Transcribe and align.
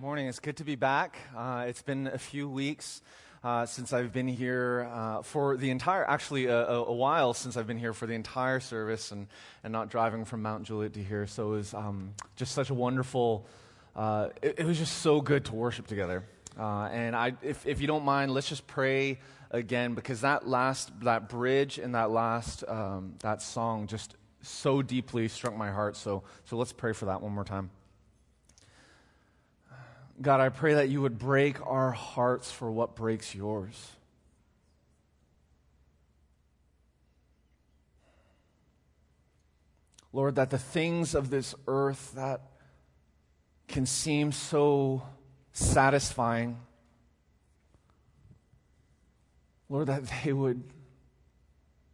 Morning. 0.00 0.28
It's 0.28 0.38
good 0.38 0.58
to 0.58 0.64
be 0.64 0.76
back. 0.76 1.18
Uh, 1.36 1.64
it's 1.66 1.82
been 1.82 2.06
a 2.06 2.18
few 2.18 2.48
weeks 2.48 3.02
uh, 3.42 3.66
since 3.66 3.92
I've 3.92 4.12
been 4.12 4.28
here 4.28 4.88
uh, 4.92 5.22
for 5.22 5.56
the 5.56 5.70
entire, 5.70 6.08
actually, 6.08 6.46
a, 6.46 6.56
a, 6.56 6.84
a, 6.84 6.92
while 6.92 7.34
since 7.34 7.56
I've 7.56 7.66
been 7.66 7.80
here 7.80 7.92
for 7.92 8.06
the 8.06 8.12
entire 8.12 8.60
service 8.60 9.10
and, 9.10 9.26
and 9.64 9.72
not 9.72 9.90
driving 9.90 10.24
from 10.24 10.42
Mount 10.42 10.62
Juliet 10.62 10.92
to 10.92 11.02
here. 11.02 11.26
So 11.26 11.48
it 11.48 11.56
was 11.56 11.74
um, 11.74 12.14
just 12.36 12.54
such 12.54 12.70
a 12.70 12.74
wonderful, 12.74 13.44
uh, 13.96 14.28
it, 14.40 14.60
it, 14.60 14.66
was 14.66 14.78
just 14.78 14.98
so 14.98 15.20
good 15.20 15.44
to 15.46 15.56
worship 15.56 15.88
together. 15.88 16.22
Uh, 16.56 16.84
and 16.92 17.16
I, 17.16 17.32
if, 17.42 17.66
if 17.66 17.80
you 17.80 17.88
don't 17.88 18.04
mind, 18.04 18.32
let's 18.32 18.48
just 18.48 18.68
pray 18.68 19.18
again 19.50 19.94
because 19.94 20.20
that 20.20 20.46
last, 20.46 20.92
that 21.00 21.28
bridge 21.28 21.78
and 21.78 21.96
that 21.96 22.12
last, 22.12 22.62
um, 22.68 23.14
that 23.18 23.42
song 23.42 23.88
just 23.88 24.14
so 24.42 24.80
deeply 24.80 25.26
struck 25.26 25.56
my 25.56 25.72
heart. 25.72 25.96
So, 25.96 26.22
so 26.44 26.56
let's 26.56 26.72
pray 26.72 26.92
for 26.92 27.06
that 27.06 27.20
one 27.20 27.32
more 27.32 27.42
time. 27.42 27.70
God, 30.20 30.40
I 30.40 30.48
pray 30.48 30.74
that 30.74 30.88
you 30.88 31.00
would 31.02 31.18
break 31.18 31.64
our 31.64 31.92
hearts 31.92 32.50
for 32.50 32.70
what 32.70 32.96
breaks 32.96 33.34
yours. 33.34 33.92
Lord, 40.12 40.34
that 40.36 40.50
the 40.50 40.58
things 40.58 41.14
of 41.14 41.30
this 41.30 41.54
earth 41.68 42.12
that 42.16 42.40
can 43.68 43.86
seem 43.86 44.32
so 44.32 45.02
satisfying, 45.52 46.58
Lord, 49.68 49.86
that 49.88 50.10
they 50.24 50.32
would 50.32 50.64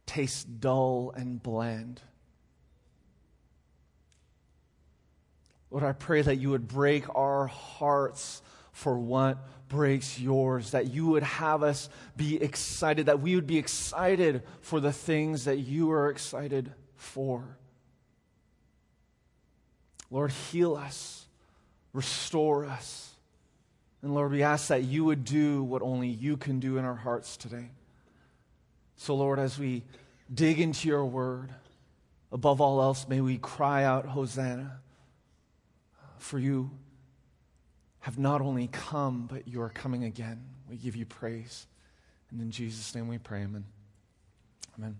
taste 0.05 0.59
dull 0.59 1.13
and 1.15 1.43
bland. 1.43 2.01
Lord, 5.75 5.83
I 5.83 5.91
pray 5.91 6.21
that 6.21 6.37
you 6.37 6.51
would 6.51 6.69
break 6.69 7.03
our 7.15 7.47
hearts 7.47 8.41
for 8.71 8.97
what 8.97 9.45
breaks 9.67 10.17
yours, 10.17 10.71
that 10.71 10.87
you 10.87 11.07
would 11.07 11.23
have 11.23 11.63
us 11.63 11.89
be 12.15 12.41
excited, 12.41 13.07
that 13.07 13.19
we 13.19 13.35
would 13.35 13.45
be 13.45 13.57
excited 13.57 14.43
for 14.61 14.79
the 14.79 14.93
things 14.93 15.43
that 15.43 15.57
you 15.57 15.91
are 15.91 16.09
excited 16.09 16.71
for. 16.95 17.57
Lord, 20.09 20.31
heal 20.31 20.77
us, 20.77 21.25
restore 21.91 22.65
us. 22.65 23.11
And 24.01 24.15
Lord, 24.15 24.31
we 24.31 24.43
ask 24.43 24.69
that 24.69 24.83
you 24.83 25.03
would 25.03 25.25
do 25.25 25.61
what 25.61 25.81
only 25.81 26.07
you 26.07 26.37
can 26.37 26.61
do 26.61 26.77
in 26.77 26.85
our 26.85 26.95
hearts 26.95 27.35
today. 27.35 27.69
So, 28.95 29.13
Lord, 29.13 29.39
as 29.39 29.59
we 29.59 29.83
dig 30.33 30.61
into 30.61 30.87
your 30.87 31.03
word, 31.03 31.49
above 32.31 32.61
all 32.61 32.81
else, 32.81 33.09
may 33.09 33.19
we 33.19 33.37
cry 33.37 33.83
out, 33.83 34.05
Hosanna 34.05 34.79
for 36.19 36.39
you 36.39 36.71
have 38.01 38.19
not 38.19 38.41
only 38.41 38.67
come, 38.67 39.27
but 39.27 39.47
you 39.47 39.61
are 39.61 39.69
coming 39.69 40.03
again. 40.03 40.43
We 40.69 40.77
give 40.77 40.95
you 40.95 41.05
praise. 41.05 41.65
And 42.31 42.39
in 42.39 42.51
Jesus' 42.51 42.93
name 42.93 43.07
we 43.07 43.17
pray, 43.17 43.41
amen. 43.43 43.65
Amen. 44.77 44.97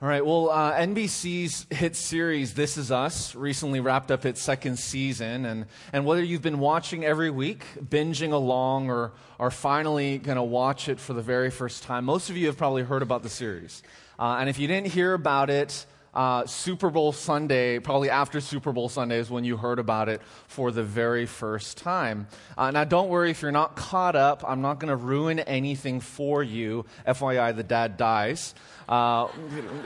All 0.00 0.08
right, 0.08 0.24
well, 0.24 0.48
uh, 0.50 0.74
NBC's 0.74 1.66
hit 1.70 1.96
series, 1.96 2.54
This 2.54 2.76
Is 2.76 2.92
Us, 2.92 3.34
recently 3.34 3.80
wrapped 3.80 4.12
up 4.12 4.24
its 4.24 4.40
second 4.40 4.78
season. 4.78 5.44
And, 5.44 5.66
and 5.92 6.06
whether 6.06 6.22
you've 6.22 6.42
been 6.42 6.60
watching 6.60 7.04
every 7.04 7.30
week, 7.30 7.64
binging 7.82 8.32
along, 8.32 8.90
or 8.90 9.12
are 9.40 9.50
finally 9.50 10.18
going 10.18 10.36
to 10.36 10.42
watch 10.44 10.88
it 10.88 11.00
for 11.00 11.14
the 11.14 11.22
very 11.22 11.50
first 11.50 11.82
time, 11.82 12.04
most 12.04 12.30
of 12.30 12.36
you 12.36 12.46
have 12.46 12.56
probably 12.56 12.84
heard 12.84 13.02
about 13.02 13.24
the 13.24 13.28
series. 13.28 13.82
Uh, 14.18 14.36
and 14.38 14.48
if 14.48 14.60
you 14.60 14.68
didn't 14.68 14.92
hear 14.92 15.14
about 15.14 15.50
it, 15.50 15.84
uh, 16.18 16.44
Super 16.46 16.90
Bowl 16.90 17.12
Sunday, 17.12 17.78
probably 17.78 18.10
after 18.10 18.40
Super 18.40 18.72
Bowl 18.72 18.88
Sunday, 18.88 19.18
is 19.18 19.30
when 19.30 19.44
you 19.44 19.56
heard 19.56 19.78
about 19.78 20.08
it 20.08 20.20
for 20.48 20.72
the 20.72 20.82
very 20.82 21.26
first 21.26 21.78
time. 21.78 22.26
Uh, 22.56 22.72
now, 22.72 22.82
don't 22.82 23.08
worry 23.08 23.30
if 23.30 23.40
you're 23.40 23.52
not 23.52 23.76
caught 23.76 24.16
up. 24.16 24.42
I'm 24.44 24.60
not 24.60 24.80
going 24.80 24.88
to 24.88 24.96
ruin 24.96 25.38
anything 25.38 26.00
for 26.00 26.42
you. 26.42 26.86
FYI, 27.06 27.54
the 27.54 27.62
dad 27.62 27.96
dies. 27.96 28.56
Uh, 28.88 29.28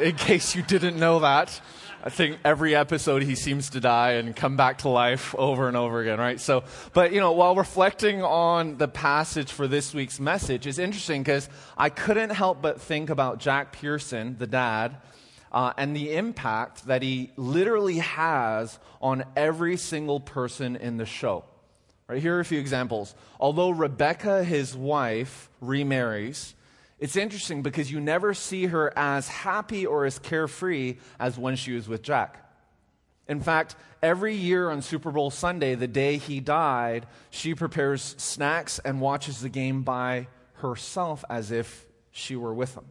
in 0.01 0.17
case 0.17 0.57
you 0.57 0.63
didn't 0.63 0.99
know 0.99 1.19
that. 1.19 1.61
I 2.03 2.09
think 2.09 2.39
every 2.47 2.75
episode 2.75 3.23
he 3.23 3.35
seems 3.35 3.69
to 3.71 3.81
die 3.81 4.13
and 4.13 4.35
come 4.35 4.57
back 4.57 4.79
to 4.79 4.89
life 4.89 5.35
over 5.35 5.69
and 5.69 5.77
over 5.77 6.01
again, 6.01 6.19
right? 6.19 6.41
So, 6.41 6.65
but 6.95 7.13
you 7.13 7.21
know, 7.21 7.33
while 7.33 7.55
reflecting 7.55 8.23
on 8.23 8.79
the 8.79 8.89
passage 8.89 9.53
for 9.53 9.69
this 9.69 9.93
week's 9.93 10.19
message, 10.19 10.67
is 10.67 10.79
interesting 10.79 11.23
because 11.23 11.51
I 11.77 11.91
couldn't 11.91 12.31
help 12.31 12.63
but 12.63 12.81
think 12.81 13.11
about 13.11 13.39
Jack 13.39 13.73
Pearson, 13.73 14.37
the 14.39 14.47
dad, 14.47 14.97
uh, 15.53 15.73
and 15.77 15.95
the 15.95 16.15
impact 16.15 16.87
that 16.87 17.03
he 17.03 17.31
literally 17.37 17.99
has 17.99 18.79
on 19.01 19.25
every 19.37 19.77
single 19.77 20.19
person 20.19 20.77
in 20.77 20.97
the 20.97 21.07
show. 21.07 21.45
Right, 22.09 22.21
here 22.21 22.37
are 22.37 22.41
a 22.41 22.45
few 22.45 22.59
examples. 22.59 23.15
Although 23.39 23.71
Rebecca, 23.71 24.43
his 24.43 24.75
wife, 24.75 25.49
remarries, 25.61 26.55
it's 26.99 27.17
interesting 27.17 27.63
because 27.63 27.91
you 27.91 28.01
never 28.01 28.35
see 28.35 28.67
her 28.67 28.93
as 28.97 29.29
happy 29.29 29.87
or 29.87 30.07
as 30.07 30.19
carefree 30.19 30.97
as 31.21 31.39
when 31.39 31.57
she 31.57 31.73
was 31.73 31.89
with 31.89 32.03
Jack. 32.03 32.39
In 33.29 33.41
fact, 33.41 33.77
every 34.03 34.35
year 34.35 34.71
on 34.71 34.83
Super 34.83 35.11
Bowl 35.11 35.31
Sunday, 35.31 35.75
the 35.75 35.87
day 35.87 36.17
he 36.17 36.41
died, 36.41 37.07
she 37.31 37.55
prepares 37.55 38.15
snacks 38.19 38.79
and 38.79 39.01
watches 39.01 39.41
the 39.41 39.49
game 39.49 39.83
by 39.83 40.29
herself 40.55 41.25
as 41.31 41.51
if 41.51 41.87
she 42.11 42.37
were 42.37 42.55
with 42.55 42.75
him. 42.75 42.85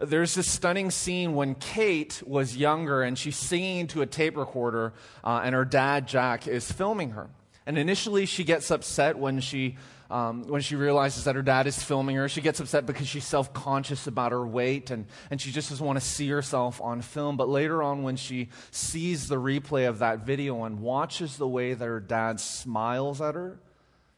There's 0.00 0.34
this 0.34 0.48
stunning 0.50 0.90
scene 0.90 1.34
when 1.34 1.56
Kate 1.56 2.22
was 2.24 2.56
younger 2.56 3.02
and 3.02 3.18
she's 3.18 3.36
singing 3.36 3.88
to 3.88 4.02
a 4.02 4.06
tape 4.06 4.36
recorder, 4.36 4.92
uh, 5.24 5.40
and 5.42 5.54
her 5.54 5.64
dad, 5.64 6.06
Jack, 6.06 6.46
is 6.46 6.70
filming 6.70 7.10
her. 7.10 7.30
And 7.66 7.76
initially, 7.76 8.24
she 8.24 8.44
gets 8.44 8.70
upset 8.70 9.18
when 9.18 9.40
she, 9.40 9.76
um, 10.08 10.44
when 10.44 10.62
she 10.62 10.74
realizes 10.76 11.24
that 11.24 11.34
her 11.34 11.42
dad 11.42 11.66
is 11.66 11.82
filming 11.82 12.16
her. 12.16 12.28
She 12.28 12.40
gets 12.40 12.60
upset 12.60 12.86
because 12.86 13.06
she's 13.06 13.26
self 13.26 13.52
conscious 13.52 14.06
about 14.06 14.32
her 14.32 14.46
weight 14.46 14.90
and, 14.90 15.04
and 15.30 15.40
she 15.40 15.52
just 15.52 15.68
doesn't 15.68 15.84
want 15.84 15.98
to 15.98 16.04
see 16.04 16.28
herself 16.28 16.80
on 16.80 17.02
film. 17.02 17.36
But 17.36 17.48
later 17.48 17.82
on, 17.82 18.04
when 18.04 18.16
she 18.16 18.48
sees 18.70 19.28
the 19.28 19.36
replay 19.36 19.88
of 19.88 19.98
that 19.98 20.24
video 20.24 20.64
and 20.64 20.80
watches 20.80 21.36
the 21.36 21.48
way 21.48 21.74
that 21.74 21.84
her 21.84 22.00
dad 22.00 22.40
smiles 22.40 23.20
at 23.20 23.34
her, 23.34 23.58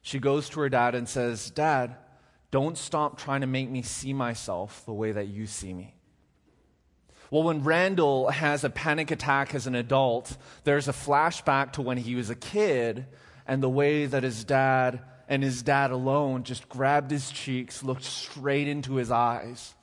she 0.03 0.19
goes 0.19 0.49
to 0.51 0.61
her 0.61 0.69
dad 0.69 0.95
and 0.95 1.09
says, 1.09 1.51
Dad, 1.51 1.97
don't 2.51 2.77
stop 2.77 3.19
trying 3.19 3.43
to 3.43 3.47
make 3.47 3.71
me 3.71 3.83
see 3.83 4.13
myself 4.13 4.85
the 4.85 4.93
way 4.93 5.13
that 5.13 5.29
you 5.29 5.47
see 5.47 5.73
me. 5.73 5.95
Well, 7.31 7.45
when 7.45 7.63
Randall 7.63 8.31
has 8.31 8.65
a 8.65 8.71
panic 8.71 9.13
attack 9.13 9.55
as 9.55 9.69
an 9.69 9.77
adult, 9.77 10.37
there's 10.65 10.89
a 10.89 10.93
flashback 10.93 11.73
to 11.75 11.83
when 11.83 11.97
he 11.97 12.17
was 12.17 12.29
a 12.29 12.35
kid 12.35 13.07
and 13.47 13.63
the 13.63 13.69
way 13.69 14.07
that 14.07 14.25
his 14.25 14.43
dad 14.45 15.01
and 15.29 15.45
his 15.45 15.63
dad 15.63 15.93
alone 15.93 16.43
just 16.43 16.69
grabbed 16.69 17.11
his 17.11 17.31
cheeks, 17.31 17.85
looked 17.85 18.03
straight 18.03 18.67
into 18.67 18.97
his 18.97 19.13
eyes, 19.13 19.75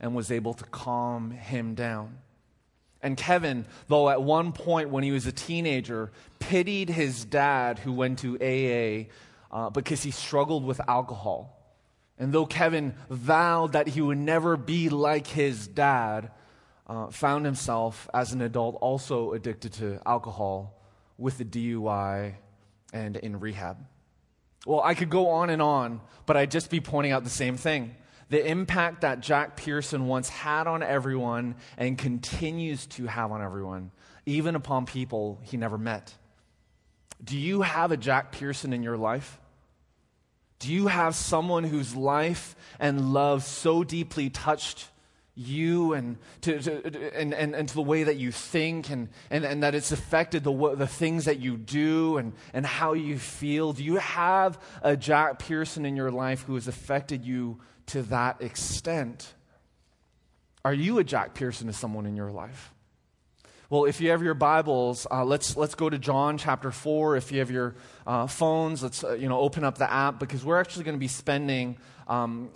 and 0.00 0.14
was 0.14 0.30
able 0.30 0.54
to 0.54 0.64
calm 0.64 1.30
him 1.30 1.74
down. 1.74 2.18
And 3.02 3.14
Kevin, 3.16 3.66
though 3.88 4.08
at 4.08 4.22
one 4.22 4.52
point 4.52 4.88
when 4.88 5.04
he 5.04 5.12
was 5.12 5.26
a 5.26 5.32
teenager, 5.32 6.10
pitied 6.38 6.88
his 6.88 7.26
dad 7.26 7.78
who 7.78 7.92
went 7.92 8.20
to 8.20 8.36
AA 8.40 9.10
uh, 9.54 9.68
because 9.70 10.02
he 10.02 10.10
struggled 10.10 10.64
with 10.64 10.80
alcohol. 10.88 11.55
And 12.18 12.32
though 12.32 12.46
Kevin 12.46 12.94
vowed 13.10 13.72
that 13.72 13.88
he 13.88 14.00
would 14.00 14.18
never 14.18 14.56
be 14.56 14.88
like 14.88 15.26
his 15.26 15.68
dad, 15.68 16.30
uh, 16.86 17.08
found 17.08 17.44
himself 17.44 18.08
as 18.14 18.32
an 18.32 18.40
adult 18.40 18.78
also 18.80 19.32
addicted 19.32 19.72
to 19.74 20.00
alcohol 20.06 20.80
with 21.18 21.40
a 21.40 21.44
DUI 21.44 22.34
and 22.92 23.16
in 23.16 23.40
rehab. 23.40 23.84
Well, 24.66 24.80
I 24.82 24.94
could 24.94 25.10
go 25.10 25.28
on 25.28 25.50
and 25.50 25.60
on, 25.60 26.00
but 26.26 26.36
I'd 26.36 26.50
just 26.50 26.70
be 26.70 26.80
pointing 26.80 27.12
out 27.12 27.24
the 27.24 27.30
same 27.30 27.56
thing. 27.56 27.94
The 28.28 28.44
impact 28.44 29.02
that 29.02 29.20
Jack 29.20 29.56
Pearson 29.56 30.06
once 30.06 30.28
had 30.28 30.66
on 30.66 30.82
everyone 30.82 31.54
and 31.76 31.96
continues 31.96 32.86
to 32.86 33.06
have 33.06 33.30
on 33.30 33.42
everyone, 33.42 33.92
even 34.24 34.56
upon 34.56 34.86
people 34.86 35.38
he 35.42 35.56
never 35.56 35.78
met. 35.78 36.12
Do 37.22 37.38
you 37.38 37.62
have 37.62 37.92
a 37.92 37.96
Jack 37.96 38.32
Pearson 38.32 38.72
in 38.72 38.82
your 38.82 38.96
life? 38.96 39.40
Do 40.58 40.72
you 40.72 40.86
have 40.86 41.14
someone 41.14 41.64
whose 41.64 41.94
life 41.94 42.56
and 42.78 43.12
love 43.12 43.42
so 43.42 43.84
deeply 43.84 44.30
touched 44.30 44.88
you 45.34 45.92
and 45.92 46.16
to, 46.40 46.58
to, 46.58 47.14
and, 47.14 47.34
and, 47.34 47.54
and 47.54 47.68
to 47.68 47.74
the 47.74 47.82
way 47.82 48.04
that 48.04 48.16
you 48.16 48.32
think 48.32 48.88
and, 48.88 49.10
and, 49.30 49.44
and 49.44 49.62
that 49.62 49.74
it's 49.74 49.92
affected 49.92 50.42
the, 50.42 50.74
the 50.74 50.86
things 50.86 51.26
that 51.26 51.40
you 51.40 51.58
do 51.58 52.16
and, 52.16 52.32
and 52.54 52.64
how 52.64 52.94
you 52.94 53.18
feel? 53.18 53.74
Do 53.74 53.84
you 53.84 53.96
have 53.96 54.58
a 54.80 54.96
Jack 54.96 55.38
Pearson 55.38 55.84
in 55.84 55.94
your 55.94 56.10
life 56.10 56.42
who 56.44 56.54
has 56.54 56.68
affected 56.68 57.24
you 57.24 57.60
to 57.86 58.02
that 58.04 58.40
extent? 58.40 59.34
Are 60.64 60.74
you 60.74 60.98
a 60.98 61.04
Jack 61.04 61.34
Pearson 61.34 61.66
to 61.66 61.72
someone 61.74 62.06
in 62.06 62.16
your 62.16 62.32
life? 62.32 62.72
Well, 63.68 63.86
if 63.86 64.00
you 64.00 64.10
have 64.10 64.22
your 64.22 64.34
Bibles, 64.34 65.08
uh, 65.10 65.24
let's, 65.24 65.56
let's 65.56 65.74
go 65.74 65.90
to 65.90 65.98
John 65.98 66.38
chapter 66.38 66.70
4. 66.70 67.16
If 67.16 67.32
you 67.32 67.40
have 67.40 67.50
your 67.50 67.74
uh, 68.06 68.28
phones, 68.28 68.80
let's 68.80 69.02
uh, 69.02 69.14
you 69.14 69.28
know, 69.28 69.40
open 69.40 69.64
up 69.64 69.76
the 69.76 69.92
app 69.92 70.20
because 70.20 70.44
we're 70.44 70.60
actually 70.60 70.84
going 70.84 70.94
to 70.94 71.00
be 71.00 71.08
spending 71.08 71.76
um, 72.06 72.50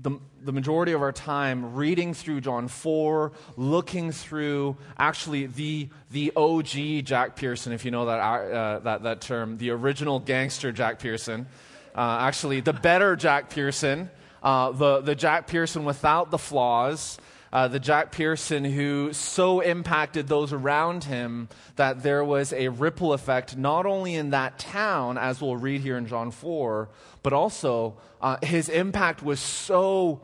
the, 0.00 0.18
the 0.42 0.52
majority 0.52 0.92
of 0.92 1.02
our 1.02 1.12
time 1.12 1.74
reading 1.74 2.14
through 2.14 2.40
John 2.40 2.68
4, 2.68 3.32
looking 3.58 4.12
through 4.12 4.78
actually 4.96 5.44
the, 5.44 5.90
the 6.10 6.32
OG 6.34 7.04
Jack 7.04 7.36
Pearson, 7.36 7.74
if 7.74 7.84
you 7.84 7.90
know 7.90 8.06
that, 8.06 8.18
uh, 8.18 8.78
that, 8.78 9.02
that 9.02 9.20
term, 9.20 9.58
the 9.58 9.68
original 9.72 10.20
gangster 10.20 10.72
Jack 10.72 11.00
Pearson. 11.00 11.46
Uh, 11.94 12.16
actually, 12.22 12.60
the 12.60 12.72
better 12.72 13.14
Jack 13.14 13.50
Pearson, 13.50 14.08
uh, 14.42 14.72
the, 14.72 15.02
the 15.02 15.14
Jack 15.14 15.48
Pearson 15.48 15.84
without 15.84 16.30
the 16.30 16.38
flaws, 16.38 17.18
uh, 17.56 17.66
the 17.66 17.80
Jack 17.80 18.12
Pearson 18.12 18.66
who 18.66 19.14
so 19.14 19.60
impacted 19.60 20.28
those 20.28 20.52
around 20.52 21.04
him 21.04 21.48
that 21.76 22.02
there 22.02 22.22
was 22.22 22.52
a 22.52 22.68
ripple 22.68 23.14
effect, 23.14 23.56
not 23.56 23.86
only 23.86 24.14
in 24.14 24.28
that 24.28 24.58
town, 24.58 25.16
as 25.16 25.40
we'll 25.40 25.56
read 25.56 25.80
here 25.80 25.96
in 25.96 26.06
John 26.06 26.30
4, 26.30 26.90
but 27.22 27.32
also 27.32 27.96
uh, 28.20 28.36
his 28.42 28.68
impact 28.68 29.22
was 29.22 29.40
so 29.40 30.20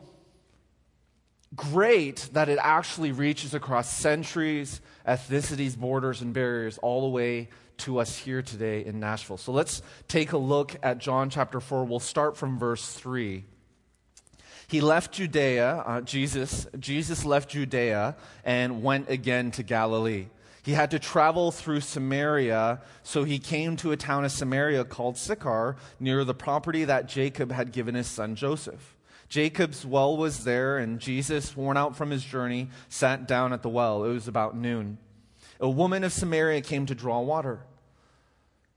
great 1.56 2.28
that 2.34 2.50
it 2.50 2.58
actually 2.60 3.12
reaches 3.12 3.54
across 3.54 3.90
centuries, 3.90 4.82
ethnicities, 5.08 5.74
borders, 5.74 6.20
and 6.20 6.34
barriers 6.34 6.76
all 6.82 7.00
the 7.00 7.08
way 7.08 7.48
to 7.78 7.98
us 7.98 8.14
here 8.14 8.42
today 8.42 8.84
in 8.84 9.00
Nashville. 9.00 9.38
So 9.38 9.52
let's 9.52 9.80
take 10.06 10.32
a 10.32 10.38
look 10.38 10.76
at 10.82 10.98
John 10.98 11.30
chapter 11.30 11.60
4. 11.60 11.86
We'll 11.86 11.98
start 11.98 12.36
from 12.36 12.58
verse 12.58 12.92
3. 12.92 13.46
He 14.72 14.80
left 14.80 15.12
Judea, 15.12 15.84
uh, 15.84 16.00
Jesus, 16.00 16.66
Jesus 16.80 17.26
left 17.26 17.50
Judea 17.50 18.16
and 18.42 18.82
went 18.82 19.10
again 19.10 19.50
to 19.50 19.62
Galilee. 19.62 20.28
He 20.62 20.72
had 20.72 20.90
to 20.92 20.98
travel 20.98 21.52
through 21.52 21.80
Samaria, 21.80 22.80
so 23.02 23.24
he 23.24 23.38
came 23.38 23.76
to 23.76 23.92
a 23.92 23.98
town 23.98 24.24
of 24.24 24.32
Samaria 24.32 24.86
called 24.86 25.18
Sychar, 25.18 25.76
near 26.00 26.24
the 26.24 26.32
property 26.32 26.84
that 26.86 27.06
Jacob 27.06 27.52
had 27.52 27.70
given 27.70 27.94
his 27.94 28.06
son 28.06 28.34
Joseph. 28.34 28.96
Jacob's 29.28 29.84
well 29.84 30.16
was 30.16 30.44
there, 30.44 30.78
and 30.78 30.98
Jesus, 30.98 31.54
worn 31.54 31.76
out 31.76 31.94
from 31.94 32.08
his 32.08 32.24
journey, 32.24 32.70
sat 32.88 33.28
down 33.28 33.52
at 33.52 33.60
the 33.60 33.68
well. 33.68 34.04
It 34.04 34.14
was 34.14 34.26
about 34.26 34.56
noon. 34.56 34.96
A 35.60 35.68
woman 35.68 36.02
of 36.02 36.14
Samaria 36.14 36.62
came 36.62 36.86
to 36.86 36.94
draw 36.94 37.20
water. 37.20 37.60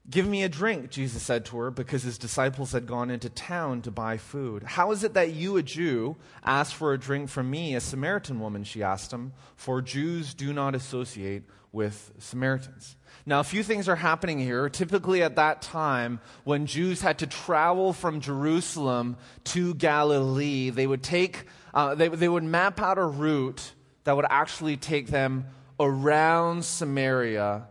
Give 0.08 0.28
me 0.28 0.44
a 0.44 0.50
drink, 0.50 0.92
Jesus 0.92 1.24
said 1.24 1.46
to 1.46 1.58
her, 1.58 1.72
because 1.72 2.04
his 2.04 2.20
disciples 2.20 2.74
had 2.74 2.86
gone 2.86 3.10
into 3.10 3.28
town 3.28 3.82
to 3.82 3.92
buy 3.92 4.18
food. 4.18 4.62
How 4.62 4.92
is 4.92 5.04
it 5.04 5.16
that 5.16 5.34
you, 5.34 5.58
a 5.58 5.64
Jew, 5.64 6.16
ask 6.44 6.74
for 6.76 6.94
a 6.94 6.98
drink 6.98 7.30
from 7.30 7.50
me, 7.50 7.74
a 7.74 7.82
Samaritan 7.82 8.40
woman? 8.40 8.64
She 8.64 8.84
asked 8.84 9.12
him, 9.12 9.34
for 9.56 9.82
Jews 9.82 10.36
do 10.36 10.54
not 10.54 10.76
associate 10.76 11.44
with 11.72 12.12
Samaritans. 12.20 12.98
Now, 13.26 13.40
a 13.40 13.44
few 13.44 13.64
things 13.64 13.90
are 13.90 13.96
happening 13.96 14.38
here. 14.38 14.70
Typically, 14.70 15.24
at 15.24 15.38
that 15.38 15.64
time, 15.64 16.20
when 16.44 16.68
Jews 16.68 17.02
had 17.02 17.18
to 17.20 17.28
travel 17.28 17.92
from 17.92 18.22
Jerusalem 18.22 19.18
to 19.46 19.74
Galilee, 19.74 20.70
they 20.70 20.86
would 20.86 21.02
take, 21.02 21.46
uh, 21.74 21.96
they, 21.96 22.10
they 22.10 22.30
would 22.30 22.44
map 22.44 22.80
out 22.80 23.00
a 23.00 23.04
route 23.04 23.74
that 24.04 24.16
would 24.16 24.28
actually 24.30 24.78
take 24.78 25.08
them 25.08 25.48
around 25.80 26.64
Samaria 26.64 27.68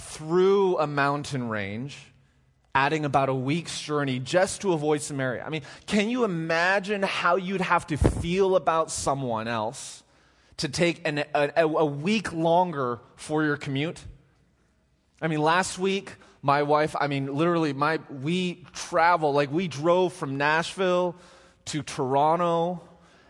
through 0.00 0.78
a 0.78 0.86
mountain 0.86 1.48
range, 1.48 1.98
adding 2.74 3.04
about 3.04 3.28
a 3.28 3.34
week's 3.34 3.80
journey 3.80 4.18
just 4.18 4.62
to 4.62 4.72
avoid 4.72 5.02
Samaria. 5.02 5.44
I 5.44 5.50
mean, 5.50 5.62
can 5.86 6.08
you 6.08 6.24
imagine 6.24 7.02
how 7.02 7.36
you'd 7.36 7.60
have 7.60 7.86
to 7.88 7.96
feel 7.96 8.56
about 8.56 8.90
someone 8.90 9.48
else 9.48 10.02
to 10.58 10.68
take 10.68 11.06
an, 11.06 11.24
a, 11.34 11.50
a 11.56 11.86
week 11.86 12.32
longer 12.32 13.00
for 13.16 13.44
your 13.44 13.56
commute? 13.56 14.00
I 15.20 15.28
mean, 15.28 15.40
last 15.40 15.78
week, 15.78 16.14
my 16.42 16.62
wife, 16.62 16.96
I 16.98 17.06
mean, 17.06 17.34
literally, 17.34 17.72
my, 17.72 17.98
we 18.22 18.64
traveled, 18.72 19.34
like, 19.34 19.52
we 19.52 19.68
drove 19.68 20.12
from 20.12 20.38
Nashville 20.38 21.14
to 21.66 21.82
Toronto. 21.82 22.82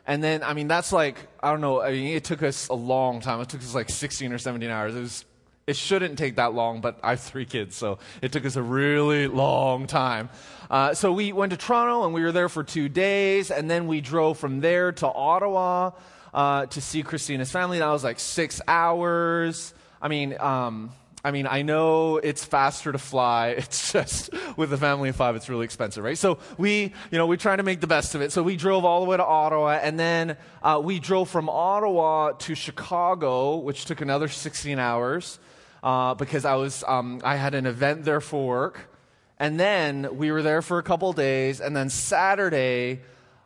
And 0.07 0.23
then, 0.23 0.43
I 0.43 0.55
mean, 0.55 0.69
that's 0.69 0.93
like, 0.93 1.17
I 1.43 1.51
don't 1.51 1.61
know, 1.61 1.83
I 1.83 1.93
mean, 1.93 2.15
it 2.15 2.25
took 2.25 2.43
us 2.43 2.69
a 2.69 2.75
long 2.75 3.21
time. 3.21 3.41
It 3.41 3.49
took 3.49 3.61
us 3.61 3.75
like 3.75 3.91
16 3.91 4.33
or 4.33 4.39
17 4.39 4.71
hours. 4.71 4.95
It 4.95 5.01
was 5.01 5.25
it 5.67 5.77
shouldn't 5.77 6.19
take 6.19 6.37
that 6.37 6.53
long, 6.53 6.81
but 6.81 6.99
I 7.03 7.11
have 7.11 7.21
three 7.21 7.45
kids, 7.45 7.77
so 7.77 7.99
it 8.23 8.33
took 8.33 8.45
us 8.45 8.57
a 8.57 8.63
really 8.63 9.29
long 9.29 9.87
time. 9.87 10.29
Uh, 10.69 10.95
so 10.95 11.13
we 11.13 11.33
went 11.33 11.51
to 11.51 11.57
Toronto 11.57 12.05
and 12.05 12.15
we 12.15 12.23
were 12.23 12.33
there 12.33 12.49
for 12.49 12.65
two 12.65 12.89
days, 12.89 13.51
and 13.51 13.71
then 13.71 13.87
we 13.87 14.01
drove 14.01 14.39
from 14.39 14.61
there 14.61 14.93
to 14.93 15.07
Ottawa 15.07 15.93
uh, 16.35 16.67
to 16.67 16.81
see 16.81 17.03
Christina's 17.03 17.53
family. 17.53 17.79
That 17.79 17.89
was 17.89 18.05
like 18.05 18.19
six 18.19 18.61
hours. 18.67 19.75
I 20.03 20.09
mean, 20.09 20.37
um, 20.41 20.93
I 21.23 21.33
mean, 21.33 21.47
I 21.47 21.63
know 21.63 22.17
it's 22.17 22.45
faster 22.45 22.93
to 22.93 22.99
fly. 22.99 23.51
It's 23.59 23.93
just 23.93 24.31
with 24.57 24.73
a 24.73 24.79
family 24.79 25.11
of 25.11 25.17
five, 25.17 25.37
it's 25.37 25.49
really 25.49 25.65
expensive, 25.65 26.03
right? 26.03 26.17
So 26.17 26.39
we, 26.57 26.95
you 27.11 27.19
know, 27.19 27.27
we 27.27 27.37
try 27.37 27.55
to 27.55 27.63
make 27.63 27.81
the 27.81 27.87
best 27.87 28.15
of 28.15 28.23
it. 28.23 28.33
So 28.33 28.43
we 28.43 28.57
drove 28.57 28.85
all 28.85 29.05
the 29.05 29.11
way 29.11 29.17
to 29.17 29.25
Ottawa, 29.25 29.79
and 29.83 30.01
then 30.01 30.37
uh, 30.63 30.81
we 30.83 30.99
drove 30.99 31.29
from 31.29 31.49
Ottawa 31.49 32.33
to 32.33 32.55
Chicago, 32.55 33.57
which 33.57 33.85
took 33.85 34.01
another 34.01 34.29
16 34.29 34.79
hours 34.79 35.39
uh, 35.83 36.15
because 36.15 36.45
I 36.45 36.55
was 36.57 36.85
um, 36.87 37.21
I 37.25 37.37
had 37.37 37.55
an 37.55 37.67
event 37.67 38.05
there 38.05 38.21
for 38.21 38.47
work, 38.47 38.91
and 39.39 39.59
then 39.59 40.17
we 40.17 40.31
were 40.31 40.43
there 40.43 40.63
for 40.63 40.79
a 40.79 40.83
couple 40.83 41.13
days, 41.13 41.61
and 41.61 41.77
then 41.77 41.89
Saturday 41.91 43.01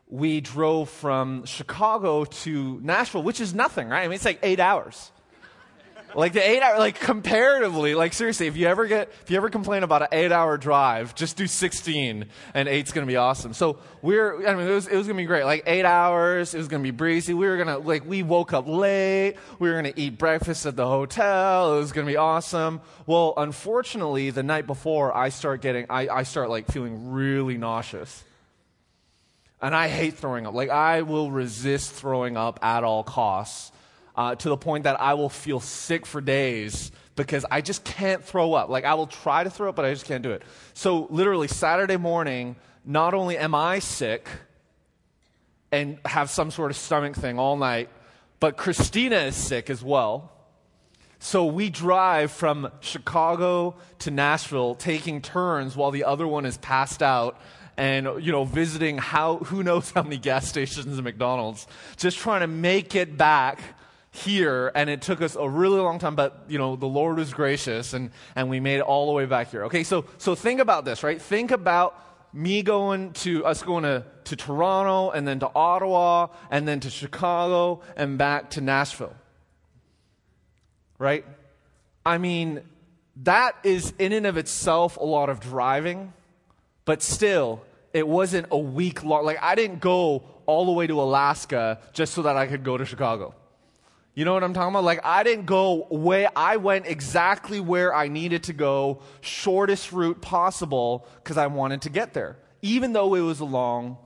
we 0.09 0.41
drove 0.41 0.91
from 0.91 1.45
Chicago 1.45 2.25
to 2.25 2.81
Nashville, 2.83 3.23
which 3.23 3.41
is 3.41 3.55
nothing, 3.55 3.89
right? 3.89 4.05
I 4.05 4.09
mean, 4.09 4.17
it's 4.17 4.25
like 4.25 4.41
eight 4.43 4.61
hours. 4.61 5.11
Like 6.17 6.33
the 6.33 6.49
eight 6.49 6.63
hour, 6.63 6.79
like 6.79 7.01
comparatively, 7.01 7.95
like 7.95 8.13
seriously, 8.13 8.47
if 8.47 8.57
you 8.57 8.67
ever 8.67 8.87
get, 8.87 9.11
if 9.23 9.31
you 9.31 9.37
ever 9.37 9.51
complain 9.51 9.83
about 9.83 10.03
an 10.03 10.09
eight 10.13 10.31
hour 10.31 10.57
drive, 10.57 11.15
just 11.15 11.37
do 11.37 11.47
16 11.47 12.27
and 12.55 12.69
eight's 12.69 12.93
gonna 12.93 13.07
be 13.07 13.17
awesome. 13.17 13.53
So 13.53 13.79
we're, 14.01 14.47
I 14.47 14.55
mean, 14.55 14.69
it 14.69 14.73
was, 14.73 14.87
it 14.87 14.97
was 14.97 15.07
gonna 15.09 15.17
be 15.17 15.25
great. 15.25 15.45
Like 15.45 15.65
eight 15.67 15.85
hours, 15.85 16.55
it 16.55 16.59
was 16.59 16.69
gonna 16.69 16.83
be 16.83 16.93
breezy. 16.93 17.35
We 17.35 17.47
were 17.47 17.57
gonna, 17.57 17.79
like, 17.79 18.07
we 18.07 18.23
woke 18.23 18.53
up 18.53 18.69
late. 18.69 19.35
We 19.59 19.69
were 19.69 19.75
gonna 19.75 19.93
eat 19.97 20.17
breakfast 20.17 20.67
at 20.67 20.77
the 20.77 20.87
hotel. 20.87 21.77
It 21.77 21.81
was 21.81 21.93
gonna 21.93 22.07
be 22.07 22.17
awesome. 22.17 22.81
Well, 23.07 23.35
unfortunately, 23.37 24.31
the 24.31 24.45
night 24.45 24.67
before, 24.67 25.15
I 25.17 25.31
start 25.31 25.63
getting, 25.63 25.87
I, 25.91 26.09
I 26.09 26.23
start 26.23 26.49
like 26.49 26.69
feeling 26.71 27.11
really 27.11 27.59
nauseous. 27.59 28.23
And 29.61 29.75
I 29.75 29.89
hate 29.89 30.15
throwing 30.15 30.47
up. 30.47 30.55
Like, 30.55 30.69
I 30.69 31.03
will 31.03 31.31
resist 31.31 31.93
throwing 31.93 32.37
up 32.37 32.61
at 32.63 32.85
all 32.85 33.03
costs 33.03 33.73
uh, 34.17 34.35
to 34.37 34.49
the 34.49 34.57
point 34.57 34.85
that 34.85 35.01
I 35.01 35.15
will 35.15 35.29
feel 35.29 35.61
sick 35.61 36.07
for 36.07 36.21
days 36.21 36.93
because 37.17 37.45
I 37.51 37.61
just 37.61 37.85
can't 37.85 38.25
throw 38.25 38.55
up. 38.55 38.69
Like, 38.69 38.85
I 38.85 38.95
will 38.95 39.07
try 39.07 39.45
to 39.45 39.51
throw 39.51 39.69
up, 39.69 39.77
but 39.77 39.85
I 39.85 39.93
just 39.93 40.07
can't 40.07 40.23
do 40.23 40.33
it. 40.33 40.43
So, 40.73 41.07
literally, 41.11 41.49
Saturday 41.49 41.97
morning, 41.97 42.57
not 42.85 43.15
only 43.15 43.39
am 43.39 43.55
I 43.55 43.79
sick 43.79 44.29
and 45.73 45.99
have 46.05 46.31
some 46.31 46.51
sort 46.51 46.71
of 46.71 46.77
stomach 46.77 47.17
thing 47.17 47.39
all 47.39 47.57
night, 47.57 47.89
but 48.41 48.57
Christina 48.57 49.17
is 49.17 49.37
sick 49.37 49.71
as 49.71 49.83
well. 49.83 50.31
So 51.19 51.47
we 51.47 51.71
drive 51.71 52.31
from 52.31 52.71
Chicago 52.81 53.77
to 54.01 54.11
Nashville, 54.11 54.75
taking 54.75 55.23
turns 55.23 55.75
while 55.75 55.91
the 55.91 56.05
other 56.05 56.27
one 56.29 56.45
is 56.45 56.59
passed 56.59 57.03
out 57.03 57.41
and 57.79 58.23
you 58.23 58.31
know 58.31 58.45
visiting 58.45 58.99
how 58.99 59.39
who 59.39 59.63
knows 59.63 59.91
how 59.91 60.03
many 60.03 60.19
gas 60.19 60.47
stations 60.51 60.87
and 60.87 61.03
McDonald's, 61.03 61.67
just 61.97 62.19
trying 62.19 62.41
to 62.41 62.47
make 62.47 62.95
it 62.95 63.17
back 63.17 63.61
here, 64.15 64.71
and 64.77 64.89
it 64.89 65.03
took 65.03 65.21
us 65.21 65.35
a 65.35 65.49
really 65.49 65.81
long 65.81 65.99
time, 65.99 66.15
but 66.15 66.45
you 66.47 66.57
know, 66.57 66.77
the 66.77 66.87
Lord 66.87 67.17
was 67.17 67.35
gracious 67.35 67.95
and, 67.95 68.13
and 68.37 68.49
we 68.49 68.61
made 68.61 68.77
it 68.77 68.83
all 68.83 69.07
the 69.07 69.13
way 69.13 69.27
back 69.27 69.51
here. 69.51 69.65
Okay, 69.65 69.83
so 69.83 70.05
so 70.19 70.37
think 70.37 70.61
about 70.61 70.85
this, 70.85 71.03
right? 71.03 71.21
Think 71.21 71.51
about 71.51 72.01
me 72.33 72.63
going 72.63 73.13
to 73.13 73.45
us 73.45 73.65
going 73.65 73.83
to, 73.83 74.05
to 74.25 74.37
Toronto 74.37 75.11
and 75.11 75.27
then 75.27 75.41
to 75.41 75.51
Ottawa 75.53 76.29
and 76.49 76.67
then 76.67 76.79
to 76.81 76.91
Chicago 76.91 77.83
and 77.97 78.17
back 78.17 78.51
to 78.51 78.61
Nashville. 78.61 79.15
Right? 80.97 81.25
I 82.07 82.19
mean, 82.19 82.63
that 83.25 83.57
is 83.65 83.95
in 83.99 84.13
and 84.13 84.27
of 84.27 84.37
itself 84.37 84.97
a 84.97 85.05
lot 85.05 85.29
of 85.29 85.41
driving, 85.41 86.13
but 86.85 87.03
still, 87.03 87.63
it 87.93 88.07
wasn't 88.07 88.47
a 88.53 88.59
week 88.59 89.03
long. 89.03 89.25
Like, 89.25 89.43
I 89.43 89.57
didn't 89.57 89.81
go 89.81 90.23
all 90.47 90.67
the 90.67 90.73
way 90.73 90.87
to 90.87 91.01
Alaska 91.01 91.81
just 91.93 92.15
so 92.15 92.23
that 92.23 92.37
I 92.37 92.47
could 92.47 92.63
go 92.63 92.77
to 92.77 92.85
Chicago. 92.85 93.35
You 94.15 94.25
know 94.25 94.33
what 94.33 94.45
I'm 94.45 94.55
talking 94.55 94.71
about? 94.71 94.85
Like, 94.85 95.01
I 95.05 95.25
didn't 95.25 95.47
go 95.47 95.89
way, 95.91 96.29
I 96.37 96.57
went 96.57 96.87
exactly 96.87 97.59
where 97.59 97.93
I 97.93 98.07
needed 98.07 98.45
to 98.45 98.53
go, 98.53 99.01
shortest 99.21 99.93
route 99.93 100.21
possible, 100.21 101.07
because 101.17 101.37
I 101.37 101.49
wanted 101.49 101.83
to 101.83 101.91
get 101.91 102.15
there, 102.15 102.37
even 102.63 102.93
though 102.93 103.15
it 103.15 103.21
was 103.21 103.41
a 103.41 103.45
long 103.45 103.99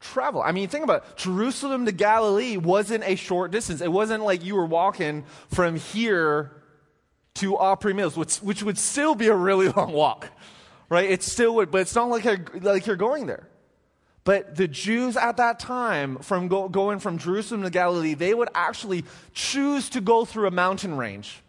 travel. 0.00 0.42
I 0.42 0.50
mean, 0.50 0.68
think 0.68 0.82
about 0.82 1.04
it. 1.04 1.16
Jerusalem 1.16 1.86
to 1.86 1.92
Galilee 1.92 2.56
wasn't 2.56 3.04
a 3.04 3.14
short 3.14 3.52
distance. 3.52 3.80
It 3.80 3.92
wasn't 3.92 4.24
like 4.24 4.44
you 4.44 4.56
were 4.56 4.66
walking 4.66 5.24
from 5.48 5.76
here 5.76 6.50
to 7.34 7.56
Opry 7.56 7.94
Mills, 7.94 8.16
which, 8.16 8.38
which 8.38 8.62
would 8.64 8.78
still 8.78 9.14
be 9.14 9.28
a 9.28 9.36
really 9.36 9.68
long 9.76 9.92
walk, 9.92 10.28
right? 10.88 11.08
It 11.08 11.22
still 11.22 11.54
would, 11.56 11.70
but 11.70 11.82
it's 11.82 11.94
not 11.94 12.08
like, 12.08 12.62
like 12.62 12.86
you're 12.86 12.96
going 12.96 13.26
there. 13.26 13.48
But 14.24 14.56
the 14.56 14.66
Jews 14.66 15.16
at 15.16 15.36
that 15.36 15.60
time, 15.60 16.16
from 16.18 16.48
go, 16.48 16.68
going 16.68 16.98
from 16.98 17.18
Jerusalem 17.18 17.62
to 17.62 17.70
Galilee, 17.70 18.14
they 18.14 18.32
would 18.32 18.48
actually 18.54 19.04
choose 19.34 19.90
to 19.90 20.00
go 20.00 20.24
through 20.24 20.46
a 20.46 20.50
mountain 20.50 20.96
range. 20.96 21.42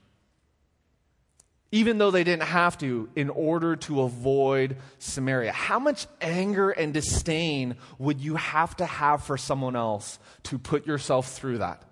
even 1.71 1.97
though 1.97 2.11
they 2.11 2.23
didn't 2.23 2.43
have 2.43 2.77
to, 2.77 3.09
in 3.15 3.29
order 3.29 3.75
to 3.75 4.01
avoid 4.01 4.77
Samaria. 4.99 5.51
How 5.51 5.79
much 5.79 6.07
anger 6.21 6.69
and 6.69 6.93
disdain 6.93 7.75
would 7.97 8.21
you 8.21 8.35
have 8.35 8.75
to 8.77 8.85
have 8.85 9.23
for 9.23 9.37
someone 9.37 9.75
else 9.75 10.19
to 10.43 10.57
put 10.57 10.87
yourself 10.87 11.33
through 11.33 11.57
that? 11.57 11.83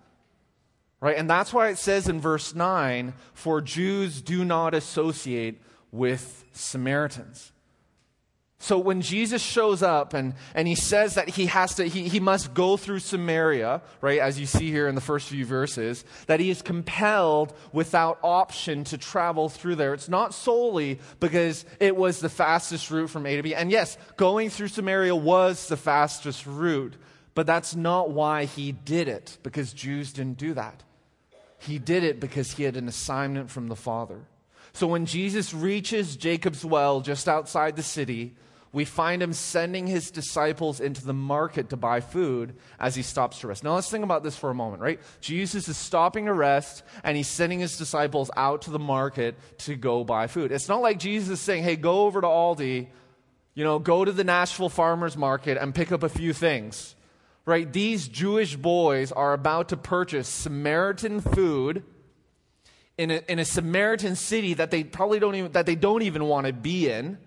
Right? 1.02 1.18
And 1.18 1.30
that's 1.30 1.52
why 1.52 1.68
it 1.70 1.78
says 1.78 2.08
in 2.08 2.22
verse 2.22 2.56
9 2.56 3.14
for 3.34 3.62
Jews 3.62 4.22
do 4.22 4.46
not 4.46 4.74
associate 4.74 5.62
with 5.92 6.46
Samaritans. 6.54 7.52
So 8.64 8.80
when 8.80 9.02
Jesus 9.02 9.42
shows 9.42 9.84
up 9.84 10.14
and, 10.14 10.36
and 10.56 10.70
he 10.70 10.76
says 10.76 11.16
that 11.16 11.28
he 11.28 11.48
has 11.48 11.76
to, 11.76 11.84
he, 11.84 12.08
he 12.08 12.22
must 12.22 12.54
go 12.54 12.78
through 12.78 13.00
Samaria, 13.00 13.82
right, 14.00 14.20
as 14.20 14.40
you 14.40 14.46
see 14.46 14.72
here 14.72 14.88
in 14.88 14.96
the 14.96 15.02
first 15.02 15.28
few 15.28 15.46
verses, 15.46 16.06
that 16.28 16.40
he 16.40 16.50
is 16.50 16.62
compelled 16.62 17.54
without 17.74 18.20
option 18.24 18.86
to 18.86 18.98
travel 18.98 19.50
through 19.50 19.76
there. 19.76 19.94
It's 19.94 20.08
not 20.08 20.34
solely 20.34 21.02
because 21.20 21.66
it 21.82 21.98
was 21.98 22.22
the 22.22 22.30
fastest 22.30 22.90
route 22.90 23.10
from 23.10 23.26
A 23.26 23.36
to 23.36 23.44
B. 23.44 23.54
And 23.54 23.70
yes, 23.70 23.98
going 24.16 24.50
through 24.50 24.70
Samaria 24.70 25.14
was 25.14 25.68
the 25.68 25.76
fastest 25.76 26.48
route, 26.48 26.96
but 27.36 27.46
that's 27.46 27.76
not 27.76 28.12
why 28.12 28.46
he 28.46 28.72
did 28.72 29.10
it, 29.10 29.40
because 29.44 29.74
Jews 29.74 30.14
didn't 30.14 30.38
do 30.38 30.54
that. 30.54 30.84
He 31.60 31.80
did 31.80 32.06
it 32.06 32.22
because 32.22 32.54
he 32.54 32.64
had 32.64 32.78
an 32.78 32.88
assignment 32.88 33.50
from 33.50 33.68
the 33.68 33.76
Father. 33.76 34.22
So 34.72 34.88
when 34.88 35.06
Jesus 35.06 35.54
reaches 35.54 36.16
Jacob's 36.16 36.64
well 36.64 37.02
just 37.02 37.28
outside 37.28 37.76
the 37.76 37.84
city, 37.84 38.36
we 38.74 38.86
find 38.86 39.22
him 39.22 39.34
sending 39.34 39.86
his 39.86 40.10
disciples 40.10 40.80
into 40.80 41.06
the 41.06 41.14
market 41.14 41.70
to 41.70 41.78
buy 41.78 42.02
food 42.02 42.56
as 42.80 42.96
he 42.96 43.04
stops 43.04 43.40
to 43.40 43.48
rest. 43.48 43.64
Now, 43.64 43.76
let's 43.76 43.90
think 43.90 44.04
about 44.04 44.24
this 44.24 44.36
for 44.36 44.50
a 44.50 44.56
moment, 44.56 44.82
right? 44.82 45.00
Jesus 45.22 45.70
is 45.70 45.78
stopping 45.78 46.26
to 46.26 46.34
rest 46.34 46.82
and 47.04 47.16
he's 47.16 47.28
sending 47.28 47.60
his 47.60 47.78
disciples 47.78 48.32
out 48.36 48.64
to 48.64 48.72
the 48.72 48.80
market 48.80 49.36
to 49.60 49.76
go 49.76 50.04
buy 50.04 50.26
food. 50.26 50.52
It's 50.52 50.68
not 50.68 50.82
like 50.82 50.98
Jesus 50.98 51.30
is 51.30 51.40
saying, 51.40 51.64
hey, 51.64 51.76
go 51.76 52.02
over 52.02 52.20
to 52.20 52.28
Aldi, 52.28 52.88
you 53.54 53.64
know, 53.64 53.78
go 53.78 54.04
to 54.04 54.12
the 54.12 54.24
Nashville 54.24 54.70
farmer's 54.70 55.16
market 55.16 55.56
and 55.60 55.76
pick 55.76 55.92
up 55.92 56.02
a 56.02 56.10
few 56.10 56.34
things, 56.34 56.96
right? 57.46 57.72
These 57.72 58.08
Jewish 58.08 58.56
boys 58.56 59.12
are 59.12 59.34
about 59.34 59.70
to 59.70 59.78
purchase 59.78 60.28
Samaritan 60.28 61.22
food. 61.22 61.84
In 62.96 63.10
a, 63.10 63.22
in 63.28 63.40
a 63.40 63.46
Samaritan 63.46 64.16
city 64.16 64.54
that 64.54 64.70
they 64.70 64.84
probably 64.84 65.18
don't 65.18 65.34
even, 65.34 65.52
that 65.54 65.66
they 65.66 65.74
don't 65.74 66.04
even 66.04 66.26
want 66.26 66.46
to 66.46 66.54
be 66.54 66.92
in 66.92 67.18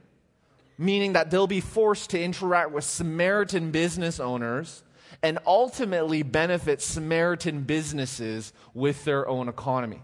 meaning 0.78 1.14
that 1.14 1.30
they'll 1.30 1.47
be 1.47 1.61
forced 1.61 2.11
to 2.11 2.21
interact 2.21 2.71
with 2.71 2.85
Samaritan 2.85 3.71
business 3.71 4.21
owners 4.21 4.83
and 5.23 5.38
ultimately 5.47 6.23
benefit 6.23 6.83
Samaritan 6.83 7.62
businesses 7.62 8.52
with 8.75 9.04
their 9.04 9.26
own 9.28 9.49
economy. 9.49 10.02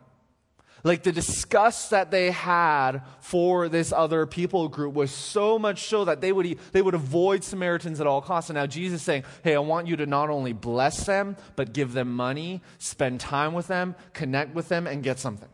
Like 0.84 1.04
the 1.04 1.12
disgust 1.12 1.90
that 1.90 2.10
they 2.10 2.32
had 2.32 3.02
for 3.20 3.68
this 3.68 3.92
other 3.92 4.26
people 4.26 4.68
group 4.68 4.94
was 4.94 5.12
so 5.12 5.56
much 5.58 5.84
so 5.84 6.04
that 6.06 6.20
they 6.20 6.32
would, 6.32 6.58
they 6.72 6.82
would 6.82 6.94
avoid 6.94 7.44
Samaritans 7.44 8.00
at 8.00 8.08
all 8.08 8.20
costs. 8.20 8.50
And 8.50 8.56
now 8.56 8.66
Jesus 8.66 9.00
is 9.00 9.04
saying, 9.04 9.22
Hey, 9.44 9.54
I 9.54 9.60
want 9.60 9.86
you 9.86 9.94
to 9.96 10.06
not 10.06 10.28
only 10.28 10.52
bless 10.52 11.06
them, 11.06 11.36
but 11.54 11.72
give 11.72 11.92
them 11.92 12.12
money, 12.12 12.62
spend 12.78 13.20
time 13.20 13.52
with 13.52 13.68
them, 13.68 13.94
connect 14.12 14.56
with 14.56 14.68
them, 14.68 14.88
and 14.88 15.04
get 15.04 15.20
something 15.20 15.48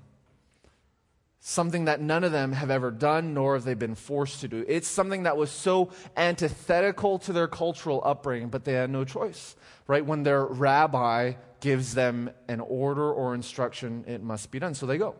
something 1.48 1.86
that 1.86 1.98
none 1.98 2.24
of 2.24 2.30
them 2.30 2.52
have 2.52 2.70
ever 2.70 2.90
done, 2.90 3.32
nor 3.32 3.54
have 3.54 3.64
they 3.64 3.72
been 3.72 3.94
forced 3.94 4.42
to 4.42 4.48
do. 4.48 4.62
It's 4.68 4.86
something 4.86 5.22
that 5.22 5.38
was 5.38 5.50
so 5.50 5.88
antithetical 6.14 7.18
to 7.20 7.32
their 7.32 7.48
cultural 7.48 8.02
upbringing, 8.04 8.50
but 8.50 8.66
they 8.66 8.74
had 8.74 8.90
no 8.90 9.02
choice, 9.06 9.56
right? 9.86 10.04
When 10.04 10.24
their 10.24 10.44
rabbi 10.44 11.32
gives 11.60 11.94
them 11.94 12.28
an 12.48 12.60
order 12.60 13.10
or 13.10 13.34
instruction, 13.34 14.04
it 14.06 14.22
must 14.22 14.50
be 14.50 14.58
done. 14.58 14.74
So 14.74 14.84
they 14.84 14.98
go. 14.98 15.14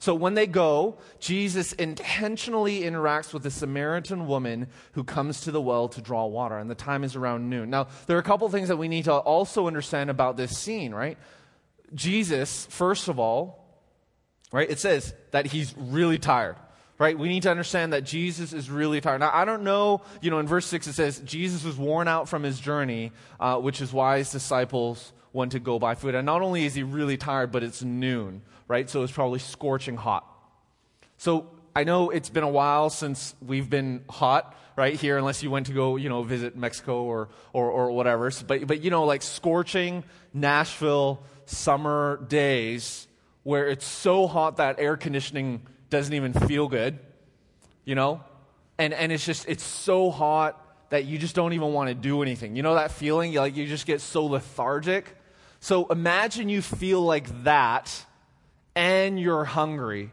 So 0.00 0.16
when 0.16 0.34
they 0.34 0.48
go, 0.48 0.98
Jesus 1.20 1.72
intentionally 1.74 2.80
interacts 2.80 3.32
with 3.32 3.46
a 3.46 3.50
Samaritan 3.50 4.26
woman 4.26 4.66
who 4.94 5.04
comes 5.04 5.42
to 5.42 5.52
the 5.52 5.60
well 5.60 5.88
to 5.90 6.00
draw 6.00 6.26
water, 6.26 6.58
and 6.58 6.68
the 6.68 6.74
time 6.74 7.04
is 7.04 7.14
around 7.14 7.48
noon. 7.48 7.70
Now, 7.70 7.86
there 8.08 8.16
are 8.16 8.20
a 8.20 8.24
couple 8.24 8.48
things 8.48 8.66
that 8.66 8.78
we 8.78 8.88
need 8.88 9.04
to 9.04 9.12
also 9.12 9.68
understand 9.68 10.10
about 10.10 10.36
this 10.36 10.58
scene, 10.58 10.92
right? 10.92 11.16
Jesus, 11.94 12.66
first 12.66 13.06
of 13.06 13.20
all, 13.20 13.67
right? 14.52 14.68
It 14.70 14.78
says 14.78 15.14
that 15.30 15.46
he's 15.46 15.74
really 15.76 16.18
tired, 16.18 16.56
right? 16.98 17.18
We 17.18 17.28
need 17.28 17.42
to 17.44 17.50
understand 17.50 17.92
that 17.92 18.04
Jesus 18.04 18.52
is 18.52 18.70
really 18.70 19.00
tired. 19.00 19.20
Now, 19.20 19.30
I 19.32 19.44
don't 19.44 19.62
know, 19.62 20.02
you 20.20 20.30
know, 20.30 20.38
in 20.38 20.46
verse 20.46 20.66
6 20.66 20.86
it 20.86 20.92
says 20.94 21.20
Jesus 21.20 21.64
was 21.64 21.76
worn 21.76 22.08
out 22.08 22.28
from 22.28 22.42
his 22.42 22.58
journey, 22.58 23.12
uh, 23.38 23.58
which 23.58 23.80
is 23.80 23.92
why 23.92 24.18
his 24.18 24.30
disciples 24.30 25.12
went 25.32 25.52
to 25.52 25.60
go 25.60 25.78
buy 25.78 25.94
food. 25.94 26.14
And 26.14 26.26
not 26.26 26.42
only 26.42 26.64
is 26.64 26.74
he 26.74 26.82
really 26.82 27.16
tired, 27.16 27.52
but 27.52 27.62
it's 27.62 27.82
noon, 27.82 28.42
right? 28.66 28.88
So 28.88 29.02
it's 29.02 29.12
probably 29.12 29.38
scorching 29.38 29.96
hot. 29.96 30.24
So 31.18 31.50
I 31.76 31.84
know 31.84 32.10
it's 32.10 32.30
been 32.30 32.44
a 32.44 32.48
while 32.48 32.90
since 32.90 33.34
we've 33.40 33.68
been 33.68 34.04
hot, 34.08 34.54
right 34.78 34.94
here, 34.94 35.18
unless 35.18 35.42
you 35.42 35.50
went 35.50 35.66
to 35.66 35.72
go, 35.72 35.96
you 35.96 36.08
know, 36.08 36.22
visit 36.22 36.56
Mexico 36.56 37.02
or, 37.02 37.28
or, 37.52 37.68
or 37.68 37.90
whatever. 37.90 38.30
But, 38.46 38.64
but, 38.68 38.80
you 38.80 38.90
know, 38.90 39.04
like 39.04 39.22
scorching 39.22 40.04
Nashville 40.32 41.20
summer 41.46 42.24
days, 42.28 43.07
where 43.48 43.66
it's 43.66 43.86
so 43.86 44.26
hot 44.26 44.58
that 44.58 44.78
air 44.78 44.94
conditioning 44.94 45.62
doesn't 45.88 46.12
even 46.12 46.34
feel 46.34 46.68
good, 46.68 46.98
you 47.86 47.94
know? 47.94 48.20
And, 48.76 48.92
and 48.92 49.10
it's 49.10 49.24
just, 49.24 49.48
it's 49.48 49.64
so 49.64 50.10
hot 50.10 50.62
that 50.90 51.06
you 51.06 51.16
just 51.16 51.34
don't 51.34 51.54
even 51.54 51.72
want 51.72 51.88
to 51.88 51.94
do 51.94 52.20
anything. 52.20 52.56
You 52.56 52.62
know 52.62 52.74
that 52.74 52.90
feeling? 52.90 53.32
Like 53.32 53.56
you 53.56 53.66
just 53.66 53.86
get 53.86 54.02
so 54.02 54.26
lethargic. 54.26 55.16
So 55.60 55.86
imagine 55.86 56.50
you 56.50 56.60
feel 56.60 57.00
like 57.00 57.44
that 57.44 58.04
and 58.76 59.18
you're 59.18 59.44
hungry. 59.44 60.12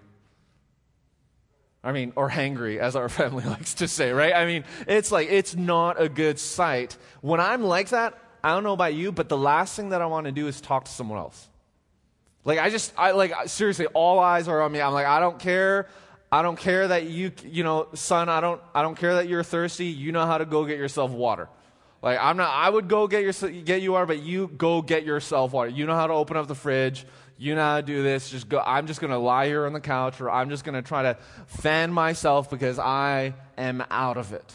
I 1.84 1.92
mean, 1.92 2.14
or 2.16 2.30
hangry, 2.30 2.78
as 2.78 2.96
our 2.96 3.10
family 3.20 3.44
likes 3.44 3.74
to 3.74 3.90
say, 3.90 4.14
right? 4.14 4.34
I 4.34 4.46
mean, 4.46 4.64
it's 4.88 5.12
like, 5.12 5.28
it's 5.30 5.58
not 5.58 6.02
a 6.02 6.08
good 6.08 6.40
sight. 6.40 6.96
When 7.20 7.42
I'm 7.42 7.66
like 7.66 7.90
that, 7.90 8.18
I 8.42 8.54
don't 8.54 8.64
know 8.64 8.72
about 8.72 8.94
you, 8.94 9.12
but 9.12 9.28
the 9.28 9.38
last 9.38 9.76
thing 9.76 9.90
that 9.90 10.02
I 10.02 10.06
want 10.06 10.24
to 10.26 10.32
do 10.32 10.48
is 10.48 10.62
talk 10.62 10.86
to 10.86 10.92
someone 10.92 11.20
else. 11.20 11.50
Like 12.46 12.60
I 12.60 12.70
just 12.70 12.94
I 12.96 13.12
like 13.12 13.34
seriously 13.48 13.88
all 13.88 14.20
eyes 14.20 14.48
are 14.48 14.62
on 14.62 14.72
me. 14.72 14.80
I'm 14.80 14.94
like 14.94 15.08
I 15.08 15.20
don't 15.20 15.40
care. 15.40 15.88
I 16.32 16.44
don't 16.44 16.58
care 16.58 16.88
that 16.88 17.06
you 17.06 17.32
you 17.44 17.64
know, 17.64 17.88
son, 17.94 18.30
I 18.30 18.40
don't 18.40 18.62
I 18.74 18.84
don't 18.84 18.96
care 18.96 19.16
that 19.16 19.28
you're 19.28 19.44
thirsty. 19.44 19.88
You 19.88 20.12
know 20.12 20.26
how 20.26 20.38
to 20.38 20.46
go 20.46 20.64
get 20.66 20.78
yourself 20.78 21.12
water. 21.12 21.50
Like 22.04 22.20
I'm 22.22 22.38
not 22.38 22.52
I 22.54 22.70
would 22.70 22.88
go 22.88 23.08
get 23.08 23.24
your 23.24 23.52
get 23.64 23.82
you 23.82 23.94
water, 23.94 24.06
but 24.06 24.22
you 24.22 24.48
go 24.48 24.84
get 24.84 25.04
yourself 25.04 25.54
water. 25.54 25.70
You 25.70 25.88
know 25.88 25.96
how 25.96 26.06
to 26.06 26.14
open 26.14 26.38
up 26.38 26.48
the 26.48 26.56
fridge. 26.56 27.06
You 27.38 27.56
know 27.56 27.64
how 27.64 27.78
to 27.78 27.86
do 27.86 28.04
this. 28.04 28.30
Just 28.30 28.48
go 28.48 28.62
I'm 28.64 28.86
just 28.86 29.02
going 29.02 29.12
to 29.12 29.18
lie 29.18 29.48
here 29.48 29.66
on 29.66 29.74
the 29.74 29.82
couch 29.82 30.22
or 30.22 30.30
I'm 30.30 30.52
just 30.52 30.64
going 30.64 30.76
to 30.76 30.84
try 30.84 31.02
to 31.02 31.18
fan 31.48 31.92
myself 31.92 32.50
because 32.50 32.78
I 32.78 33.34
am 33.58 33.84
out 33.90 34.18
of 34.18 34.34
it. 34.34 34.54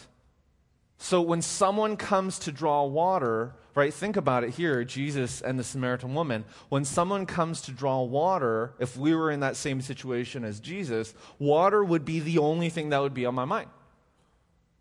So 0.98 1.22
when 1.22 1.42
someone 1.42 1.96
comes 1.96 2.38
to 2.40 2.52
draw 2.52 2.84
water, 2.84 3.54
right, 3.74 3.92
think 3.92 4.16
about 4.16 4.44
it 4.44 4.50
here 4.50 4.84
Jesus 4.84 5.40
and 5.40 5.58
the 5.58 5.64
Samaritan 5.64 6.14
woman. 6.14 6.44
When 6.68 6.84
someone 6.84 7.26
comes 7.26 7.62
to 7.62 7.72
draw 7.72 8.02
water, 8.02 8.74
if 8.78 8.96
we 8.96 9.14
were 9.14 9.30
in 9.30 9.40
that 9.40 9.56
same 9.56 9.80
situation 9.80 10.44
as 10.44 10.60
Jesus, 10.60 11.14
water 11.38 11.82
would 11.84 12.04
be 12.04 12.20
the 12.20 12.38
only 12.38 12.68
thing 12.68 12.90
that 12.90 13.00
would 13.00 13.14
be 13.14 13.26
on 13.26 13.34
my 13.34 13.44
mind. 13.44 13.68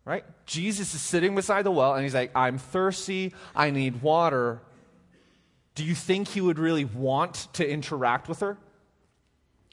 Right? 0.04 0.24
Jesus 0.46 0.94
is 0.94 1.00
sitting 1.00 1.34
beside 1.34 1.64
the 1.64 1.70
well 1.70 1.94
and 1.94 2.02
he's 2.02 2.14
like, 2.14 2.32
I'm 2.34 2.58
thirsty, 2.58 3.34
I 3.54 3.70
need 3.70 4.02
water. 4.02 4.60
Do 5.74 5.84
you 5.84 5.94
think 5.94 6.28
he 6.28 6.40
would 6.40 6.58
really 6.58 6.84
want 6.84 7.48
to 7.54 7.68
interact 7.68 8.28
with 8.28 8.40
her? 8.40 8.58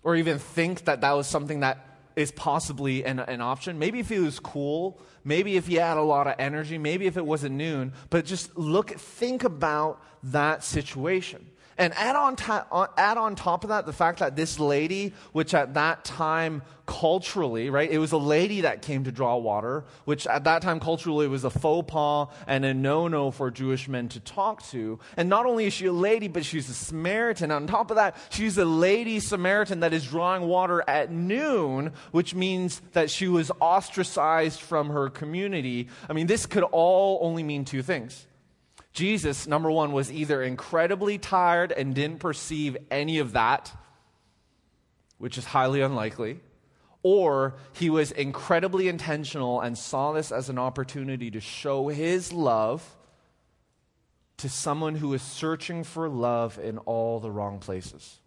Or 0.04 0.16
even 0.16 0.38
think 0.40 0.86
that 0.86 1.02
that 1.02 1.12
was 1.14 1.28
something 1.28 1.62
that 1.62 1.97
is 2.18 2.32
possibly 2.32 3.06
an, 3.06 3.20
an 3.20 3.42
option. 3.42 3.78
Maybe 3.78 4.00
if 4.00 4.10
he 4.10 4.18
was 4.18 4.40
cool, 4.40 5.00
maybe 5.24 5.56
if 5.56 5.68
he 5.68 5.76
had 5.76 5.98
a 5.98 6.02
lot 6.02 6.26
of 6.26 6.34
energy, 6.40 6.80
maybe 6.80 7.06
if 7.06 7.16
it 7.16 7.26
wasn't 7.26 7.56
noon, 7.56 7.94
but 8.10 8.26
just 8.26 8.58
look, 8.58 8.90
think 8.90 9.44
about 9.44 10.02
that 10.24 10.64
situation. 10.64 11.46
And 11.77 11.93
add 11.93 12.15
on, 12.15 12.36
ta- 12.36 12.65
uh, 12.72 12.88
add 12.98 13.17
on 13.17 13.36
top 13.36 13.63
of 13.63 13.69
that 13.69 13.86
the 13.86 13.93
fact 13.93 14.19
that 14.19 14.36
this 14.36 14.60
lady, 14.60 15.13
which 15.31 15.53
at 15.53 15.75
that 15.75 16.03
time 16.03 16.63
culturally, 16.88 17.69
right, 17.69 17.91
it 17.91 18.00
was 18.00 18.13
a 18.13 18.17
lady 18.17 18.62
that 18.62 18.81
came 18.81 19.03
to 19.03 19.12
draw 19.12 19.36
water, 19.36 19.84
which 20.05 20.25
at 20.25 20.46
that 20.46 20.63
time 20.63 20.79
culturally 20.79 21.27
was 21.27 21.43
a 21.43 21.50
faux 21.51 21.91
pas 21.91 22.29
and 22.48 22.65
a 22.65 22.74
no 22.74 23.07
no 23.07 23.29
for 23.29 23.51
Jewish 23.51 23.88
men 23.88 24.10
to 24.10 24.19
talk 24.19 24.65
to. 24.69 24.98
And 25.17 25.29
not 25.29 25.46
only 25.46 25.65
is 25.65 25.74
she 25.74 25.86
a 25.86 25.93
lady, 25.93 26.27
but 26.27 26.43
she's 26.43 26.67
a 26.67 26.74
Samaritan. 26.74 27.51
On 27.51 27.67
top 27.67 27.91
of 27.91 27.98
that, 27.98 28.17
she's 28.29 28.57
a 28.57 28.65
lady 28.65 29.19
Samaritan 29.19 29.81
that 29.81 29.93
is 29.93 30.07
drawing 30.07 30.43
water 30.48 30.84
at 30.88 31.12
noon, 31.12 31.93
which 32.12 32.34
means 32.34 32.81
that 32.93 33.12
she 33.12 33.27
was 33.27 33.51
ostracized 33.60 34.62
from 34.62 34.89
her 34.89 35.10
community. 35.10 35.89
I 36.10 36.13
mean, 36.13 36.25
this 36.25 36.48
could 36.48 36.63
all 36.63 37.19
only 37.22 37.43
mean 37.43 37.65
two 37.65 37.84
things. 37.84 38.25
Jesus, 38.98 39.46
number 39.46 39.70
one, 39.70 39.92
was 39.92 40.12
either 40.12 40.42
incredibly 40.42 41.20
tired 41.20 41.72
and 41.72 41.94
didn't 41.94 42.18
perceive 42.18 42.75
any 42.89 43.20
of 43.20 43.34
that, 43.34 43.72
which 45.20 45.38
is 45.38 45.46
highly 45.46 45.82
unlikely, 45.82 46.39
or 47.04 47.54
he 47.74 47.92
was 47.92 48.12
incredibly 48.12 48.88
intentional 48.88 49.62
and 49.62 49.77
saw 49.77 50.13
this 50.13 50.32
as 50.32 50.50
an 50.50 50.58
opportunity 50.58 51.30
to 51.30 51.39
show 51.39 51.89
his 51.89 52.34
love 52.34 52.96
to 54.38 54.50
someone 54.50 54.96
who 54.96 55.13
is 55.13 55.22
searching 55.22 55.84
for 55.84 56.10
love 56.10 56.58
in 56.58 56.80
all 56.80 57.20
the 57.20 57.30
wrong 57.30 57.60
places. 57.60 58.20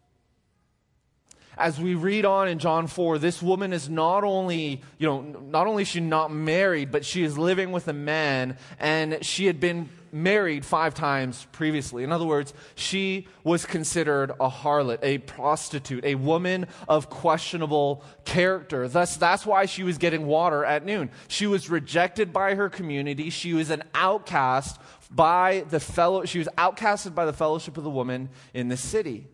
as 1.58 1.80
we 1.80 1.94
read 1.96 2.24
on 2.24 2.46
in 2.46 2.60
John 2.60 2.86
4, 2.86 3.18
this 3.18 3.42
woman 3.42 3.72
is 3.72 3.90
not 3.90 4.22
only, 4.22 4.82
you 4.98 5.06
know, 5.08 5.20
not 5.20 5.66
only 5.66 5.82
is 5.82 5.88
she 5.88 6.00
not 6.00 6.32
married, 6.32 6.92
but 6.92 7.04
she 7.04 7.24
is 7.24 7.36
living 7.36 7.72
with 7.72 7.88
a 7.88 7.92
man, 7.92 8.56
and 8.78 9.22
she 9.26 9.46
had 9.46 9.58
been 9.58 9.88
married 10.12 10.64
five 10.64 10.94
times 10.94 11.46
previously. 11.52 12.04
In 12.04 12.12
other 12.12 12.24
words, 12.24 12.52
she 12.74 13.28
was 13.44 13.64
considered 13.64 14.30
a 14.40 14.48
harlot, 14.48 14.98
a 15.02 15.18
prostitute, 15.18 16.04
a 16.04 16.14
woman 16.14 16.66
of 16.88 17.10
questionable 17.10 18.04
character. 18.24 18.88
Thus, 18.88 19.16
that's 19.16 19.46
why 19.46 19.66
she 19.66 19.82
was 19.82 19.98
getting 19.98 20.26
water 20.26 20.64
at 20.64 20.84
noon. 20.84 21.10
She 21.28 21.46
was 21.46 21.70
rejected 21.70 22.32
by 22.32 22.54
her 22.54 22.68
community. 22.68 23.30
She 23.30 23.54
was 23.54 23.70
an 23.70 23.82
outcast 23.94 24.80
by 25.10 25.64
the 25.70 25.80
fellow, 25.80 26.24
she 26.24 26.38
was 26.38 26.48
outcasted 26.56 27.14
by 27.14 27.24
the 27.24 27.32
fellowship 27.32 27.76
of 27.76 27.84
the 27.84 27.90
woman 27.90 28.28
in 28.54 28.68
the 28.68 28.76
city. 28.76 29.26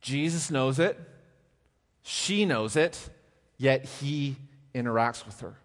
Jesus 0.00 0.50
knows 0.50 0.78
it, 0.78 0.98
she 2.02 2.44
knows 2.44 2.76
it, 2.76 3.10
yet 3.58 3.84
he 3.84 4.36
interacts 4.74 5.26
with 5.26 5.40
her. 5.40 5.56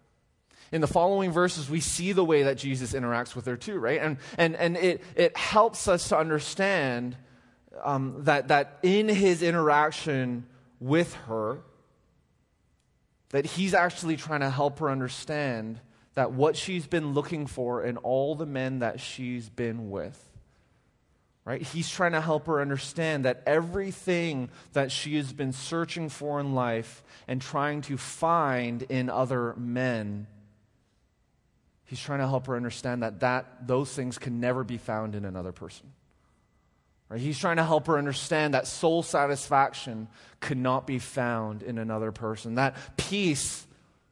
In 0.72 0.82
the 0.82 0.88
following 0.88 1.32
verses, 1.32 1.70
we 1.70 1.80
see 1.80 2.12
the 2.12 2.24
way 2.24 2.44
that 2.44 2.58
Jesus 2.58 2.94
interacts 2.94 3.36
with 3.36 3.46
her 3.46 3.58
too, 3.58 3.80
right? 3.80 4.00
And, 4.02 4.18
and, 4.38 4.56
and 4.56 4.78
it, 4.78 5.04
it 5.16 5.36
helps 5.36 5.88
us 5.88 6.10
to 6.10 6.18
understand 6.18 7.16
um, 7.84 8.16
that, 8.20 8.50
that 8.50 8.80
in 8.84 9.08
his 9.08 9.42
interaction 9.42 10.46
with 10.80 11.14
her, 11.28 11.60
that 13.30 13.46
he's 13.46 13.74
actually 13.74 14.18
trying 14.18 14.42
to 14.42 14.50
help 14.50 14.80
her 14.80 14.90
understand 14.90 15.80
that 16.16 16.32
what 16.32 16.56
she's 16.56 16.88
been 16.88 17.14
looking 17.14 17.48
for 17.48 17.84
in 17.84 17.98
all 17.98 18.36
the 18.36 18.46
men 18.46 18.80
that 18.80 19.00
she's 19.00 19.50
been 19.50 19.90
with 19.90 20.30
Right? 21.50 21.64
He's 21.64 21.90
trying 21.90 22.12
to 22.12 22.22
help 22.22 22.46
her 22.46 22.62
understand 22.62 23.26
that 23.26 23.42
everything 23.48 24.52
that 24.74 24.92
she 24.92 25.16
has 25.16 25.34
been 25.34 25.52
searching 25.52 26.10
for 26.10 26.40
in 26.40 26.54
life 26.54 27.04
and 27.28 27.42
trying 27.42 27.82
to 27.82 27.98
find 27.98 28.84
in 28.84 29.10
other 29.10 29.56
men, 29.56 30.28
he's 31.90 32.00
trying 32.00 32.20
to 32.20 32.28
help 32.28 32.46
her 32.46 32.56
understand 32.56 33.02
that, 33.02 33.22
that 33.22 33.68
those 33.68 33.92
things 33.92 34.20
can 34.20 34.40
never 34.40 34.64
be 34.64 34.78
found 34.78 35.16
in 35.16 35.26
another 35.26 35.52
person. 35.52 35.88
Right? 37.10 37.20
He's 37.20 37.40
trying 37.40 37.58
to 37.58 37.64
help 37.64 37.88
her 37.88 37.98
understand 37.98 38.54
that 38.54 38.68
soul 38.68 39.02
satisfaction 39.02 40.08
could 40.40 40.60
not 40.60 40.86
be 40.86 41.00
found 41.00 41.64
in 41.64 41.80
another 41.80 42.12
person. 42.12 42.56
That 42.56 42.76
peace 42.96 43.66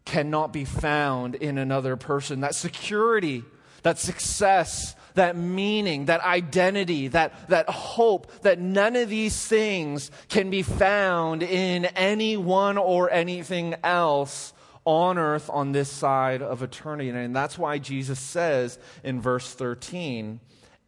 cannot 0.06 0.52
be 0.52 0.66
found 0.66 1.36
in 1.36 1.60
another 1.60 1.96
person. 1.98 2.42
That 2.42 2.56
security, 2.56 3.44
that 3.84 4.00
success, 4.00 4.96
that 5.14 5.36
meaning, 5.36 6.06
that 6.06 6.22
identity, 6.22 7.10
that, 7.10 7.50
that 7.50 7.70
hope, 7.70 8.32
that 8.42 8.58
none 8.58 8.96
of 8.96 9.08
these 9.08 9.46
things 9.46 10.10
can 10.30 10.50
be 10.50 10.64
found 10.64 11.44
in 11.44 11.86
anyone 11.86 12.80
or 12.80 13.12
anything 13.12 13.76
else 13.84 14.54
on 14.88 15.18
earth 15.18 15.50
on 15.52 15.74
this 15.74 15.90
side 15.90 16.42
of 16.42 16.64
eternity. 16.64 17.10
And 17.10 17.36
that's 17.36 17.58
why 17.58 17.78
Jesus 17.78 18.20
says 18.20 18.80
in 19.04 19.20
verse 19.20 19.54
13, 19.54 20.40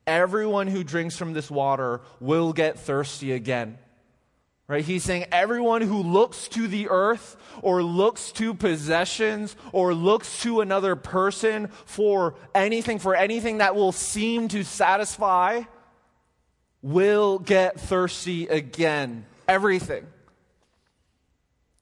everyone 0.07 0.67
who 0.67 0.85
drinks 0.85 1.17
from 1.17 1.33
this 1.33 1.51
water 1.51 1.99
will 2.21 2.53
get 2.53 2.79
thirsty 2.79 3.33
again. 3.33 3.77
Right? 4.69 4.85
He's 4.85 5.03
saying 5.03 5.25
everyone 5.33 5.81
who 5.81 6.01
looks 6.01 6.47
to 6.49 6.67
the 6.67 6.87
earth 6.89 7.35
or 7.61 7.83
looks 7.83 8.31
to 8.33 8.53
possessions 8.53 9.55
or 9.73 9.93
looks 9.93 10.43
to 10.43 10.61
another 10.61 10.95
person 10.95 11.67
for 11.85 12.35
anything, 12.55 12.99
for 12.99 13.15
anything 13.15 13.57
that 13.57 13.75
will 13.75 13.91
seem 13.91 14.47
to 14.49 14.63
satisfy, 14.63 15.63
will 16.81 17.37
get 17.37 17.81
thirsty 17.81 18.47
again. 18.47 19.25
Everything. 19.47 20.05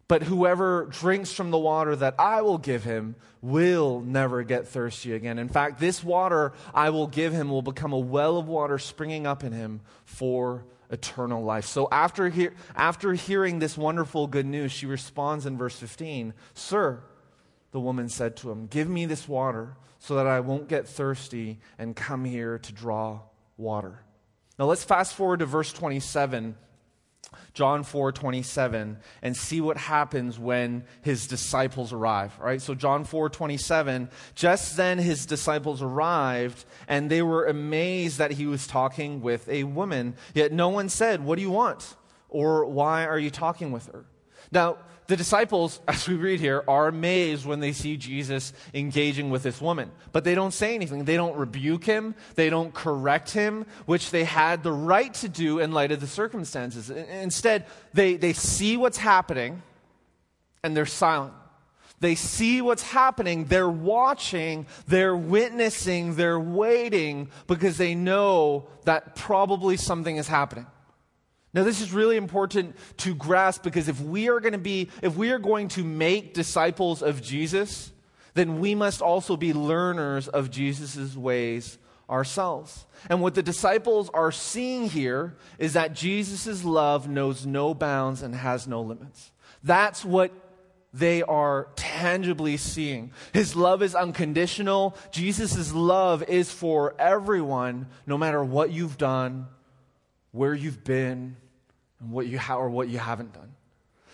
But 0.08 0.24
whoever 0.24 0.86
drinks 0.86 1.34
from 1.34 1.52
the 1.52 1.58
water 1.58 1.96
that 1.96 2.16
I 2.18 2.42
will 2.42 2.58
give 2.58 2.84
him 2.84 3.16
will 3.42 4.00
never 4.00 4.44
get 4.44 4.68
thirsty 4.68 5.14
again. 5.14 5.38
In 5.38 5.50
fact, 5.50 5.80
this 5.80 6.04
water 6.04 6.54
I 6.74 6.92
will 6.92 7.08
give 7.08 7.34
him 7.34 7.50
will 7.50 7.62
become 7.62 7.92
a 7.92 8.00
well 8.00 8.38
of 8.38 8.48
water 8.48 8.80
springing 8.80 9.28
up 9.28 9.44
in 9.44 9.52
him 9.52 9.82
for 10.06 10.66
eternal 10.90 11.44
life. 11.44 11.66
So 11.66 11.90
after, 11.92 12.30
he- 12.30 12.50
after 12.76 13.14
hearing 13.14 13.60
this 13.60 13.78
wonderful 13.78 14.28
good 14.28 14.46
news, 14.46 14.72
she 14.72 14.86
responds 14.86 15.46
in 15.46 15.58
verse 15.58 15.76
15 15.76 16.34
Sir, 16.54 17.04
the 17.72 17.80
woman 17.80 18.08
said 18.08 18.38
to 18.38 18.50
him, 18.50 18.68
Give 18.68 18.88
me 18.88 19.06
this 19.06 19.28
water 19.28 19.76
so 20.00 20.16
that 20.16 20.28
I 20.28 20.40
won't 20.40 20.70
get 20.70 20.88
thirsty 20.88 21.60
and 21.78 21.96
come 21.96 22.24
here 22.24 22.58
to 22.60 22.72
draw 22.72 23.20
water. 23.58 24.00
Now 24.58 24.65
let's 24.65 24.86
fast 24.86 25.13
forward 25.15 25.39
to 25.39 25.46
verse 25.46 25.74
27 25.74 26.56
John 27.58 27.82
4 27.82 28.12
27, 28.12 29.00
and 29.24 29.36
see 29.36 29.62
what 29.62 29.78
happens 29.78 30.38
when 30.38 30.84
his 31.02 31.26
disciples 31.26 31.91
arrive. 31.91 32.38
Right, 32.39 32.62
so 32.62 32.76
John 32.76 33.04
4 33.04 33.30
27, 33.30 34.12
just 34.36 34.78
then 34.78 35.00
his 35.00 35.26
disciples 35.26 35.82
arrived, 35.82 36.65
and 36.88 37.10
they 37.10 37.24
were 37.24 37.48
amazed 37.48 38.20
that 38.20 38.30
he 38.30 38.46
was 38.46 38.67
talking 38.67 39.22
with 39.22 39.50
a 39.50 39.63
woman. 39.63 40.13
Yet 40.36 40.52
no 40.52 40.70
one 40.70 40.88
said, 40.88 41.26
What 41.26 41.38
do 41.38 41.41
you 41.41 41.50
want? 41.50 41.96
Or 42.30 42.63
why 42.63 43.08
are 43.08 43.17
you 43.17 43.32
talking 43.32 43.72
with 43.72 43.88
her? 43.88 44.06
Now, 44.51 44.77
the 45.07 45.15
disciples, 45.15 45.79
as 45.88 46.07
we 46.07 46.15
read 46.15 46.39
here, 46.39 46.63
are 46.67 46.88
amazed 46.88 47.45
when 47.45 47.60
they 47.60 47.71
see 47.71 47.97
Jesus 47.97 48.53
engaging 48.73 49.29
with 49.29 49.43
this 49.43 49.60
woman. 49.60 49.91
But 50.12 50.23
they 50.23 50.36
don't 50.36 50.53
say 50.53 50.75
anything. 50.75 51.05
They 51.05 51.15
don't 51.15 51.36
rebuke 51.36 51.86
him. 51.86 52.15
They 52.36 52.49
don't 52.49 52.73
correct 52.73 53.31
him, 53.31 53.65
which 53.86 54.12
they 54.12 54.23
had 54.23 54.63
the 54.63 54.71
right 54.71 55.13
to 55.15 55.29
do 55.29 55.60
in 55.60 55.71
light 55.71 55.91
of 55.91 56.01
the 56.01 56.07
circumstances. 56.07 56.89
Instead, 56.89 57.65
they, 57.93 58.15
they 58.15 58.33
see 58.33 58.77
what's 58.77 58.97
happening 58.97 59.62
and 60.63 60.75
they're 60.75 60.86
silent. 60.86 61.33
They 61.99 62.13
see 62.13 62.62
what's 62.62 62.83
happening. 62.83 63.45
They're 63.45 63.69
watching. 63.69 64.67
They're 64.88 65.15
witnessing. 65.17 66.15
They're 66.15 66.39
waiting 66.39 67.29
because 67.47 67.77
they 67.77 67.95
know 67.95 68.67
that 68.83 69.15
probably 69.15 69.77
something 69.77 70.17
is 70.17 70.27
happening. 70.27 70.67
Now, 71.58 71.63
this 71.63 71.82
is 71.82 71.91
really 71.91 72.17
important 72.17 72.76
to 72.98 73.15
grasp 73.15 73.63
because 73.63 73.88
if 73.88 74.00
we 74.00 74.30
are 74.30 74.39
going 74.39 74.52
to 74.52 74.60
be, 74.60 74.91
if 75.02 75.15
we 75.15 75.32
are 75.32 75.39
going 75.39 75.70
to 75.70 75.84
make 75.84 76.36
disciples 76.36 77.02
of 77.02 77.20
Jesus, 77.20 77.91
then 78.36 78.60
we 78.60 78.76
must 78.76 79.02
also 79.02 79.36
be 79.36 79.54
learners 79.54 80.28
of 80.28 80.52
Jesus' 80.52 81.15
ways 81.15 81.80
ourselves. 82.08 82.86
And 83.10 83.24
what 83.24 83.34
the 83.34 83.41
disciples 83.41 84.12
are 84.13 84.32
seeing 84.32 84.88
here 84.88 85.36
is 85.58 85.74
that 85.74 85.96
Jesus' 85.96 86.63
love 86.63 87.10
knows 87.10 87.48
no 87.48 87.74
bounds 87.74 88.22
and 88.22 88.36
has 88.36 88.67
no 88.67 88.84
limits. 88.84 89.32
That's 89.63 90.06
what 90.06 90.32
they 90.93 91.24
are 91.24 91.70
tangibly 91.76 92.58
seeing. 92.58 93.13
His 93.34 93.56
love 93.56 93.82
is 93.82 93.96
unconditional. 93.96 94.96
Jesus' 95.10 95.74
love 95.74 96.22
is 96.22 96.52
for 96.52 96.93
everyone, 97.00 97.88
no 98.06 98.15
matter 98.15 98.43
what 98.43 98.70
you've 98.70 99.00
done, 99.00 99.48
where 100.32 100.54
you've 100.54 100.84
been, 100.84 101.36
and 101.99 102.12
what 102.12 102.27
you 102.27 102.39
ha- 102.39 102.57
or 102.57 102.69
what 102.69 102.89
you 102.89 102.97
haven't 102.97 103.33
done. 103.33 103.53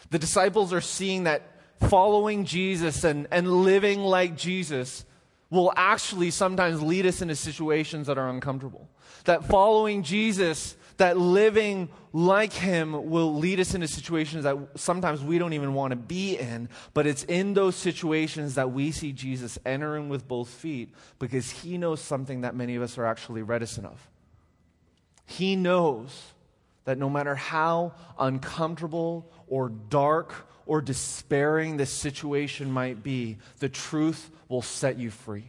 The 0.09 0.19
disciples 0.19 0.73
are 0.73 0.81
seeing 0.81 1.23
that 1.23 1.43
following 1.89 2.45
Jesus 2.45 3.03
and, 3.03 3.27
and 3.31 3.63
living 3.63 4.01
like 4.01 4.37
Jesus 4.37 5.05
will 5.49 5.71
actually 5.75 6.31
sometimes 6.31 6.81
lead 6.81 7.05
us 7.05 7.21
into 7.21 7.35
situations 7.35 8.07
that 8.07 8.17
are 8.17 8.29
uncomfortable. 8.29 8.89
That 9.25 9.45
following 9.45 10.01
Jesus, 10.03 10.75
that 10.97 11.17
living 11.17 11.89
like 12.11 12.53
Him 12.53 13.09
will 13.09 13.35
lead 13.35 13.59
us 13.59 13.75
into 13.75 13.87
situations 13.87 14.43
that 14.43 14.57
sometimes 14.75 15.21
we 15.21 15.37
don't 15.37 15.53
even 15.53 15.73
want 15.73 15.91
to 15.91 15.95
be 15.95 16.37
in, 16.37 16.69
but 16.93 17.05
it's 17.05 17.23
in 17.25 17.53
those 17.53 17.75
situations 17.75 18.55
that 18.55 18.71
we 18.71 18.91
see 18.91 19.11
Jesus 19.11 19.59
entering 19.65 20.09
with 20.09 20.27
both 20.27 20.49
feet 20.49 20.93
because 21.19 21.49
He 21.49 21.77
knows 21.77 22.01
something 22.01 22.41
that 22.41 22.55
many 22.55 22.75
of 22.75 22.81
us 22.81 22.97
are 22.97 23.05
actually 23.05 23.43
reticent 23.43 23.85
of. 23.85 24.09
He 25.25 25.55
knows 25.55 26.33
that 26.85 26.97
no 26.97 27.09
matter 27.09 27.35
how 27.35 27.93
uncomfortable 28.19 29.31
or 29.47 29.69
dark 29.69 30.47
or 30.65 30.81
despairing 30.81 31.77
the 31.77 31.85
situation 31.85 32.71
might 32.71 33.03
be, 33.03 33.37
the 33.59 33.69
truth 33.69 34.31
will 34.49 34.61
set 34.61 34.97
you 34.97 35.09
free. 35.09 35.45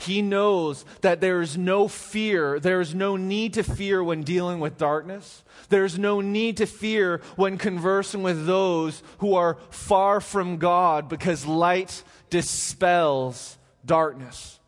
He 0.00 0.22
knows 0.22 0.86
that 1.02 1.20
there 1.20 1.42
is 1.42 1.58
no 1.58 1.86
fear, 1.86 2.58
there 2.58 2.80
is 2.80 2.94
no 2.94 3.16
need 3.16 3.54
to 3.54 3.62
fear 3.62 4.02
when 4.02 4.22
dealing 4.22 4.58
with 4.58 4.78
darkness. 4.78 5.44
There's 5.68 5.98
no 5.98 6.22
need 6.22 6.56
to 6.56 6.66
fear 6.66 7.20
when 7.36 7.58
conversing 7.58 8.22
with 8.22 8.46
those 8.46 9.02
who 9.18 9.34
are 9.34 9.58
far 9.68 10.22
from 10.22 10.56
God 10.56 11.08
because 11.10 11.44
light 11.44 12.02
dispels 12.30 13.58
darkness. 13.84 14.58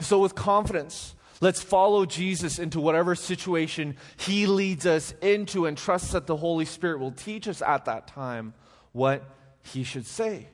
So, 0.00 0.18
with 0.18 0.34
confidence, 0.34 1.14
Let's 1.40 1.62
follow 1.62 2.04
Jesus 2.04 2.58
into 2.58 2.80
whatever 2.80 3.14
situation 3.14 3.96
he 4.16 4.46
leads 4.46 4.86
us 4.86 5.14
into 5.22 5.66
and 5.66 5.78
trust 5.78 6.12
that 6.12 6.26
the 6.26 6.36
Holy 6.36 6.64
Spirit 6.64 6.98
will 6.98 7.12
teach 7.12 7.46
us 7.46 7.62
at 7.62 7.84
that 7.84 8.08
time 8.08 8.54
what 8.92 9.22
he 9.62 9.84
should 9.84 10.06
say. 10.06 10.48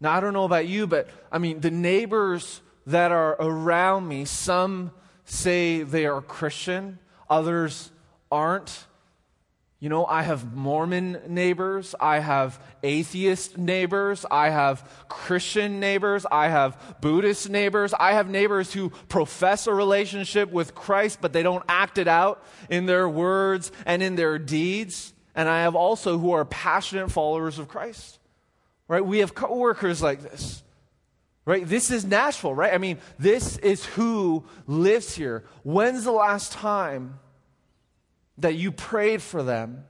Now, 0.00 0.12
I 0.12 0.20
don't 0.20 0.32
know 0.32 0.44
about 0.44 0.66
you, 0.66 0.86
but 0.86 1.08
I 1.30 1.38
mean, 1.38 1.60
the 1.60 1.70
neighbors 1.70 2.62
that 2.86 3.12
are 3.12 3.36
around 3.38 4.08
me, 4.08 4.24
some 4.24 4.92
say 5.26 5.82
they 5.82 6.06
are 6.06 6.22
Christian, 6.22 6.98
others 7.28 7.90
aren't. 8.32 8.86
You 9.80 9.88
know, 9.88 10.04
I 10.04 10.22
have 10.22 10.54
Mormon 10.54 11.18
neighbors. 11.26 11.94
I 11.98 12.18
have 12.18 12.62
atheist 12.82 13.56
neighbors. 13.56 14.26
I 14.30 14.50
have 14.50 14.86
Christian 15.08 15.80
neighbors. 15.80 16.26
I 16.30 16.48
have 16.48 16.98
Buddhist 17.00 17.48
neighbors. 17.48 17.94
I 17.98 18.12
have 18.12 18.28
neighbors 18.28 18.74
who 18.74 18.90
profess 19.08 19.66
a 19.66 19.72
relationship 19.72 20.52
with 20.52 20.74
Christ, 20.74 21.20
but 21.22 21.32
they 21.32 21.42
don't 21.42 21.64
act 21.66 21.96
it 21.96 22.08
out 22.08 22.44
in 22.68 22.84
their 22.84 23.08
words 23.08 23.72
and 23.86 24.02
in 24.02 24.16
their 24.16 24.38
deeds. 24.38 25.14
And 25.34 25.48
I 25.48 25.62
have 25.62 25.74
also 25.74 26.18
who 26.18 26.32
are 26.32 26.44
passionate 26.44 27.10
followers 27.10 27.58
of 27.58 27.68
Christ. 27.68 28.18
Right? 28.86 29.04
We 29.04 29.20
have 29.20 29.34
coworkers 29.34 30.02
like 30.02 30.20
this. 30.20 30.62
Right? 31.46 31.66
This 31.66 31.90
is 31.90 32.04
Nashville, 32.04 32.54
right? 32.54 32.74
I 32.74 32.78
mean, 32.78 32.98
this 33.18 33.56
is 33.56 33.86
who 33.86 34.44
lives 34.66 35.16
here. 35.16 35.44
When's 35.62 36.04
the 36.04 36.12
last 36.12 36.52
time 36.52 37.18
that 38.40 38.56
you 38.56 38.72
prayed 38.72 39.22
for 39.22 39.42
them 39.42 39.84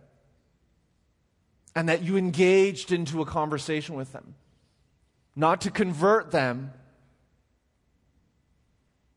and 1.74 1.88
that 1.88 2.02
you 2.02 2.16
engaged 2.16 2.92
into 2.92 3.22
a 3.22 3.26
conversation 3.26 3.94
with 3.94 4.12
them. 4.12 4.34
Not 5.36 5.62
to 5.62 5.70
convert 5.70 6.30
them, 6.30 6.72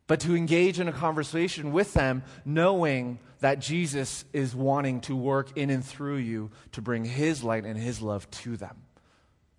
but 0.06 0.20
to 0.22 0.36
engage 0.36 0.80
in 0.80 0.88
a 0.88 0.92
conversation 0.92 1.72
with 1.72 1.94
them, 1.94 2.24
knowing 2.46 3.20
that 3.40 3.60
Jesus 3.60 4.24
is 4.32 4.56
wanting 4.56 5.02
to 5.02 5.16
work 5.16 5.58
in 5.58 5.70
and 5.70 5.84
through 5.84 6.18
you 6.18 6.52
to 6.74 6.82
bring 6.82 7.04
His 7.04 7.44
light 7.44 7.66
and 7.66 7.78
His 7.78 8.02
love 8.02 8.30
to 8.32 8.56
them 8.56 8.84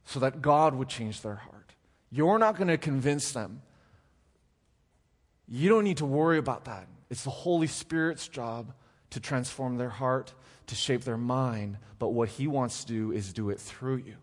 so 0.04 0.20
that 0.20 0.40
God 0.40 0.74
would 0.74 0.88
change 0.88 1.22
their 1.22 1.34
heart. 1.34 1.74
You're 2.10 2.38
not 2.38 2.56
going 2.56 2.68
to 2.68 2.78
convince 2.78 3.32
them. 3.32 3.62
You 5.48 5.68
don't 5.68 5.84
need 5.84 5.98
to 5.98 6.06
worry 6.06 6.38
about 6.38 6.66
that. 6.66 6.86
It's 7.10 7.24
the 7.24 7.30
Holy 7.30 7.66
Spirit's 7.66 8.28
job 8.28 8.72
to 9.14 9.20
transform 9.20 9.76
their 9.76 9.90
heart, 9.90 10.34
to 10.66 10.74
shape 10.74 11.04
their 11.04 11.16
mind, 11.16 11.78
but 12.00 12.08
what 12.08 12.28
He 12.28 12.48
wants 12.48 12.84
to 12.84 12.92
do 12.92 13.12
is 13.12 13.32
do 13.32 13.50
it 13.50 13.60
through 13.60 13.96
you. 13.96 14.16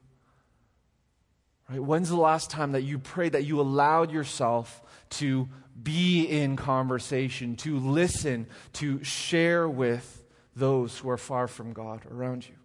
Right? 1.70 1.82
When's 1.82 2.10
the 2.10 2.18
last 2.18 2.52
time 2.52 2.74
that 2.74 2.82
you 2.82 3.00
prayed, 3.00 3.32
that 3.32 3.46
you 3.46 3.62
allowed 3.62 4.12
yourself 4.12 4.82
to 5.12 5.48
be 5.82 6.26
in 6.26 6.58
conversation, 6.58 7.56
to 7.58 7.80
listen, 7.80 8.48
to 8.74 9.02
share 9.02 9.68
with 9.68 10.26
those 10.58 10.98
who 10.98 11.10
are 11.10 11.18
far 11.18 11.48
from 11.48 11.72
God 11.72 12.02
around 12.12 12.46
you? 12.46 12.56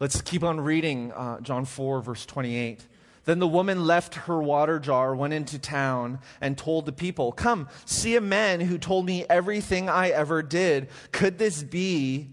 Let's 0.00 0.20
keep 0.20 0.42
on 0.42 0.60
reading 0.60 1.12
uh, 1.12 1.40
John 1.42 1.64
4, 1.64 2.00
verse 2.00 2.26
28. 2.26 2.84
Then 3.24 3.38
the 3.38 3.46
woman 3.46 3.86
left 3.86 4.14
her 4.14 4.42
water 4.42 4.78
jar, 4.78 5.14
went 5.14 5.32
into 5.32 5.58
town, 5.58 6.18
and 6.40 6.58
told 6.58 6.86
the 6.86 6.92
people, 6.92 7.30
Come, 7.32 7.68
see 7.84 8.16
a 8.16 8.20
man 8.20 8.60
who 8.60 8.78
told 8.78 9.06
me 9.06 9.24
everything 9.30 9.88
I 9.88 10.10
ever 10.10 10.42
did. 10.42 10.88
Could 11.12 11.38
this 11.38 11.62
be 11.62 12.30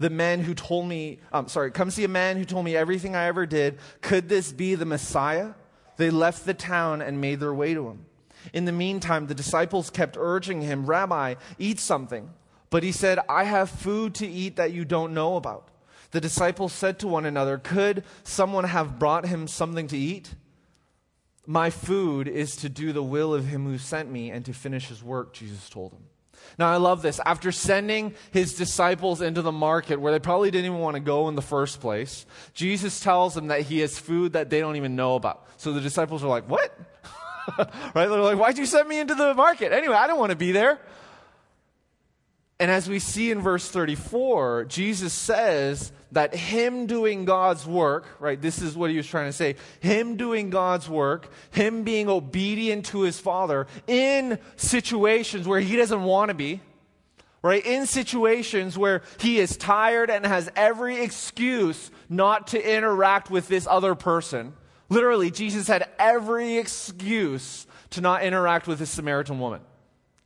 the 0.00 0.10
man 0.10 0.40
who 0.40 0.54
told 0.54 0.88
me, 0.88 1.18
um, 1.30 1.46
sorry, 1.46 1.70
come 1.70 1.90
see 1.90 2.04
a 2.04 2.08
man 2.08 2.38
who 2.38 2.46
told 2.46 2.64
me 2.64 2.74
everything 2.74 3.14
I 3.14 3.26
ever 3.26 3.44
did. 3.44 3.78
Could 4.00 4.30
this 4.30 4.50
be 4.50 4.74
the 4.74 4.86
Messiah? 4.86 5.50
They 5.98 6.08
left 6.08 6.46
the 6.46 6.54
town 6.54 7.02
and 7.02 7.20
made 7.20 7.38
their 7.38 7.52
way 7.52 7.74
to 7.74 7.86
him. 7.88 8.06
In 8.54 8.64
the 8.64 8.72
meantime, 8.72 9.26
the 9.26 9.34
disciples 9.34 9.90
kept 9.90 10.16
urging 10.18 10.62
him, 10.62 10.86
Rabbi, 10.86 11.34
eat 11.58 11.78
something. 11.78 12.30
But 12.70 12.82
he 12.82 12.92
said, 12.92 13.18
I 13.28 13.44
have 13.44 13.68
food 13.68 14.14
to 14.16 14.26
eat 14.26 14.56
that 14.56 14.72
you 14.72 14.86
don't 14.86 15.12
know 15.12 15.36
about. 15.36 15.68
The 16.10 16.20
disciples 16.20 16.72
said 16.72 16.98
to 17.00 17.08
one 17.08 17.26
another, 17.26 17.58
Could 17.58 18.04
someone 18.24 18.64
have 18.64 18.98
brought 18.98 19.26
him 19.26 19.46
something 19.46 19.86
to 19.88 19.96
eat? 19.96 20.34
My 21.46 21.70
food 21.70 22.28
is 22.28 22.56
to 22.56 22.68
do 22.68 22.92
the 22.92 23.02
will 23.02 23.34
of 23.34 23.46
him 23.46 23.64
who 23.64 23.78
sent 23.78 24.10
me 24.10 24.30
and 24.30 24.44
to 24.44 24.52
finish 24.52 24.88
his 24.88 25.02
work, 25.02 25.32
Jesus 25.32 25.68
told 25.68 25.92
him. 25.92 26.02
Now, 26.58 26.72
I 26.72 26.76
love 26.76 27.02
this. 27.02 27.20
After 27.24 27.52
sending 27.52 28.14
his 28.30 28.54
disciples 28.54 29.20
into 29.20 29.42
the 29.42 29.52
market 29.52 30.00
where 30.00 30.12
they 30.12 30.18
probably 30.18 30.50
didn't 30.50 30.66
even 30.66 30.78
want 30.78 30.94
to 30.94 31.00
go 31.00 31.28
in 31.28 31.34
the 31.34 31.42
first 31.42 31.80
place, 31.80 32.26
Jesus 32.54 33.00
tells 33.00 33.34
them 33.34 33.48
that 33.48 33.62
he 33.62 33.80
has 33.80 33.98
food 33.98 34.32
that 34.32 34.50
they 34.50 34.60
don't 34.60 34.76
even 34.76 34.96
know 34.96 35.14
about. 35.14 35.46
So 35.58 35.72
the 35.72 35.80
disciples 35.80 36.24
are 36.24 36.28
like, 36.28 36.48
What? 36.48 36.76
right? 37.58 37.68
They're 37.94 38.08
like, 38.08 38.38
Why'd 38.38 38.58
you 38.58 38.66
send 38.66 38.88
me 38.88 38.98
into 38.98 39.14
the 39.14 39.34
market? 39.34 39.72
Anyway, 39.72 39.94
I 39.94 40.06
don't 40.06 40.18
want 40.18 40.30
to 40.30 40.36
be 40.36 40.52
there. 40.52 40.80
And 42.60 42.70
as 42.70 42.90
we 42.90 42.98
see 42.98 43.30
in 43.30 43.40
verse 43.40 43.66
34, 43.70 44.66
Jesus 44.66 45.14
says 45.14 45.92
that 46.12 46.34
him 46.34 46.86
doing 46.86 47.24
God's 47.24 47.66
work, 47.66 48.06
right, 48.20 48.38
this 48.40 48.60
is 48.60 48.76
what 48.76 48.90
he 48.90 48.98
was 48.98 49.06
trying 49.06 49.28
to 49.28 49.32
say, 49.32 49.56
him 49.80 50.18
doing 50.18 50.50
God's 50.50 50.86
work, 50.86 51.32
him 51.52 51.84
being 51.84 52.10
obedient 52.10 52.84
to 52.86 53.00
his 53.00 53.18
Father 53.18 53.66
in 53.86 54.38
situations 54.56 55.48
where 55.48 55.60
he 55.60 55.74
doesn't 55.74 56.02
want 56.02 56.28
to 56.28 56.34
be, 56.34 56.60
right, 57.40 57.64
in 57.64 57.86
situations 57.86 58.76
where 58.76 59.00
he 59.18 59.38
is 59.38 59.56
tired 59.56 60.10
and 60.10 60.26
has 60.26 60.52
every 60.54 61.00
excuse 61.00 61.90
not 62.10 62.48
to 62.48 62.76
interact 62.76 63.30
with 63.30 63.48
this 63.48 63.66
other 63.66 63.94
person. 63.94 64.52
Literally, 64.90 65.30
Jesus 65.30 65.66
had 65.66 65.88
every 65.98 66.58
excuse 66.58 67.66
to 67.90 68.02
not 68.02 68.22
interact 68.22 68.66
with 68.66 68.78
this 68.78 68.90
Samaritan 68.90 69.40
woman. 69.40 69.62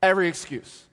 Every 0.02 0.26
excuse. 0.26 0.86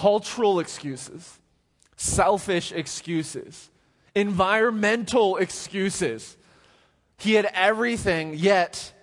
Cultural 0.00 0.60
excuses, 0.60 1.38
selfish 1.94 2.72
excuses, 2.72 3.68
environmental 4.14 5.36
excuses. 5.36 6.38
He 7.18 7.34
had 7.34 7.44
everything, 7.52 8.32
yet, 8.32 8.94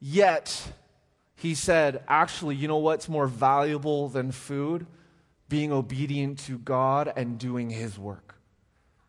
yet, 0.00 0.72
he 1.36 1.54
said, 1.54 2.02
actually, 2.08 2.56
you 2.56 2.66
know 2.66 2.78
what's 2.78 3.08
more 3.08 3.28
valuable 3.28 4.08
than 4.08 4.32
food? 4.32 4.84
Being 5.48 5.70
obedient 5.70 6.40
to 6.40 6.58
God 6.58 7.12
and 7.14 7.38
doing 7.38 7.70
his 7.70 7.96
work 7.96 8.29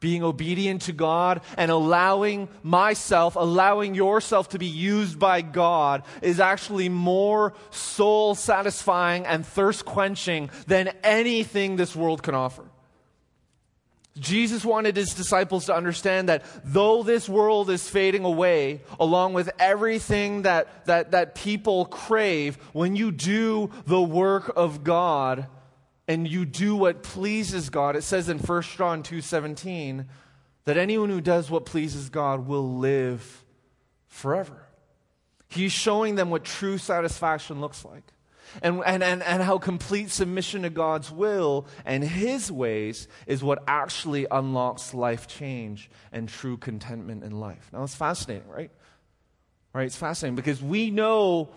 being 0.02 0.24
obedient 0.24 0.82
to 0.82 0.92
God 0.92 1.40
and 1.56 1.72
allowing 1.72 2.50
myself, 2.64 3.38
allowing 3.38 3.96
yourself 3.96 4.50
to 4.50 4.60
be 4.60 4.66
used 4.66 5.18
by 5.18 5.42
God 5.42 6.04
is 6.22 6.42
actually 6.42 6.90
more 6.90 7.54
soul 7.70 8.36
satisfying 8.36 9.26
and 9.26 9.46
thirst 9.46 9.86
quenching 9.86 10.50
than 10.68 10.90
anything 11.04 11.78
this 11.78 11.96
world 11.96 12.22
can 12.22 12.36
offer. 12.36 12.66
Jesus 14.20 14.66
wanted 14.66 14.98
his 14.98 15.14
disciples 15.14 15.68
to 15.68 15.76
understand 15.76 16.28
that 16.28 16.44
though 16.66 17.02
this 17.02 17.30
world 17.30 17.70
is 17.70 17.88
fading 17.88 18.26
away, 18.26 18.82
along 19.00 19.34
with 19.34 19.50
everything 19.58 20.42
that, 20.42 20.86
that, 20.86 21.12
that 21.12 21.36
people 21.36 21.86
crave, 21.86 22.58
when 22.74 22.98
you 22.98 23.12
do 23.12 23.72
the 23.86 24.02
work 24.02 24.52
of 24.58 24.84
God, 24.84 25.48
and 26.08 26.28
you 26.28 26.46
do 26.46 26.76
what 26.76 27.04
pleases 27.04 27.70
God, 27.70 27.96
it 27.96 28.04
says 28.04 28.30
in 28.30 28.40
1 28.40 28.62
John 28.78 29.04
2:17 29.04 30.06
that 30.66 30.78
anyone 30.78 31.10
who 31.10 31.22
does 31.22 31.50
what 31.50 31.66
pleases 31.66 32.10
God 32.10 32.48
will 32.48 32.78
live 32.78 33.46
forever. 34.08 34.68
He's 35.50 35.72
showing 35.72 36.16
them 36.16 36.30
what 36.30 36.44
true 36.44 36.78
satisfaction 36.78 37.62
looks 37.62 37.84
like. 37.84 38.04
And, 38.62 38.84
and, 38.86 39.02
and, 39.02 39.24
and 39.24 39.42
how 39.42 39.58
complete 39.60 40.10
submission 40.12 40.64
to 40.64 40.70
God's 40.70 41.10
will 41.10 41.68
and 41.86 42.04
His 42.04 42.52
ways 42.52 43.08
is 43.26 43.42
what 43.42 43.64
actually 43.66 44.28
unlocks 44.30 44.94
life 44.94 45.28
change 45.28 45.90
and 46.12 46.28
true 46.28 46.58
contentment 46.58 47.24
in 47.24 47.40
life. 47.40 47.70
Now, 47.72 47.84
it's 47.84 47.96
fascinating, 47.96 48.50
right? 48.50 48.72
Right? 49.74 49.86
It's 49.86 49.96
fascinating 49.96 50.36
because 50.36 50.62
we 50.62 50.92
know 50.92 51.50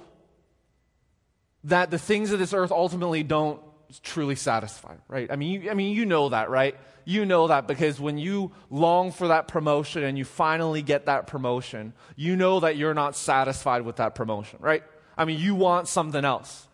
that 1.64 1.90
the 1.90 1.98
things 1.98 2.30
of 2.30 2.38
this 2.38 2.52
earth 2.52 2.70
ultimately 2.70 3.24
don't 3.24 3.61
truly 4.03 4.35
satisfied, 4.35 4.99
right? 5.09 5.31
I 5.31 5.37
mean, 5.37 5.62
you, 5.62 5.70
I 5.70 5.75
mean, 5.75 5.94
you 5.94 6.07
know 6.07 6.29
that, 6.31 6.51
right? 6.51 6.77
You 7.05 7.25
know 7.25 7.49
that 7.49 7.66
because 7.66 8.01
when 8.01 8.18
you 8.18 8.53
long 8.70 9.12
for 9.12 9.29
that 9.29 9.49
promotion 9.49 10.03
and 10.03 10.16
you 10.16 10.25
finally 10.25 10.83
get 10.83 11.07
that 11.07 11.27
promotion, 11.27 11.92
you 12.16 12.37
know 12.37 12.61
that 12.61 12.77
you're 12.77 12.94
not 12.94 13.16
satisfied 13.16 13.83
with 13.83 13.97
that 13.97 14.14
promotion, 14.14 14.59
right? 14.61 14.83
I 15.16 15.25
mean, 15.25 15.38
you 15.38 15.55
want 15.55 15.88
something 15.88 16.25
else. 16.25 16.66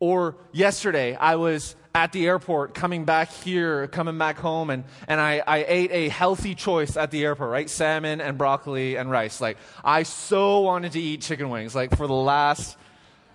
Or 0.00 0.36
yesterday, 0.52 1.14
I 1.14 1.36
was 1.36 1.76
at 1.94 2.12
the 2.12 2.26
airport 2.26 2.72
coming 2.72 3.04
back 3.04 3.30
here, 3.30 3.86
coming 3.88 4.16
back 4.16 4.38
home, 4.38 4.70
and, 4.70 4.84
and 5.06 5.20
I, 5.20 5.42
I 5.46 5.64
ate 5.68 5.90
a 5.92 6.08
healthy 6.08 6.54
choice 6.54 6.96
at 6.96 7.10
the 7.10 7.24
airport, 7.24 7.50
right? 7.50 7.68
Salmon 7.68 8.20
and 8.20 8.38
broccoli 8.38 8.96
and 8.96 9.10
rice. 9.10 9.40
Like, 9.40 9.58
I 9.84 10.04
so 10.04 10.60
wanted 10.60 10.92
to 10.92 11.00
eat 11.00 11.20
chicken 11.20 11.50
wings, 11.50 11.74
like, 11.74 11.94
for 11.96 12.06
the 12.06 12.14
last 12.14 12.78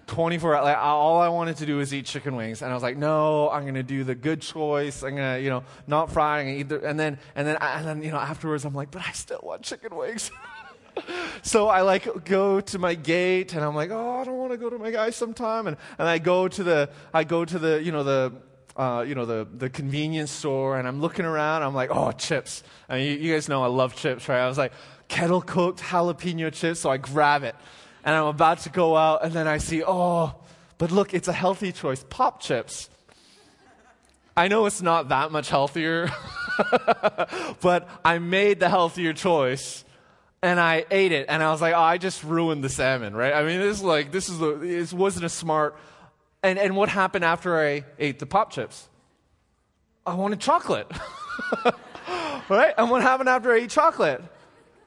24 0.07 0.61
like 0.61 0.77
all 0.77 1.19
I 1.19 1.29
wanted 1.29 1.57
to 1.57 1.65
do 1.65 1.77
was 1.77 1.93
eat 1.93 2.05
chicken 2.05 2.35
wings. 2.35 2.61
And 2.61 2.71
I 2.71 2.73
was 2.73 2.83
like 2.83 2.97
no 2.97 3.49
I'm 3.49 3.63
going 3.63 3.75
to 3.75 3.83
do 3.83 4.03
the 4.03 4.15
good 4.15 4.41
choice. 4.41 5.03
I'm 5.03 5.15
to 5.15 5.39
you 5.41 5.49
know 5.49 5.63
not 5.87 6.11
fry. 6.11 6.41
And 6.41 6.59
eat 6.59 6.69
the, 6.69 6.87
and 6.87 6.99
then 6.99 7.19
and 7.35 7.47
then 7.47 7.57
and 7.59 7.87
then 7.87 8.03
you 8.03 8.11
know 8.11 8.17
afterwards 8.17 8.65
I'm 8.65 8.73
like 8.73 8.91
but 8.91 9.01
I 9.07 9.11
still 9.11 9.41
want 9.43 9.63
chicken 9.63 9.95
wings. 9.95 10.31
So 11.41 11.67
I 11.67 11.81
like 11.81 12.23
go 12.23 12.61
to 12.61 12.79
my 12.79 12.95
gate 12.95 13.53
and 13.53 13.65
I'm 13.65 13.75
like 13.75 13.91
oh 13.91 14.21
I 14.21 14.23
don't 14.23 14.37
want 14.37 14.53
to 14.53 14.57
go 14.57 14.69
to 14.69 14.77
my 14.77 14.91
guy 14.91 15.09
sometime. 15.09 15.67
And 15.67 15.75
and 15.99 16.07
I 16.07 16.19
go 16.19 16.47
to 16.47 16.63
the 16.63 16.89
I 17.13 17.25
go 17.25 17.43
to 17.43 17.59
the 17.59 17.83
you 17.83 17.91
know 17.91 18.03
the 18.03 18.31
uh, 18.77 19.05
you 19.07 19.15
know, 19.15 19.25
the, 19.25 19.47
the 19.53 19.69
convenience 19.69 20.31
store, 20.31 20.77
and 20.77 20.85
I'm 20.85 20.99
looking 20.99 21.23
around. 21.23 21.63
I'm 21.63 21.73
like, 21.73 21.91
oh, 21.93 22.11
chips. 22.11 22.61
Mean, 22.89 23.07
you, 23.07 23.13
you 23.13 23.33
guys 23.33 23.47
know 23.47 23.63
I 23.63 23.67
love 23.67 23.95
chips, 23.95 24.27
right? 24.27 24.39
I 24.39 24.49
was 24.49 24.57
like, 24.57 24.73
kettle 25.07 25.41
cooked 25.41 25.79
jalapeno 25.79 26.51
chips, 26.51 26.81
so 26.81 26.89
I 26.89 26.97
grab 26.97 27.43
it 27.43 27.55
and 28.05 28.15
I'm 28.15 28.27
about 28.27 28.59
to 28.59 28.69
go 28.69 28.95
out, 28.95 29.25
and 29.25 29.33
then 29.33 29.47
I 29.47 29.57
see, 29.57 29.83
oh, 29.85 30.35
but 30.77 30.91
look, 30.91 31.13
it's 31.13 31.27
a 31.27 31.33
healthy 31.33 31.71
choice 31.71 32.05
pop 32.09 32.39
chips. 32.39 32.89
I 34.37 34.47
know 34.47 34.65
it's 34.65 34.81
not 34.81 35.09
that 35.09 35.31
much 35.31 35.49
healthier, 35.49 36.11
but 37.61 37.89
I 38.03 38.19
made 38.19 38.59
the 38.59 38.69
healthier 38.69 39.13
choice 39.13 39.83
and 40.41 40.59
I 40.59 40.85
ate 40.91 41.11
it, 41.11 41.25
and 41.27 41.41
I 41.41 41.49
was 41.51 41.59
like, 41.59 41.73
oh, 41.73 41.79
I 41.79 41.97
just 41.97 42.23
ruined 42.23 42.63
the 42.63 42.69
salmon, 42.69 43.15
right? 43.15 43.33
I 43.33 43.43
mean, 43.43 43.59
this 43.59 43.77
is 43.77 43.83
like, 43.83 44.11
this 44.11 44.29
is, 44.29 44.39
a, 44.39 44.55
this 44.55 44.93
wasn't 44.93 45.25
a 45.25 45.29
smart. 45.29 45.75
And, 46.43 46.59
and 46.59 46.75
what 46.75 46.87
happened 46.87 47.25
after 47.25 47.59
I 47.59 47.83
ate 47.97 48.19
the 48.19 48.27
pop 48.27 48.51
chips? 48.51 48.87
I 50.05 50.13
wanted 50.13 50.39
chocolate, 50.39 50.91
right? 52.49 52.75
And 52.77 52.91
what 52.91 53.01
happened 53.01 53.27
after 53.27 53.51
I 53.51 53.61
ate 53.61 53.71
chocolate? 53.71 54.21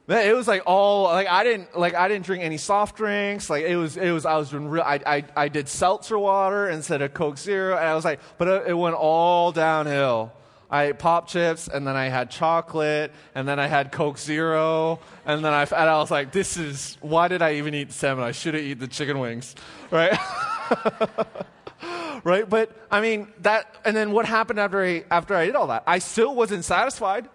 It 0.09 0.35
was 0.35 0.47
like 0.47 0.63
all 0.65 1.03
like 1.03 1.27
I 1.27 1.43
didn't 1.43 1.77
like 1.77 1.93
I 1.93 2.07
didn't 2.07 2.25
drink 2.25 2.43
any 2.43 2.57
soft 2.57 2.97
drinks. 2.97 3.49
Like 3.49 3.65
it 3.65 3.75
was 3.75 3.95
it 3.95 4.11
was 4.11 4.25
I 4.25 4.37
was 4.37 4.49
doing 4.49 4.67
real. 4.67 4.83
I 4.83 4.99
I, 5.05 5.23
I 5.35 5.47
did 5.49 5.69
seltzer 5.69 6.17
water 6.17 6.67
instead 6.67 7.01
of 7.03 7.13
Coke 7.13 7.37
Zero, 7.37 7.77
and 7.77 7.85
I 7.85 7.93
was 7.93 8.05
like, 8.05 8.19
but 8.39 8.47
it, 8.47 8.67
it 8.69 8.73
went 8.73 8.95
all 8.95 9.51
downhill. 9.51 10.33
I 10.71 10.85
ate 10.85 10.99
pop 10.99 11.27
chips, 11.27 11.67
and 11.67 11.85
then 11.87 11.95
I 11.95 12.09
had 12.09 12.29
chocolate, 12.29 13.11
and 13.33 13.47
then 13.47 13.59
I 13.59 13.65
had 13.65 13.91
Coke 13.91 14.19
Zero, 14.19 14.99
and 15.25 15.43
then 15.43 15.51
I, 15.51 15.63
and 15.63 15.73
I 15.73 15.97
was 15.97 16.11
like, 16.11 16.31
this 16.31 16.57
is, 16.57 16.95
why 17.01 17.27
did 17.27 17.41
I 17.41 17.55
even 17.55 17.73
eat 17.73 17.91
salmon? 17.91 18.23
I 18.23 18.31
should 18.31 18.53
have 18.53 18.63
eaten 18.63 18.77
the 18.77 18.87
chicken 18.87 19.17
wings, 19.17 19.55
right? 19.89 20.15
right? 22.23 22.47
But, 22.47 22.71
I 22.91 23.01
mean, 23.01 23.33
that, 23.39 23.77
and 23.83 23.97
then 23.97 24.11
what 24.11 24.27
happened 24.27 24.59
after 24.59 24.83
I, 24.83 25.05
after 25.09 25.33
I 25.33 25.47
did 25.47 25.55
all 25.55 25.67
that? 25.67 25.83
I 25.87 25.97
still 25.97 26.35
wasn't 26.35 26.63
satisfied. 26.63 27.27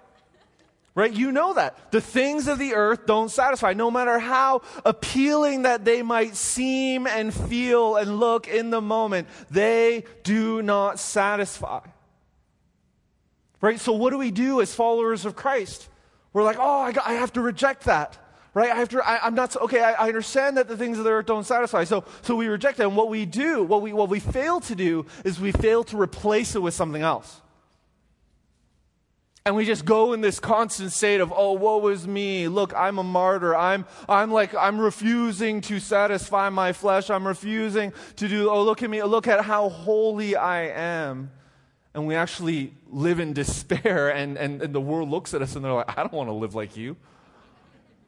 Right? 0.94 1.12
You 1.12 1.32
know 1.32 1.54
that. 1.54 1.90
The 1.90 2.00
things 2.00 2.46
of 2.46 2.58
the 2.60 2.74
earth 2.74 3.04
don't 3.04 3.28
satisfy. 3.28 3.72
No 3.72 3.90
matter 3.90 4.18
how 4.20 4.62
appealing 4.84 5.62
that 5.62 5.84
they 5.84 6.02
might 6.02 6.36
seem 6.36 7.08
and 7.08 7.34
feel 7.34 7.96
and 7.96 8.20
look 8.20 8.46
in 8.46 8.70
the 8.70 8.80
moment, 8.80 9.26
they 9.50 10.04
do 10.22 10.62
not 10.62 11.00
satisfy. 11.00 11.80
Right? 13.60 13.80
So, 13.80 13.92
what 13.92 14.10
do 14.10 14.18
we 14.18 14.30
do 14.30 14.60
as 14.60 14.72
followers 14.72 15.24
of 15.24 15.34
Christ? 15.34 15.88
We're 16.32 16.44
like, 16.44 16.58
oh, 16.60 16.80
I, 16.80 16.92
got, 16.92 17.06
I 17.06 17.14
have 17.14 17.32
to 17.32 17.40
reject 17.40 17.84
that. 17.84 18.18
Right? 18.52 18.70
I 18.70 18.76
have 18.76 18.90
to, 18.90 19.04
I, 19.04 19.26
am 19.26 19.34
not, 19.34 19.56
okay, 19.56 19.80
I, 19.80 19.92
I, 19.94 20.08
understand 20.08 20.58
that 20.58 20.68
the 20.68 20.76
things 20.76 20.98
of 20.98 21.04
the 21.04 21.10
earth 21.10 21.26
don't 21.26 21.44
satisfy. 21.44 21.82
So, 21.82 22.04
so 22.22 22.36
we 22.36 22.46
reject 22.46 22.78
it. 22.78 22.84
And 22.84 22.96
what 22.96 23.08
we 23.08 23.26
do, 23.26 23.64
what 23.64 23.82
we, 23.82 23.92
what 23.92 24.08
we 24.08 24.20
fail 24.20 24.60
to 24.60 24.76
do, 24.76 25.06
is 25.24 25.40
we 25.40 25.50
fail 25.50 25.82
to 25.84 26.00
replace 26.00 26.54
it 26.54 26.62
with 26.62 26.74
something 26.74 27.02
else. 27.02 27.40
And 29.46 29.56
we 29.56 29.66
just 29.66 29.84
go 29.84 30.14
in 30.14 30.22
this 30.22 30.40
constant 30.40 30.90
state 30.92 31.20
of, 31.20 31.32
oh, 31.34 31.52
woe 31.52 31.86
is 31.88 32.06
me. 32.08 32.48
Look, 32.48 32.72
I'm 32.74 32.98
a 32.98 33.02
martyr. 33.02 33.54
I'm, 33.54 33.84
I'm 34.08 34.32
like, 34.32 34.54
I'm 34.54 34.80
refusing 34.80 35.60
to 35.62 35.80
satisfy 35.80 36.48
my 36.48 36.72
flesh. 36.72 37.10
I'm 37.10 37.26
refusing 37.26 37.92
to 38.16 38.28
do, 38.28 38.48
oh, 38.48 38.62
look 38.64 38.82
at 38.82 38.88
me. 38.88 39.02
Look 39.02 39.28
at 39.28 39.44
how 39.44 39.68
holy 39.68 40.34
I 40.34 40.68
am 40.68 41.30
and 41.94 42.08
we 42.08 42.16
actually 42.16 42.74
live 42.90 43.20
in 43.20 43.32
despair, 43.32 44.10
and, 44.10 44.36
and, 44.36 44.60
and 44.60 44.74
the 44.74 44.80
world 44.80 45.08
looks 45.08 45.32
at 45.32 45.42
us 45.42 45.54
and 45.54 45.64
they're 45.64 45.72
like, 45.72 45.96
I 45.96 46.02
don't 46.02 46.12
want 46.12 46.28
to 46.28 46.34
live 46.34 46.54
like 46.54 46.76
you. 46.76 46.96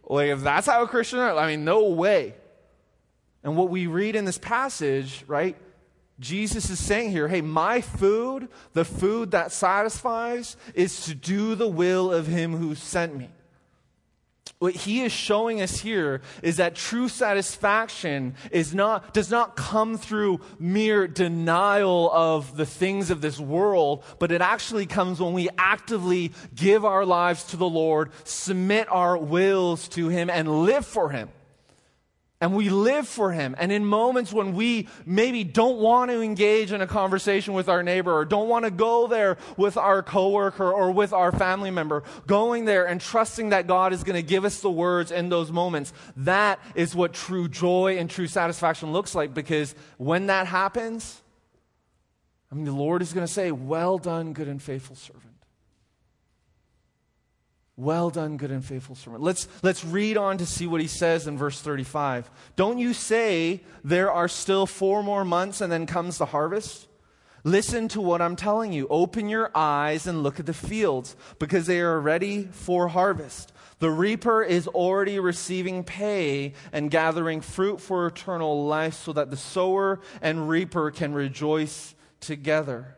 Like, 0.09 0.29
if 0.29 0.43
that's 0.43 0.67
how 0.67 0.83
a 0.83 0.89
Christian, 0.89 1.21
I 1.21 1.47
mean, 1.47 1.65
no 1.65 1.89
way. 1.91 2.35
And 3.45 3.57
what 3.57 3.71
we 3.71 3.87
read 3.87 4.17
in 4.17 4.25
this 4.25 4.39
passage, 4.39 5.25
right? 5.29 5.57
Jesus 6.19 6.71
is 6.71 6.79
saying 6.79 7.11
here, 7.11 7.29
hey, 7.29 7.43
my 7.43 7.81
food, 7.81 8.49
the 8.73 8.85
food 8.85 9.33
that 9.33 9.53
satisfies, 9.53 10.57
is 10.75 11.03
to 11.07 11.15
do 11.15 11.55
the 11.55 11.69
will 11.69 12.13
of 12.13 12.27
him 12.27 12.57
who 12.57 12.75
sent 12.75 13.17
me 13.17 13.29
what 14.59 14.75
he 14.75 15.03
is 15.03 15.13
showing 15.13 15.61
us 15.61 15.81
here 15.81 16.23
is 16.43 16.57
that 16.57 16.75
true 16.75 17.09
satisfaction 17.09 18.35
is 18.51 18.75
not, 18.75 19.13
does 19.13 19.31
not 19.31 19.55
come 19.55 19.99
through 19.99 20.41
mere 20.59 21.07
denial 21.07 22.11
of 22.11 22.57
the 22.57 22.65
things 22.65 23.11
of 23.11 23.21
this 23.21 23.39
world, 23.39 24.03
but 24.19 24.33
it 24.33 24.41
actually 24.41 24.87
comes 24.87 25.21
when 25.21 25.35
we 25.35 25.49
actively 25.59 26.33
give 26.55 26.85
our 26.85 27.05
lives 27.05 27.45
to 27.45 27.57
the 27.57 27.69
Lord, 27.69 28.11
submit 28.25 28.89
our 28.91 29.19
wills 29.19 29.89
to 29.89 30.09
him, 30.09 30.31
and 30.31 30.65
live 30.65 30.87
for 30.87 31.11
him. 31.11 31.29
And 32.47 32.55
we 32.55 32.69
live 32.69 33.09
for 33.09 33.33
him. 33.33 33.57
And 33.59 33.73
in 33.73 33.85
moments 33.85 34.33
when 34.33 34.55
we 34.55 34.87
maybe 35.05 35.43
don't 35.43 35.79
want 35.79 36.13
to 36.13 36.23
engage 36.23 36.71
in 36.71 36.81
a 36.81 36.87
conversation 36.87 37.55
with 37.55 37.69
our 37.69 37.83
neighbor 37.83 38.17
or 38.17 38.25
don't 38.25 38.49
want 38.49 38.65
to 38.67 38.71
go 38.71 39.09
there 39.09 39.37
with 39.57 39.77
our 39.77 40.01
coworker 40.01 40.71
or 40.71 40.93
with 40.93 41.13
our 41.13 41.33
family 41.33 41.73
member, 41.73 42.05
going 42.29 42.65
there 42.65 42.87
and 42.87 43.01
trusting 43.01 43.49
that 43.49 43.67
God 43.67 43.93
is 43.93 44.05
going 44.05 44.15
to 44.15 44.23
give 44.23 44.45
us 44.45 44.61
the 44.61 44.71
words 44.71 45.11
in 45.11 45.29
those 45.29 45.51
moments, 45.51 45.93
that 46.19 46.61
is 46.77 46.95
what 46.95 47.15
true 47.15 47.49
joy 47.49 47.97
and 47.99 48.09
true 48.09 48.29
satisfaction 48.29 48.93
looks 48.93 49.13
like 49.13 49.35
because 49.35 49.75
when 49.97 50.27
that 50.27 50.47
happens, 50.47 51.21
I 52.53 52.55
mean, 52.55 52.65
the 52.65 52.71
Lord 52.71 53.03
is 53.03 53.13
going 53.13 53.27
to 53.27 53.33
say, 53.33 53.51
Well 53.51 53.99
done, 53.99 54.35
good 54.35 54.47
and 54.47 54.63
faithful 54.63 54.95
servant. 54.95 55.26
Well 57.79 58.09
done, 58.09 58.39
good 58.39 58.51
and 58.51 58.65
faithful 58.65 58.95
servant. 58.95 59.23
Let's, 59.23 59.49
let's 59.63 59.85
read 59.85 60.17
on 60.17 60.39
to 60.39 60.47
see 60.47 60.67
what 60.67 60.81
he 60.81 60.87
says 60.87 61.27
in 61.27 61.37
verse 61.37 61.61
35. 61.61 62.31
Don't 62.57 62.79
you 62.79 62.95
say 62.95 63.61
there 63.85 64.11
are 64.11 64.29
still 64.29 64.65
four 64.65 65.03
more 65.03 65.27
months 65.27 65.61
and 65.61 65.71
then 65.71 65.85
comes 65.85 66.17
the 66.17 66.27
harvest? 66.27 66.89
Listen 67.45 67.87
to 67.89 68.01
what 68.01 68.23
I'm 68.23 68.35
telling 68.35 68.73
you. 68.73 68.89
Open 68.89 69.29
your 69.29 69.51
eyes 69.55 70.07
and 70.07 70.23
look 70.23 70.41
at 70.41 70.47
the 70.47 70.55
fields 70.55 71.15
because 71.39 71.67
they 71.67 71.81
are 71.81 72.01
ready 72.01 72.45
for 72.51 72.89
harvest. 72.89 73.53
The 73.79 73.91
reaper 73.91 74.43
is 74.43 74.67
already 74.67 75.21
receiving 75.21 75.85
pay 75.85 76.55
and 76.73 76.91
gathering 76.91 77.43
fruit 77.43 77.81
for 77.81 78.07
eternal 78.07 78.67
life 78.67 78.95
so 78.95 79.13
that 79.13 79.31
the 79.31 79.37
sower 79.37 80.01
and 80.23 80.49
reaper 80.49 80.91
can 80.91 81.13
rejoice 81.13 81.95
together. 82.21 82.97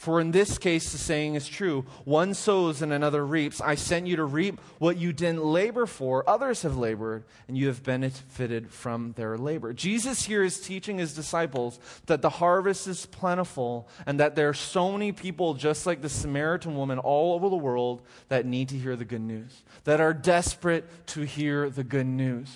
For 0.00 0.18
in 0.18 0.30
this 0.30 0.56
case, 0.56 0.92
the 0.92 0.96
saying 0.96 1.34
is 1.34 1.46
true 1.46 1.84
one 2.06 2.32
sows 2.32 2.80
and 2.80 2.90
another 2.90 3.22
reaps. 3.22 3.60
I 3.60 3.74
sent 3.74 4.06
you 4.06 4.16
to 4.16 4.24
reap 4.24 4.58
what 4.78 4.96
you 4.96 5.12
didn't 5.12 5.44
labor 5.44 5.84
for. 5.84 6.24
Others 6.26 6.62
have 6.62 6.78
labored, 6.78 7.24
and 7.46 7.58
you 7.58 7.66
have 7.66 7.82
benefited 7.82 8.70
from 8.70 9.12
their 9.12 9.36
labor. 9.36 9.74
Jesus 9.74 10.24
here 10.24 10.42
is 10.42 10.58
teaching 10.58 10.96
his 10.96 11.12
disciples 11.12 11.78
that 12.06 12.22
the 12.22 12.30
harvest 12.30 12.88
is 12.88 13.04
plentiful 13.04 13.90
and 14.06 14.18
that 14.20 14.36
there 14.36 14.48
are 14.48 14.54
so 14.54 14.90
many 14.90 15.12
people, 15.12 15.52
just 15.52 15.84
like 15.84 16.00
the 16.00 16.08
Samaritan 16.08 16.76
woman, 16.76 16.98
all 16.98 17.34
over 17.34 17.50
the 17.50 17.56
world 17.56 18.00
that 18.28 18.46
need 18.46 18.70
to 18.70 18.78
hear 18.78 18.96
the 18.96 19.04
good 19.04 19.20
news, 19.20 19.64
that 19.84 20.00
are 20.00 20.14
desperate 20.14 20.88
to 21.08 21.26
hear 21.26 21.68
the 21.68 21.84
good 21.84 22.06
news. 22.06 22.48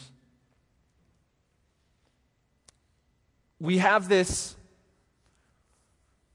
We 3.60 3.76
have 3.78 4.08
this 4.08 4.56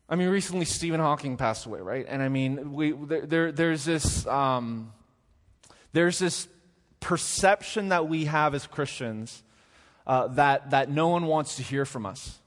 I 0.09 0.15
mean, 0.15 0.29
recently 0.29 0.65
Stephen 0.65 0.99
Hawking 0.99 1.37
passed 1.37 1.67
away, 1.67 1.81
right? 1.81 2.05
And 2.09 2.23
I 2.23 2.29
mean, 2.29 2.73
we, 2.73 2.91
there, 2.93 3.25
there 3.27 3.51
there's 3.51 3.85
this, 3.85 4.25
um, 4.25 4.91
there's 5.93 6.17
this 6.17 6.47
perception 6.99 7.89
that 7.89 8.09
we 8.09 8.25
have 8.25 8.55
as 8.55 8.65
Christians 8.65 9.43
uh, 10.07 10.27
that, 10.29 10.71
that 10.71 10.89
no 10.89 11.09
one 11.09 11.27
wants 11.27 11.57
to 11.57 11.63
hear 11.63 11.85
from 11.85 12.07
us, 12.07 12.39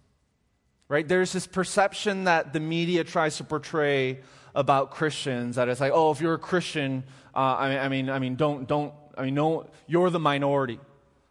right? 0.88 1.06
There's 1.06 1.32
this 1.32 1.46
perception 1.46 2.24
that 2.24 2.52
the 2.52 2.58
media 2.58 3.04
tries 3.04 3.36
to 3.36 3.44
portray 3.44 4.18
about 4.56 4.90
Christians 4.90 5.54
that 5.54 5.68
it's 5.68 5.80
like, 5.80 5.92
oh, 5.94 6.10
if 6.10 6.20
you're 6.20 6.34
a 6.34 6.38
Christian, 6.38 7.04
uh, 7.34 7.38
I, 7.38 7.78
I 7.78 7.88
mean, 7.88 8.10
I 8.10 8.18
mean, 8.18 8.34
don't, 8.34 8.66
don't, 8.66 8.92
I 9.16 9.22
mean, 9.22 9.34
no, 9.34 9.70
you're 9.86 10.10
the 10.10 10.18
minority, 10.18 10.80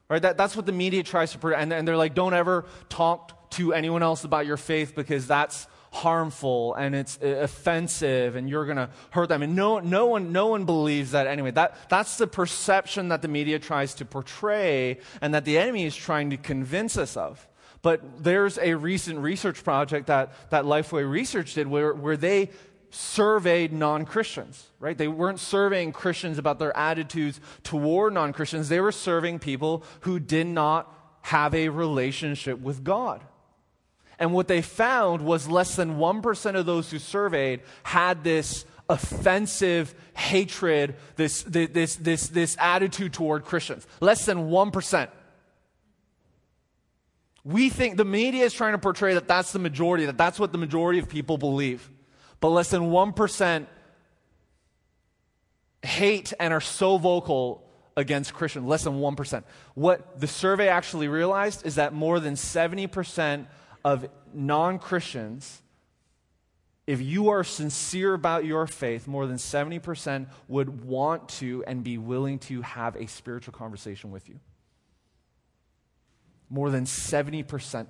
right? 0.07 0.21
That, 0.21 0.37
that's 0.37 0.55
what 0.55 0.65
the 0.65 0.71
media 0.71 1.03
tries 1.03 1.33
to 1.33 1.39
portray, 1.39 1.61
and, 1.61 1.73
and 1.73 1.85
they're 1.85 1.97
like, 1.97 2.15
don't 2.15 2.33
ever 2.33 2.65
talk 2.87 3.51
to 3.51 3.73
anyone 3.73 4.01
else 4.01 4.23
about 4.23 4.45
your 4.45 4.55
faith 4.55 4.95
because 4.95 5.27
that's 5.27 5.67
harmful 5.91 6.73
and 6.75 6.95
it's 6.95 7.19
uh, 7.21 7.27
offensive 7.27 8.35
and 8.35 8.49
you're 8.49 8.65
going 8.65 8.77
to 8.77 8.89
hurt 9.11 9.29
them. 9.29 9.43
And 9.43 9.55
no, 9.55 9.79
no, 9.79 10.07
one, 10.07 10.31
no 10.31 10.47
one 10.47 10.65
believes 10.65 11.11
that 11.11 11.27
anyway. 11.27 11.51
That, 11.51 11.77
that's 11.89 12.17
the 12.17 12.27
perception 12.27 13.09
that 13.09 13.21
the 13.21 13.27
media 13.27 13.59
tries 13.59 13.93
to 13.95 14.05
portray 14.05 14.99
and 15.21 15.33
that 15.33 15.45
the 15.45 15.57
enemy 15.57 15.85
is 15.85 15.95
trying 15.95 16.29
to 16.29 16.37
convince 16.37 16.97
us 16.97 17.17
of. 17.17 17.47
But 17.81 18.23
there's 18.23 18.57
a 18.59 18.75
recent 18.75 19.19
research 19.19 19.63
project 19.63 20.07
that, 20.07 20.33
that 20.51 20.65
Lifeway 20.65 21.09
Research 21.09 21.55
did 21.55 21.67
where, 21.67 21.93
where 21.93 22.15
they 22.15 22.49
surveyed 22.91 23.73
non 23.73 24.05
Christians, 24.05 24.69
right? 24.79 24.97
They 24.97 25.07
weren't 25.07 25.39
surveying 25.39 25.91
Christians 25.91 26.37
about 26.37 26.59
their 26.59 26.75
attitudes 26.77 27.39
toward 27.63 28.13
non 28.13 28.33
Christians. 28.33 28.69
They 28.69 28.79
were 28.79 28.91
serving 28.91 29.39
people 29.39 29.83
who 30.01 30.19
did 30.19 30.47
not 30.47 30.93
have 31.23 31.55
a 31.55 31.69
relationship 31.69 32.59
with 32.59 32.83
God. 32.83 33.21
And 34.21 34.33
what 34.33 34.47
they 34.47 34.61
found 34.61 35.23
was 35.23 35.49
less 35.49 35.75
than 35.75 35.97
1% 35.97 36.55
of 36.55 36.67
those 36.67 36.91
who 36.91 36.99
surveyed 36.99 37.61
had 37.81 38.23
this 38.23 38.65
offensive 38.87 39.95
hatred, 40.13 40.95
this, 41.15 41.41
this, 41.41 41.95
this, 41.95 42.27
this 42.27 42.55
attitude 42.59 43.13
toward 43.13 43.45
Christians. 43.45 43.87
Less 43.99 44.27
than 44.27 44.49
1%. 44.49 45.09
We 47.43 47.69
think 47.69 47.97
the 47.97 48.05
media 48.05 48.45
is 48.45 48.53
trying 48.53 48.73
to 48.73 48.77
portray 48.77 49.15
that 49.15 49.27
that's 49.27 49.53
the 49.53 49.59
majority, 49.59 50.05
that 50.05 50.19
that's 50.19 50.39
what 50.39 50.51
the 50.51 50.59
majority 50.59 50.99
of 50.99 51.09
people 51.09 51.39
believe. 51.39 51.89
But 52.41 52.49
less 52.49 52.69
than 52.69 52.91
1% 52.91 53.65
hate 55.81 56.31
and 56.39 56.53
are 56.53 56.61
so 56.61 56.99
vocal 56.99 57.67
against 57.97 58.35
Christians. 58.35 58.67
Less 58.67 58.83
than 58.83 58.99
1%. 58.99 59.43
What 59.73 60.19
the 60.19 60.27
survey 60.27 60.67
actually 60.67 61.07
realized 61.07 61.65
is 61.65 61.73
that 61.75 61.91
more 61.91 62.19
than 62.19 62.35
70% 62.35 63.47
of 63.83 64.07
non 64.33 64.79
Christians 64.79 65.61
if 66.87 67.01
you 67.01 67.29
are 67.29 67.43
sincere 67.43 68.13
about 68.13 68.43
your 68.43 68.67
faith, 68.67 69.07
more 69.07 69.27
than 69.27 69.37
70% 69.37 70.27
would 70.47 70.83
want 70.83 71.29
to 71.29 71.63
and 71.65 71.83
be 71.83 71.97
willing 71.97 72.39
to 72.39 72.61
have 72.63 72.95
a 72.95 73.07
spiritual 73.07 73.53
conversation 73.53 74.11
with 74.11 74.27
you. 74.27 74.39
More 76.49 76.69
than 76.69 76.85
70%. 76.85 77.87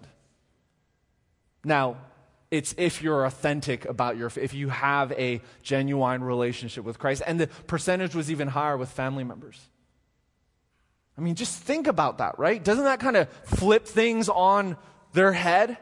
Now, 1.64 1.98
it's 2.52 2.76
if 2.78 3.02
you're 3.02 3.26
authentic 3.26 3.86
about 3.86 4.18
your 4.18 4.30
if 4.36 4.54
you 4.54 4.68
have 4.70 5.14
a 5.14 5.42
genuine 5.64 6.22
relationship 6.22 6.84
with 6.84 7.00
Christ 7.00 7.24
and 7.26 7.40
the 7.40 7.48
percentage 7.48 8.14
was 8.14 8.30
even 8.30 8.50
higher 8.50 8.76
with 8.76 8.90
family 8.90 9.24
members. 9.24 9.60
I 11.18 11.22
mean, 11.22 11.36
just 11.36 11.62
think 11.62 11.88
about 11.88 12.18
that, 12.18 12.38
right? 12.38 12.62
Doesn't 12.62 12.84
that 12.84 13.00
kind 13.00 13.16
of 13.16 13.30
flip 13.46 13.88
things 13.88 14.28
on 14.28 14.76
their 15.14 15.34
head? 15.34 15.78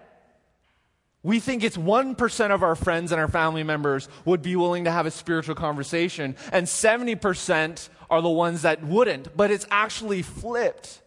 We 1.21 1.39
think 1.39 1.63
it's 1.63 1.77
1% 1.77 2.51
of 2.51 2.63
our 2.63 2.75
friends 2.75 3.11
and 3.11 3.19
our 3.19 3.27
family 3.27 3.63
members 3.63 4.07
would 4.23 4.41
be 4.41 4.55
willing 4.55 4.85
to 4.85 4.91
have 4.91 5.05
a 5.05 5.11
spiritual 5.11 5.55
conversation, 5.55 6.35
and 6.51 6.65
70% 6.65 7.89
are 8.09 8.21
the 8.21 8.29
ones 8.29 8.61
that 8.61 8.83
wouldn't. 8.83 9.35
But 9.35 9.51
it's 9.51 9.67
actually 9.69 10.21
flipped. 10.21 11.01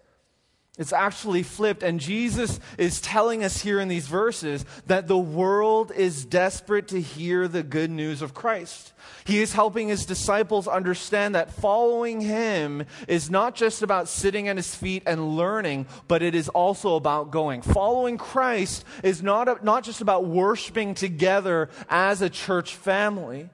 It's 0.79 0.93
actually 0.93 1.43
flipped. 1.43 1.83
And 1.83 2.01
Jesus 2.01 2.59
is 2.79 3.01
telling 3.03 3.45
us 3.45 3.61
here 3.61 3.79
in 3.79 3.89
these 3.89 4.07
verses 4.07 4.65
that 4.87 5.07
the 5.07 5.19
world 5.19 5.93
is 5.93 6.25
desperate 6.25 6.89
to 6.89 7.01
hear 7.01 7.47
the 7.47 7.63
good 7.63 7.91
news 7.91 8.23
of 8.23 8.33
Christ. 8.33 8.95
He 9.27 9.43
is 9.43 9.53
helping 9.53 9.89
his 9.89 10.07
disciples 10.07 10.67
understand 10.67 11.35
that 11.35 11.53
following 11.53 12.23
him 12.23 12.87
is 13.07 13.31
not 13.31 13.55
just 13.55 13.83
about 13.83 14.09
sitting 14.09 14.49
at 14.49 14.57
his 14.57 14.75
feet 14.75 15.03
and 15.05 15.37
learning, 15.37 15.87
but 16.09 16.23
it 16.23 16.35
is 16.35 16.49
also 16.49 16.97
about 16.97 17.31
going. 17.31 17.61
Following 17.61 18.17
Christ 18.17 18.85
is 19.03 19.23
not, 19.23 19.63
not 19.63 19.85
just 19.85 20.01
about 20.01 20.25
worshiping 20.25 20.95
together 20.95 21.69
as 21.91 22.23
a 22.23 22.31
church 22.31 22.77
family, 22.77 23.51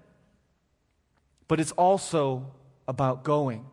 but 1.48 1.58
it's 1.58 1.72
also 1.72 2.52
about 2.86 3.24
going. 3.24 3.66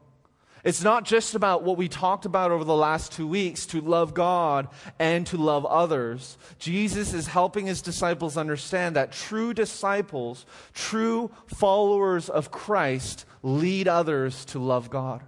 It's 0.66 0.84
not 0.84 1.06
just 1.06 1.36
about 1.36 1.62
what 1.62 1.78
we 1.78 1.88
talked 1.88 2.26
about 2.26 2.50
over 2.50 2.64
the 2.64 2.76
last 2.76 3.12
two 3.12 3.28
weeks 3.28 3.68
to 3.68 3.82
love 3.82 4.16
God 4.16 4.68
and 4.98 5.28
to 5.28 5.38
love 5.38 5.64
others. 5.64 6.40
Jesus 6.58 7.14
is 7.14 7.28
helping 7.28 7.68
his 7.68 7.84
disciples 7.84 8.36
understand 8.36 8.96
that 8.96 9.12
true 9.12 9.54
disciples, 9.54 10.48
true 10.74 11.30
followers 11.46 12.30
of 12.30 12.50
Christ, 12.50 13.26
lead 13.44 13.88
others 13.88 14.44
to 14.46 14.60
love 14.60 14.90
God. 14.90 15.22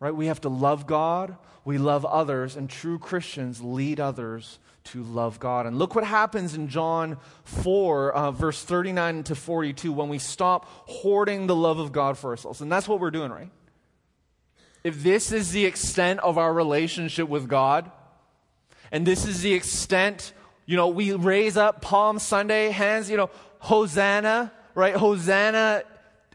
Right? 0.00 0.14
We 0.14 0.26
have 0.26 0.42
to 0.42 0.50
love 0.50 0.86
God, 0.86 1.38
we 1.64 1.78
love 1.78 2.04
others, 2.04 2.54
and 2.54 2.68
true 2.68 2.98
Christians 2.98 3.62
lead 3.62 4.00
others 4.00 4.58
to 4.84 5.02
love 5.02 5.40
God. 5.40 5.64
And 5.64 5.78
look 5.78 5.94
what 5.94 6.04
happens 6.04 6.54
in 6.54 6.68
John 6.68 7.16
4, 7.44 8.12
uh, 8.12 8.30
verse 8.32 8.62
39 8.62 9.22
to 9.24 9.34
42, 9.34 9.90
when 9.94 10.10
we 10.10 10.18
stop 10.18 10.66
hoarding 10.84 11.46
the 11.46 11.56
love 11.56 11.78
of 11.78 11.90
God 11.90 12.18
for 12.18 12.28
ourselves. 12.28 12.60
And 12.60 12.70
that's 12.70 12.86
what 12.86 13.00
we're 13.00 13.10
doing, 13.10 13.32
right? 13.32 13.48
If 14.84 15.02
this 15.02 15.32
is 15.32 15.50
the 15.50 15.64
extent 15.64 16.20
of 16.20 16.36
our 16.36 16.52
relationship 16.52 17.26
with 17.28 17.48
God, 17.48 17.90
and 18.92 19.06
this 19.06 19.26
is 19.26 19.40
the 19.40 19.54
extent, 19.54 20.34
you 20.66 20.76
know, 20.76 20.88
we 20.88 21.12
raise 21.12 21.56
up 21.56 21.80
Palm 21.80 22.18
Sunday 22.18 22.68
hands, 22.68 23.10
you 23.10 23.16
know, 23.16 23.30
Hosanna, 23.60 24.52
right? 24.74 24.94
Hosanna 24.94 25.84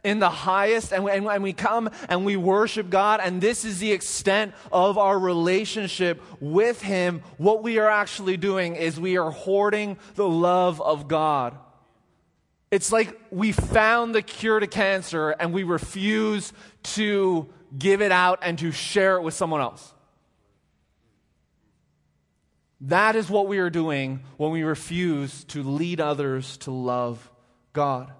in 0.04 0.20
the 0.20 0.30
highest, 0.30 0.92
and 0.92 1.04
we, 1.04 1.12
and 1.12 1.44
we 1.44 1.54
come 1.54 1.90
and 2.08 2.26
we 2.26 2.38
worship 2.38 2.90
God, 2.90 3.20
and 3.24 3.40
this 3.40 3.66
is 3.66 3.80
the 3.80 3.92
extent 3.92 4.56
of 4.72 4.98
our 4.98 5.20
relationship 5.20 6.22
with 6.40 6.82
Him. 6.82 7.22
What 7.38 7.62
we 7.62 7.78
are 7.78 7.90
actually 7.90 8.38
doing 8.38 8.76
is 8.76 9.00
we 9.00 9.18
are 9.18 9.30
hoarding 9.30 9.98
the 10.16 10.28
love 10.28 10.82
of 10.82 11.08
God. 11.08 11.56
It's 12.72 12.92
like 12.92 13.20
we 13.30 13.52
found 13.52 14.16
the 14.16 14.22
cure 14.22 14.60
to 14.60 14.68
cancer 14.68 15.32
and 15.32 15.54
we 15.54 15.64
refuse 15.64 16.54
to 16.84 17.50
give 17.78 18.02
it 18.02 18.12
out 18.12 18.40
and 18.42 18.58
to 18.60 18.72
share 18.72 19.18
it 19.18 19.22
with 19.22 19.34
someone 19.34 19.62
else. 19.62 19.94
That 22.82 23.16
is 23.16 23.30
what 23.30 23.48
we 23.48 23.60
are 23.60 23.70
doing 23.70 24.22
when 24.38 24.52
we 24.52 24.64
refuse 24.64 25.44
to 25.46 25.64
lead 25.64 26.00
others 26.00 26.58
to 26.60 26.72
love 26.72 27.30
God. 27.74 28.12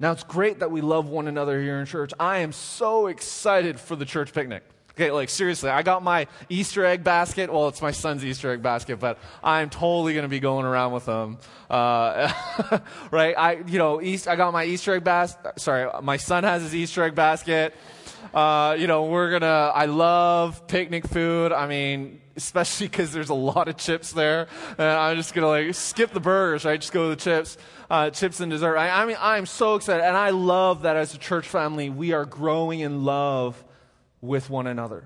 Now, 0.00 0.12
it's 0.12 0.24
great 0.24 0.60
that 0.60 0.70
we 0.70 0.80
love 0.80 1.08
one 1.08 1.28
another 1.28 1.60
here 1.60 1.78
in 1.78 1.86
church. 1.86 2.12
I 2.18 2.38
am 2.38 2.52
so 2.52 3.06
excited 3.06 3.80
for 3.80 3.96
the 3.96 4.04
church 4.04 4.32
picnic. 4.32 4.64
Okay, 4.92 5.12
like 5.12 5.28
seriously, 5.28 5.70
I 5.70 5.82
got 5.82 6.02
my 6.02 6.26
Easter 6.48 6.84
egg 6.84 7.04
basket. 7.04 7.52
Well, 7.52 7.68
it's 7.68 7.80
my 7.80 7.92
son's 7.92 8.24
Easter 8.24 8.50
egg 8.50 8.62
basket, 8.62 8.98
but 8.98 9.20
I'm 9.44 9.70
totally 9.70 10.12
going 10.12 10.24
to 10.24 10.28
be 10.28 10.40
going 10.40 10.66
around 10.66 10.90
with 10.90 11.06
them. 11.06 11.38
Uh, 11.70 12.32
right? 13.12 13.32
I, 13.38 13.62
you 13.68 13.78
know, 13.78 14.02
East, 14.02 14.26
I 14.26 14.34
got 14.34 14.52
my 14.52 14.64
Easter 14.64 14.94
egg 14.94 15.04
basket. 15.04 15.60
Sorry, 15.60 15.88
my 16.02 16.16
son 16.16 16.42
has 16.42 16.62
his 16.62 16.74
Easter 16.74 17.04
egg 17.04 17.14
basket. 17.14 17.76
Uh, 18.32 18.76
you 18.78 18.86
know, 18.86 19.04
we're 19.04 19.30
gonna, 19.30 19.72
I 19.74 19.86
love 19.86 20.66
picnic 20.66 21.06
food. 21.06 21.52
I 21.52 21.66
mean, 21.66 22.20
especially 22.36 22.88
because 22.88 23.12
there's 23.12 23.30
a 23.30 23.34
lot 23.34 23.68
of 23.68 23.76
chips 23.76 24.12
there. 24.12 24.48
And 24.76 24.86
I'm 24.86 25.16
just 25.16 25.34
gonna 25.34 25.48
like 25.48 25.74
skip 25.74 26.12
the 26.12 26.20
burgers, 26.20 26.64
right? 26.64 26.80
Just 26.80 26.92
go 26.92 27.04
to 27.04 27.10
the 27.10 27.20
chips, 27.20 27.58
uh, 27.90 28.10
chips 28.10 28.40
and 28.40 28.50
dessert. 28.50 28.76
I, 28.76 29.02
I 29.02 29.06
mean, 29.06 29.16
I'm 29.20 29.46
so 29.46 29.74
excited. 29.74 30.04
And 30.04 30.16
I 30.16 30.30
love 30.30 30.82
that 30.82 30.96
as 30.96 31.14
a 31.14 31.18
church 31.18 31.48
family, 31.48 31.90
we 31.90 32.12
are 32.12 32.24
growing 32.24 32.80
in 32.80 33.04
love 33.04 33.62
with 34.20 34.50
one 34.50 34.66
another. 34.66 35.04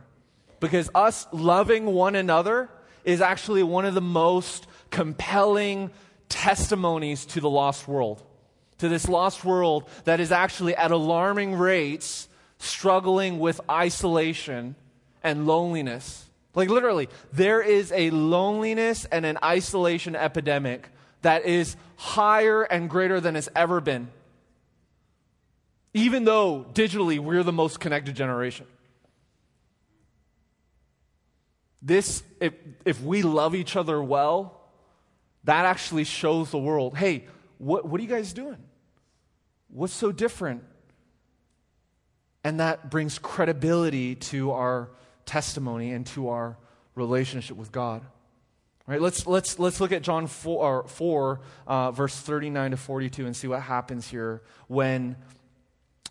Because 0.61 0.91
us 0.95 1.27
loving 1.33 1.87
one 1.87 2.15
another 2.15 2.69
is 3.05 3.21
actually 3.21 3.63
one 3.63 3.85
of 3.85 3.95
the 3.95 4.01
most 4.01 4.67
compelling 4.91 5.91
testimonies 6.29 7.27
to 7.27 7.41
the 7.41 7.51
lost 7.51 7.89
world. 7.89 8.23
To 8.79 8.89
this 8.89 9.09
lost 9.09 9.45
world 9.45 9.89
that 10.05 10.21
is 10.21 10.33
actually 10.33 10.75
at 10.75 10.91
alarming 10.91 11.55
rates 11.55 12.29
struggling 12.63 13.39
with 13.39 13.61
isolation 13.71 14.77
and 15.23 15.47
loneliness. 15.47 16.29
Like, 16.55 16.69
literally, 16.69 17.09
there 17.33 17.61
is 17.63 17.93
a 17.93 18.11
loneliness 18.11 19.05
and 19.07 19.25
an 19.25 19.39
isolation 19.43 20.15
epidemic 20.15 20.89
that 21.23 21.45
is 21.45 21.77
higher 21.97 22.63
and 22.63 22.91
greater 22.91 23.21
than 23.21 23.37
it's 23.37 23.49
ever 23.57 23.81
been. 23.81 24.09
Even 25.95 26.25
though 26.25 26.67
digitally 26.73 27.19
we're 27.19 27.43
the 27.43 27.53
most 27.53 27.81
connected 27.81 28.15
generation. 28.15 28.67
This, 31.81 32.23
if, 32.41 32.55
if 32.85 33.03
we 33.03 33.23
love 33.23 33.55
each 33.55 33.77
other 33.77 34.03
well, 34.03 34.61
that 35.45 35.65
actually 35.65 36.05
shows 36.05 36.51
the 36.51 36.59
world 36.59 36.97
hey, 36.97 37.25
what, 37.59 37.87
what 37.87 37.99
are 37.99 38.03
you 38.03 38.09
guys 38.09 38.33
doing? 38.33 38.59
What's 39.69 39.93
so 39.93 40.13
different? 40.13 40.65
And 42.45 42.61
that 42.61 42.91
brings 42.91 43.19
credibility 43.19 44.15
to 44.17 44.53
our 44.53 44.91
testimony 45.27 45.93
and 45.93 46.07
to 46.09 46.29
our 46.29 46.57
relationship 46.95 47.57
with 47.57 47.73
God. 47.73 48.03
Right, 48.87 49.01
let's, 49.01 49.29
let's, 49.29 49.61
let's 49.61 49.81
look 49.81 49.93
at 49.93 50.03
John 50.03 50.27
4, 50.27 50.89
4 50.89 51.41
uh, 51.69 51.91
verse 51.93 52.17
39 52.17 52.73
to 52.73 52.77
42, 52.77 53.27
and 53.27 53.37
see 53.37 53.47
what 53.47 53.63
happens 53.63 54.09
here 54.09 54.43
when. 54.69 55.17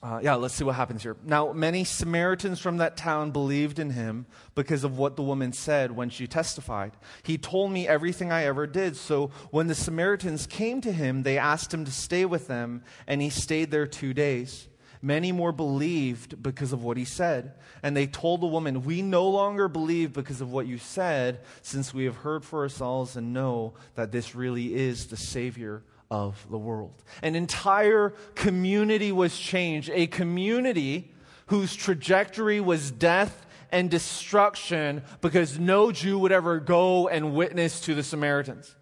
Uh, 0.03 0.19
yeah, 0.23 0.33
let's 0.33 0.55
see 0.55 0.63
what 0.63 0.73
happens 0.73 1.03
here. 1.03 1.15
Now, 1.23 1.53
many 1.53 1.83
Samaritans 1.83 2.59
from 2.59 2.77
that 2.77 2.97
town 2.97 3.29
believed 3.29 3.77
in 3.77 3.91
him 3.91 4.25
because 4.55 4.83
of 4.83 4.97
what 4.97 5.15
the 5.15 5.21
woman 5.21 5.53
said 5.53 5.91
when 5.91 6.09
she 6.09 6.25
testified. 6.25 6.93
He 7.21 7.37
told 7.37 7.71
me 7.71 7.87
everything 7.87 8.31
I 8.31 8.45
ever 8.45 8.65
did. 8.65 8.95
So 8.95 9.29
when 9.51 9.67
the 9.67 9.75
Samaritans 9.75 10.47
came 10.47 10.81
to 10.81 10.91
him, 10.91 11.21
they 11.21 11.37
asked 11.37 11.71
him 11.71 11.85
to 11.85 11.91
stay 11.91 12.25
with 12.25 12.47
them, 12.47 12.83
and 13.05 13.21
he 13.21 13.29
stayed 13.29 13.69
there 13.69 13.85
two 13.85 14.15
days. 14.15 14.67
Many 15.01 15.31
more 15.31 15.51
believed 15.51 16.41
because 16.43 16.73
of 16.73 16.83
what 16.83 16.95
he 16.95 17.05
said. 17.05 17.53
And 17.81 17.97
they 17.97 18.05
told 18.05 18.41
the 18.41 18.47
woman, 18.47 18.83
We 18.83 19.01
no 19.01 19.27
longer 19.27 19.67
believe 19.67 20.13
because 20.13 20.41
of 20.41 20.51
what 20.51 20.67
you 20.67 20.77
said, 20.77 21.39
since 21.63 21.93
we 21.93 22.05
have 22.05 22.17
heard 22.17 22.45
for 22.45 22.61
ourselves 22.61 23.15
and 23.15 23.33
know 23.33 23.73
that 23.95 24.11
this 24.11 24.35
really 24.35 24.75
is 24.75 25.07
the 25.07 25.17
Savior 25.17 25.83
of 26.11 26.45
the 26.51 26.57
world. 26.57 27.03
An 27.23 27.35
entire 27.35 28.09
community 28.35 29.11
was 29.11 29.37
changed, 29.37 29.89
a 29.91 30.05
community 30.05 31.11
whose 31.47 31.75
trajectory 31.75 32.59
was 32.59 32.91
death 32.91 33.45
and 33.71 33.89
destruction 33.89 35.01
because 35.21 35.57
no 35.57 35.91
Jew 35.91 36.19
would 36.19 36.31
ever 36.31 36.59
go 36.59 37.07
and 37.07 37.33
witness 37.33 37.81
to 37.81 37.95
the 37.95 38.03
Samaritans. 38.03 38.75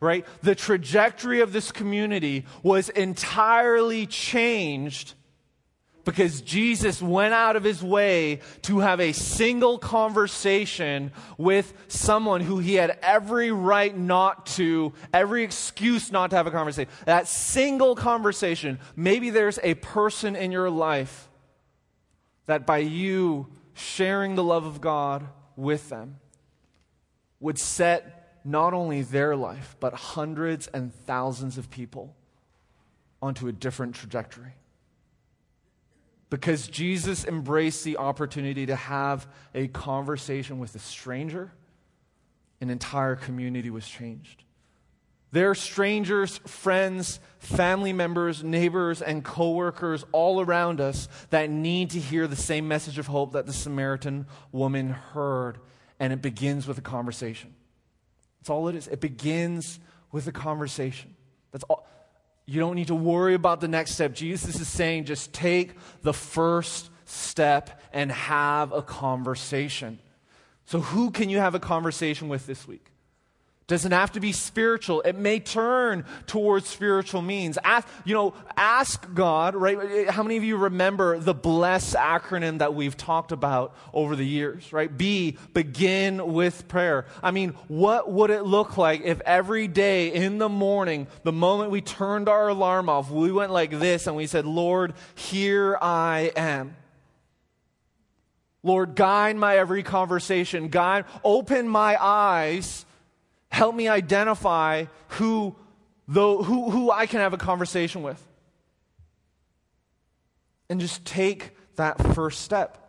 Right? 0.00 0.26
The 0.42 0.54
trajectory 0.54 1.40
of 1.40 1.52
this 1.52 1.70
community 1.70 2.44
was 2.62 2.88
entirely 2.88 4.06
changed 4.06 5.14
because 6.04 6.40
Jesus 6.42 7.00
went 7.00 7.34
out 7.34 7.56
of 7.56 7.64
his 7.64 7.82
way 7.82 8.40
to 8.62 8.80
have 8.80 9.00
a 9.00 9.12
single 9.12 9.78
conversation 9.78 11.12
with 11.38 11.72
someone 11.88 12.40
who 12.40 12.58
he 12.58 12.74
had 12.74 12.98
every 13.02 13.50
right 13.50 13.96
not 13.96 14.46
to, 14.46 14.92
every 15.12 15.44
excuse 15.44 16.12
not 16.12 16.30
to 16.30 16.36
have 16.36 16.46
a 16.46 16.50
conversation. 16.50 16.90
That 17.06 17.26
single 17.26 17.94
conversation, 17.94 18.78
maybe 18.94 19.30
there's 19.30 19.58
a 19.62 19.74
person 19.74 20.36
in 20.36 20.52
your 20.52 20.70
life 20.70 21.28
that 22.46 22.66
by 22.66 22.78
you 22.78 23.48
sharing 23.72 24.34
the 24.34 24.44
love 24.44 24.66
of 24.66 24.80
God 24.80 25.26
with 25.56 25.88
them 25.88 26.16
would 27.40 27.58
set 27.58 28.40
not 28.44 28.74
only 28.74 29.02
their 29.02 29.34
life, 29.34 29.76
but 29.80 29.94
hundreds 29.94 30.66
and 30.68 30.94
thousands 30.94 31.56
of 31.56 31.70
people 31.70 32.14
onto 33.22 33.48
a 33.48 33.52
different 33.52 33.94
trajectory. 33.94 34.52
Because 36.30 36.66
Jesus 36.66 37.24
embraced 37.24 37.84
the 37.84 37.98
opportunity 37.98 38.66
to 38.66 38.76
have 38.76 39.26
a 39.54 39.68
conversation 39.68 40.58
with 40.58 40.74
a 40.74 40.78
stranger, 40.78 41.52
an 42.60 42.70
entire 42.70 43.16
community 43.16 43.70
was 43.70 43.86
changed. 43.86 44.44
There 45.34 45.50
are 45.50 45.54
strangers, 45.56 46.38
friends, 46.46 47.18
family 47.38 47.92
members, 47.92 48.44
neighbors, 48.44 49.02
and 49.02 49.24
coworkers 49.24 50.04
all 50.12 50.40
around 50.40 50.80
us 50.80 51.08
that 51.30 51.50
need 51.50 51.90
to 51.90 51.98
hear 51.98 52.28
the 52.28 52.36
same 52.36 52.68
message 52.68 52.98
of 52.98 53.08
hope 53.08 53.32
that 53.32 53.44
the 53.44 53.52
Samaritan 53.52 54.26
woman 54.52 54.90
heard. 54.90 55.58
And 55.98 56.12
it 56.12 56.22
begins 56.22 56.68
with 56.68 56.78
a 56.78 56.82
conversation. 56.82 57.52
That's 58.40 58.50
all 58.50 58.68
it 58.68 58.76
is. 58.76 58.86
It 58.86 59.00
begins 59.00 59.80
with 60.12 60.28
a 60.28 60.32
conversation. 60.32 61.16
That's 61.50 61.64
all. 61.64 61.84
You 62.46 62.60
don't 62.60 62.74
need 62.74 62.88
to 62.88 62.94
worry 62.94 63.34
about 63.34 63.60
the 63.60 63.68
next 63.68 63.92
step. 63.92 64.14
Jesus 64.14 64.60
is 64.60 64.68
saying 64.68 65.04
just 65.04 65.32
take 65.32 65.76
the 66.02 66.12
first 66.12 66.90
step 67.06 67.80
and 67.92 68.12
have 68.12 68.72
a 68.72 68.82
conversation. 68.82 69.98
So, 70.66 70.80
who 70.80 71.10
can 71.10 71.28
you 71.28 71.38
have 71.38 71.54
a 71.54 71.60
conversation 71.60 72.28
with 72.28 72.46
this 72.46 72.66
week? 72.66 72.93
Doesn't 73.66 73.92
have 73.92 74.12
to 74.12 74.20
be 74.20 74.32
spiritual. 74.32 75.00
It 75.02 75.16
may 75.16 75.40
turn 75.40 76.04
towards 76.26 76.68
spiritual 76.68 77.22
means. 77.22 77.56
Ask, 77.64 77.88
you 78.04 78.12
know, 78.12 78.34
ask 78.58 79.14
God, 79.14 79.54
right? 79.54 80.10
How 80.10 80.22
many 80.22 80.36
of 80.36 80.44
you 80.44 80.58
remember 80.58 81.18
the 81.18 81.32
BLESS 81.32 81.94
acronym 81.94 82.58
that 82.58 82.74
we've 82.74 82.94
talked 82.94 83.32
about 83.32 83.74
over 83.94 84.16
the 84.16 84.26
years, 84.26 84.70
right? 84.70 84.94
B, 84.94 85.38
begin 85.54 86.34
with 86.34 86.68
prayer. 86.68 87.06
I 87.22 87.30
mean, 87.30 87.54
what 87.68 88.12
would 88.12 88.28
it 88.28 88.42
look 88.42 88.76
like 88.76 89.00
if 89.00 89.22
every 89.22 89.66
day 89.66 90.12
in 90.12 90.36
the 90.36 90.50
morning, 90.50 91.06
the 91.22 91.32
moment 91.32 91.70
we 91.70 91.80
turned 91.80 92.28
our 92.28 92.48
alarm 92.48 92.90
off, 92.90 93.10
we 93.10 93.32
went 93.32 93.50
like 93.50 93.70
this 93.70 94.06
and 94.06 94.14
we 94.14 94.26
said, 94.26 94.44
Lord, 94.44 94.92
here 95.14 95.78
I 95.80 96.32
am. 96.36 96.76
Lord, 98.62 98.94
guide 98.94 99.36
my 99.36 99.56
every 99.56 99.82
conversation. 99.82 100.68
Guide, 100.68 101.06
open 101.22 101.66
my 101.66 101.96
eyes 101.98 102.84
Help 103.54 103.76
me 103.76 103.86
identify 103.86 104.86
who, 105.10 105.54
who, 106.08 106.42
who 106.42 106.90
I 106.90 107.06
can 107.06 107.20
have 107.20 107.34
a 107.34 107.36
conversation 107.36 108.02
with. 108.02 108.20
And 110.68 110.80
just 110.80 111.04
take 111.04 111.52
that 111.76 112.14
first 112.16 112.40
step. 112.40 112.80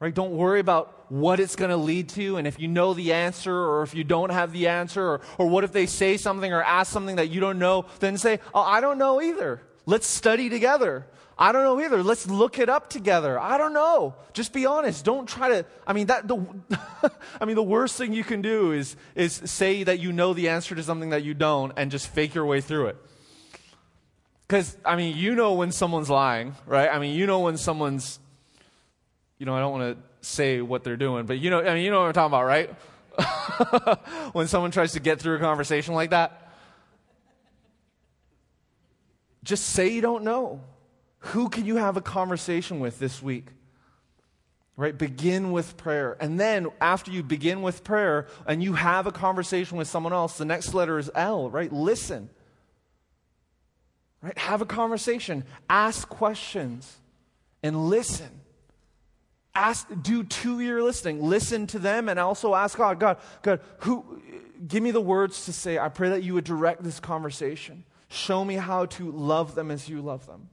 Right? 0.00 0.14
Don't 0.14 0.32
worry 0.32 0.60
about 0.60 1.12
what 1.12 1.38
it's 1.38 1.54
going 1.54 1.70
to 1.70 1.76
lead 1.76 2.08
to, 2.10 2.38
and 2.38 2.46
if 2.46 2.58
you 2.58 2.66
know 2.66 2.94
the 2.94 3.12
answer, 3.12 3.54
or 3.54 3.82
if 3.82 3.94
you 3.94 4.04
don't 4.04 4.30
have 4.30 4.52
the 4.52 4.68
answer, 4.68 5.06
or, 5.06 5.20
or 5.36 5.48
what 5.48 5.64
if 5.64 5.72
they 5.72 5.84
say 5.84 6.16
something 6.16 6.50
or 6.50 6.62
ask 6.62 6.90
something 6.90 7.16
that 7.16 7.28
you 7.28 7.40
don't 7.40 7.58
know, 7.58 7.84
then 8.00 8.16
say, 8.16 8.40
Oh, 8.54 8.62
I 8.62 8.80
don't 8.80 8.96
know 8.96 9.20
either. 9.20 9.60
Let's 9.86 10.06
study 10.06 10.50
together. 10.50 11.06
I 11.38 11.52
don't 11.52 11.64
know 11.64 11.80
either. 11.80 12.02
Let's 12.02 12.26
look 12.26 12.58
it 12.58 12.68
up 12.68 12.88
together. 12.88 13.38
I 13.38 13.58
don't 13.58 13.74
know. 13.74 14.14
Just 14.32 14.52
be 14.52 14.64
honest. 14.64 15.04
Don't 15.04 15.28
try 15.28 15.48
to. 15.50 15.66
I 15.86 15.92
mean, 15.92 16.06
that 16.06 16.26
the. 16.26 16.44
I 17.40 17.44
mean, 17.44 17.56
the 17.56 17.62
worst 17.62 17.96
thing 17.96 18.12
you 18.12 18.24
can 18.24 18.40
do 18.40 18.72
is 18.72 18.96
is 19.14 19.34
say 19.44 19.84
that 19.84 20.00
you 20.00 20.12
know 20.12 20.32
the 20.32 20.48
answer 20.48 20.74
to 20.74 20.82
something 20.82 21.10
that 21.10 21.24
you 21.24 21.34
don't, 21.34 21.72
and 21.76 21.90
just 21.90 22.08
fake 22.08 22.34
your 22.34 22.46
way 22.46 22.60
through 22.60 22.86
it. 22.86 22.96
Because 24.48 24.76
I 24.84 24.96
mean, 24.96 25.16
you 25.16 25.34
know 25.34 25.52
when 25.54 25.72
someone's 25.72 26.08
lying, 26.08 26.54
right? 26.64 26.88
I 26.88 26.98
mean, 26.98 27.14
you 27.14 27.26
know 27.26 27.40
when 27.40 27.56
someone's. 27.56 28.18
You 29.38 29.44
know, 29.44 29.54
I 29.54 29.60
don't 29.60 29.72
want 29.72 29.98
to 29.98 30.26
say 30.26 30.62
what 30.62 30.82
they're 30.82 30.96
doing, 30.96 31.26
but 31.26 31.38
you 31.38 31.50
know, 31.50 31.60
I 31.60 31.74
mean, 31.74 31.84
you 31.84 31.90
know 31.90 32.00
what 32.00 32.06
I'm 32.06 32.12
talking 32.14 32.34
about, 32.34 32.46
right? 32.46 32.70
when 34.32 34.48
someone 34.48 34.70
tries 34.70 34.92
to 34.92 35.00
get 35.00 35.20
through 35.20 35.36
a 35.36 35.40
conversation 35.40 35.92
like 35.94 36.10
that, 36.10 36.45
just 39.46 39.64
say 39.68 39.88
you 39.88 40.00
don't 40.00 40.24
know. 40.24 40.60
Who 41.18 41.48
can 41.48 41.64
you 41.64 41.76
have 41.76 41.96
a 41.96 42.02
conversation 42.02 42.80
with 42.80 42.98
this 42.98 43.22
week? 43.22 43.46
Right? 44.76 44.96
Begin 44.96 45.52
with 45.52 45.76
prayer. 45.76 46.16
And 46.20 46.38
then 46.38 46.66
after 46.80 47.10
you 47.10 47.22
begin 47.22 47.62
with 47.62 47.82
prayer 47.82 48.26
and 48.46 48.62
you 48.62 48.74
have 48.74 49.06
a 49.06 49.12
conversation 49.12 49.78
with 49.78 49.88
someone 49.88 50.12
else, 50.12 50.36
the 50.36 50.44
next 50.44 50.74
letter 50.74 50.98
is 50.98 51.10
L, 51.14 51.48
right? 51.48 51.72
Listen. 51.72 52.28
Right? 54.20 54.36
Have 54.36 54.60
a 54.60 54.66
conversation. 54.66 55.44
Ask 55.70 56.08
questions 56.08 56.98
and 57.62 57.88
listen. 57.88 58.40
Ask, 59.54 59.88
do 60.02 60.24
two 60.24 60.60
year 60.60 60.82
listening. 60.82 61.22
Listen 61.22 61.66
to 61.68 61.78
them 61.78 62.08
and 62.08 62.18
also 62.18 62.54
ask 62.54 62.76
God, 62.76 63.00
God, 63.00 63.18
God, 63.42 63.60
who, 63.78 64.20
give 64.66 64.82
me 64.82 64.90
the 64.90 65.00
words 65.00 65.46
to 65.46 65.52
say. 65.52 65.78
I 65.78 65.88
pray 65.88 66.10
that 66.10 66.22
you 66.22 66.34
would 66.34 66.44
direct 66.44 66.82
this 66.82 67.00
conversation. 67.00 67.84
Show 68.08 68.44
me 68.44 68.54
how 68.54 68.86
to 68.86 69.10
love 69.10 69.54
them 69.54 69.70
as 69.70 69.88
you 69.88 70.00
love 70.00 70.26
them. 70.26 70.48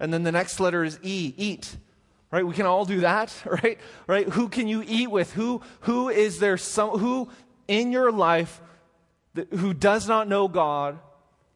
And 0.00 0.12
then 0.12 0.22
the 0.22 0.32
next 0.32 0.60
letter 0.60 0.84
is 0.84 0.98
E, 1.02 1.34
eat. 1.36 1.76
Right? 2.30 2.46
We 2.46 2.54
can 2.54 2.66
all 2.66 2.84
do 2.84 3.00
that, 3.00 3.34
right? 3.44 3.78
Right? 4.06 4.28
Who 4.28 4.48
can 4.48 4.68
you 4.68 4.84
eat 4.86 5.10
with? 5.10 5.32
Who 5.32 5.62
who 5.80 6.08
is 6.08 6.40
there 6.40 6.58
some 6.58 6.98
who 6.98 7.30
in 7.66 7.90
your 7.90 8.12
life 8.12 8.60
that, 9.34 9.52
who 9.52 9.72
does 9.72 10.08
not 10.08 10.28
know 10.28 10.48
God 10.48 10.98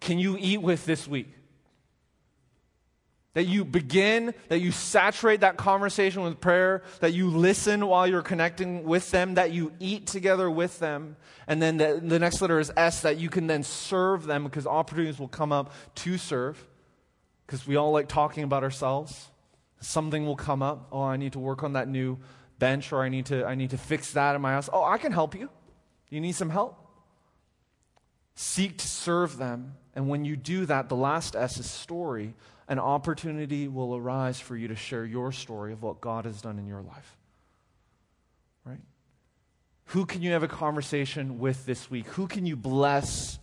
can 0.01 0.19
you 0.19 0.37
eat 0.39 0.63
with 0.63 0.87
this 0.87 1.07
week? 1.07 1.29
That 3.35 3.45
you 3.45 3.65
begin, 3.65 4.35
that 4.49 4.61
you 4.61 4.73
saturate 4.73 5.41
that 5.41 5.57
conversation 5.57 6.23
with 6.23 6.39
prayer, 6.41 6.83
that 7.01 7.15
you 7.15 7.31
listen 7.31 7.87
while 7.87 8.07
you're 8.07 8.21
connecting 8.21 8.85
with 8.85 9.11
them, 9.11 9.35
that 9.35 9.53
you 9.53 9.73
eat 9.81 10.07
together 10.07 10.51
with 10.51 10.79
them. 10.81 11.17
And 11.47 11.63
then 11.63 11.79
the, 11.79 11.99
the 12.03 12.19
next 12.19 12.43
letter 12.43 12.61
is 12.61 12.71
S, 12.77 13.01
that 13.03 13.17
you 13.17 13.31
can 13.31 13.47
then 13.47 13.63
serve 13.63 14.27
them 14.27 14.45
because 14.45 14.67
opportunities 14.67 15.19
will 15.19 15.29
come 15.29 15.51
up 15.51 15.73
to 15.97 16.19
serve 16.19 16.63
because 17.53 17.67
we 17.67 17.77
all 17.77 17.93
like 17.93 18.09
talking 18.09 18.45
about 18.45 18.63
ourselves. 18.63 19.29
Something 19.81 20.25
will 20.25 20.37
come 20.37 20.63
up. 20.63 20.89
Oh, 20.91 21.03
I 21.03 21.17
need 21.17 21.33
to 21.33 21.39
work 21.39 21.63
on 21.63 21.75
that 21.75 21.87
new 21.87 22.19
bench, 22.59 22.93
or 22.93 23.03
I 23.03 23.11
need 23.11 23.27
to, 23.27 23.45
I 23.45 23.55
need 23.57 23.71
to 23.71 23.77
fix 23.77 24.13
that 24.13 24.35
in 24.35 24.41
my 24.41 24.53
house. 24.53 24.71
Oh, 24.73 24.85
I 24.85 24.97
can 24.97 25.13
help 25.13 25.35
you. 25.35 25.51
You 26.09 26.21
need 26.21 26.33
some 26.33 26.49
help? 26.51 26.79
Seek 28.35 28.79
to 28.79 28.87
serve 28.87 29.37
them. 29.37 29.75
And 29.95 30.09
when 30.09 30.25
you 30.25 30.37
do 30.37 30.65
that, 30.65 30.89
the 30.89 30.97
last 30.97 31.37
S 31.37 31.59
is 31.59 31.69
story. 31.69 32.35
An 32.69 32.79
opportunity 32.79 33.69
will 33.69 33.97
arise 33.97 34.41
for 34.41 34.57
you 34.57 34.69
to 34.69 34.77
share 34.77 35.05
your 35.05 35.33
story 35.33 35.73
of 35.73 35.83
what 35.83 36.01
God 36.01 36.25
has 36.25 36.41
done 36.41 36.59
in 36.59 36.67
your 36.67 36.83
life. 36.83 37.17
Right? 38.65 38.81
Who 39.87 40.07
can 40.07 40.23
you 40.23 40.33
have 40.33 40.43
a 40.43 40.49
conversation 40.49 41.39
with 41.39 41.67
this 41.67 41.91
week? 41.91 42.07
Who 42.09 42.27
can 42.27 42.47
you 42.47 42.57
bless 42.57 43.39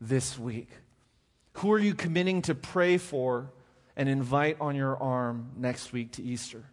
this 0.00 0.38
week? 0.38 0.68
Who 1.54 1.72
are 1.72 1.78
you 1.78 1.94
committing 1.94 2.42
to 2.42 2.54
pray 2.54 2.98
for 2.98 3.52
and 3.96 4.08
invite 4.08 4.56
on 4.60 4.74
your 4.74 4.96
arm 4.96 5.50
next 5.56 5.92
week 5.92 6.12
to 6.12 6.22
Easter? 6.22 6.64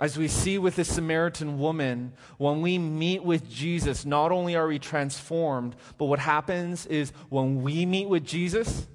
As 0.00 0.18
we 0.18 0.26
see 0.26 0.58
with 0.58 0.74
the 0.74 0.84
Samaritan 0.84 1.58
woman, 1.60 2.14
when 2.36 2.60
we 2.60 2.78
meet 2.78 3.22
with 3.22 3.48
Jesus, 3.48 4.04
not 4.04 4.32
only 4.32 4.56
are 4.56 4.66
we 4.66 4.80
transformed, 4.80 5.76
but 5.98 6.06
what 6.06 6.18
happens 6.18 6.84
is 6.86 7.12
when 7.28 7.62
we 7.62 7.86
meet 7.86 8.08
with 8.08 8.24
Jesus, 8.24 8.88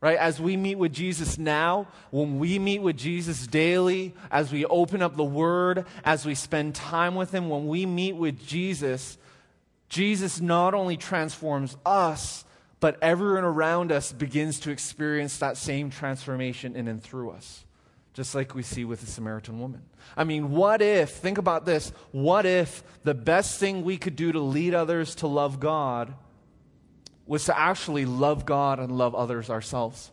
right, 0.00 0.18
as 0.18 0.40
we 0.40 0.56
meet 0.56 0.76
with 0.76 0.92
Jesus 0.92 1.38
now, 1.38 1.86
when 2.10 2.38
we 2.38 2.58
meet 2.58 2.80
with 2.80 2.96
Jesus 2.96 3.46
daily, 3.46 4.14
as 4.30 4.52
we 4.52 4.64
open 4.64 5.02
up 5.02 5.16
the 5.16 5.24
Word, 5.24 5.84
as 6.04 6.24
we 6.24 6.34
spend 6.34 6.74
time 6.74 7.14
with 7.14 7.32
Him, 7.32 7.48
when 7.48 7.66
we 7.66 7.84
meet 7.84 8.16
with 8.16 8.46
Jesus, 8.46 9.18
Jesus 9.88 10.40
not 10.40 10.72
only 10.72 10.96
transforms 10.96 11.76
us, 11.84 12.44
but 12.80 12.96
everyone 13.02 13.44
around 13.44 13.92
us 13.92 14.12
begins 14.12 14.58
to 14.60 14.70
experience 14.70 15.36
that 15.38 15.58
same 15.58 15.90
transformation 15.90 16.76
in 16.76 16.88
and 16.88 17.02
through 17.02 17.30
us, 17.30 17.66
just 18.14 18.34
like 18.34 18.54
we 18.54 18.62
see 18.62 18.86
with 18.86 19.00
the 19.00 19.06
Samaritan 19.06 19.60
woman. 19.60 19.82
I 20.16 20.24
mean, 20.24 20.50
what 20.50 20.80
if, 20.80 21.10
think 21.10 21.36
about 21.36 21.66
this, 21.66 21.92
what 22.10 22.46
if 22.46 22.82
the 23.04 23.12
best 23.14 23.60
thing 23.60 23.84
we 23.84 23.98
could 23.98 24.16
do 24.16 24.32
to 24.32 24.40
lead 24.40 24.72
others 24.72 25.14
to 25.16 25.26
love 25.26 25.60
God 25.60 26.14
was 27.30 27.44
to 27.44 27.56
actually 27.56 28.04
love 28.04 28.44
God 28.44 28.80
and 28.80 28.98
love 28.98 29.14
others 29.14 29.50
ourselves? 29.50 30.10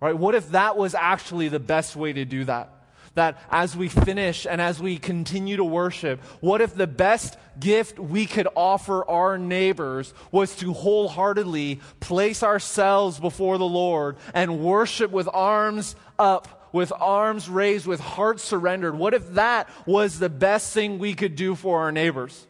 Right? 0.00 0.16
What 0.16 0.36
if 0.36 0.50
that 0.50 0.76
was 0.76 0.94
actually 0.94 1.48
the 1.48 1.58
best 1.58 1.96
way 1.96 2.12
to 2.12 2.24
do 2.24 2.44
that? 2.44 2.72
that 3.14 3.38
as 3.50 3.74
we 3.74 3.88
finish 3.88 4.46
and 4.46 4.60
as 4.60 4.78
we 4.78 4.98
continue 4.98 5.56
to 5.56 5.64
worship, 5.64 6.20
what 6.40 6.60
if 6.60 6.74
the 6.74 6.86
best 6.86 7.38
gift 7.58 7.98
we 7.98 8.26
could 8.26 8.46
offer 8.54 9.08
our 9.08 9.38
neighbors 9.38 10.12
was 10.30 10.54
to 10.56 10.74
wholeheartedly 10.74 11.80
place 11.98 12.42
ourselves 12.42 13.18
before 13.18 13.56
the 13.56 13.64
Lord 13.64 14.18
and 14.34 14.60
worship 14.60 15.10
with 15.10 15.30
arms 15.32 15.96
up, 16.18 16.68
with 16.72 16.92
arms 16.92 17.48
raised, 17.48 17.86
with 17.86 18.00
hearts 18.00 18.44
surrendered? 18.44 18.98
What 18.98 19.14
if 19.14 19.32
that 19.32 19.70
was 19.86 20.18
the 20.18 20.28
best 20.28 20.74
thing 20.74 20.98
we 20.98 21.14
could 21.14 21.36
do 21.36 21.54
for 21.54 21.80
our 21.80 21.92
neighbors? 21.92 22.46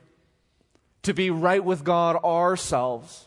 To 1.05 1.15
be 1.15 1.31
right 1.31 1.65
with 1.65 1.85
God 1.85 2.17
ourselves 2.25 3.26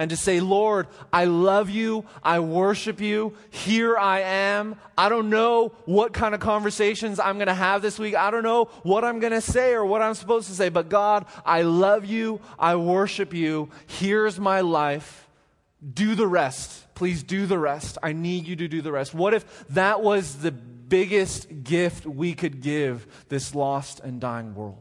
and 0.00 0.08
to 0.08 0.16
say, 0.16 0.40
Lord, 0.40 0.86
I 1.12 1.26
love 1.26 1.68
you. 1.68 2.06
I 2.22 2.40
worship 2.40 3.02
you. 3.02 3.34
Here 3.50 3.98
I 3.98 4.20
am. 4.20 4.76
I 4.96 5.10
don't 5.10 5.28
know 5.28 5.74
what 5.84 6.14
kind 6.14 6.34
of 6.34 6.40
conversations 6.40 7.20
I'm 7.20 7.36
going 7.36 7.48
to 7.48 7.54
have 7.54 7.82
this 7.82 7.98
week. 7.98 8.14
I 8.14 8.30
don't 8.30 8.42
know 8.42 8.64
what 8.82 9.04
I'm 9.04 9.20
going 9.20 9.34
to 9.34 9.42
say 9.42 9.74
or 9.74 9.84
what 9.84 10.00
I'm 10.00 10.14
supposed 10.14 10.48
to 10.48 10.54
say. 10.54 10.70
But 10.70 10.88
God, 10.88 11.26
I 11.44 11.62
love 11.62 12.06
you. 12.06 12.40
I 12.58 12.76
worship 12.76 13.34
you. 13.34 13.68
Here's 13.86 14.40
my 14.40 14.62
life. 14.62 15.28
do 15.92 16.14
the 16.14 16.26
rest. 16.26 16.94
Please 16.94 17.22
do 17.22 17.44
the 17.44 17.58
rest. 17.58 17.98
I 18.02 18.14
need 18.14 18.46
you 18.46 18.56
to 18.56 18.68
do 18.68 18.80
the 18.80 18.92
rest. 18.92 19.12
What 19.12 19.34
if 19.34 19.68
that 19.68 20.00
was 20.00 20.36
the 20.36 20.50
biggest 20.50 21.62
gift 21.62 22.06
we 22.06 22.32
could 22.32 22.62
give 22.62 23.06
this 23.28 23.54
lost 23.54 24.00
and 24.00 24.18
dying 24.18 24.54
world? 24.54 24.78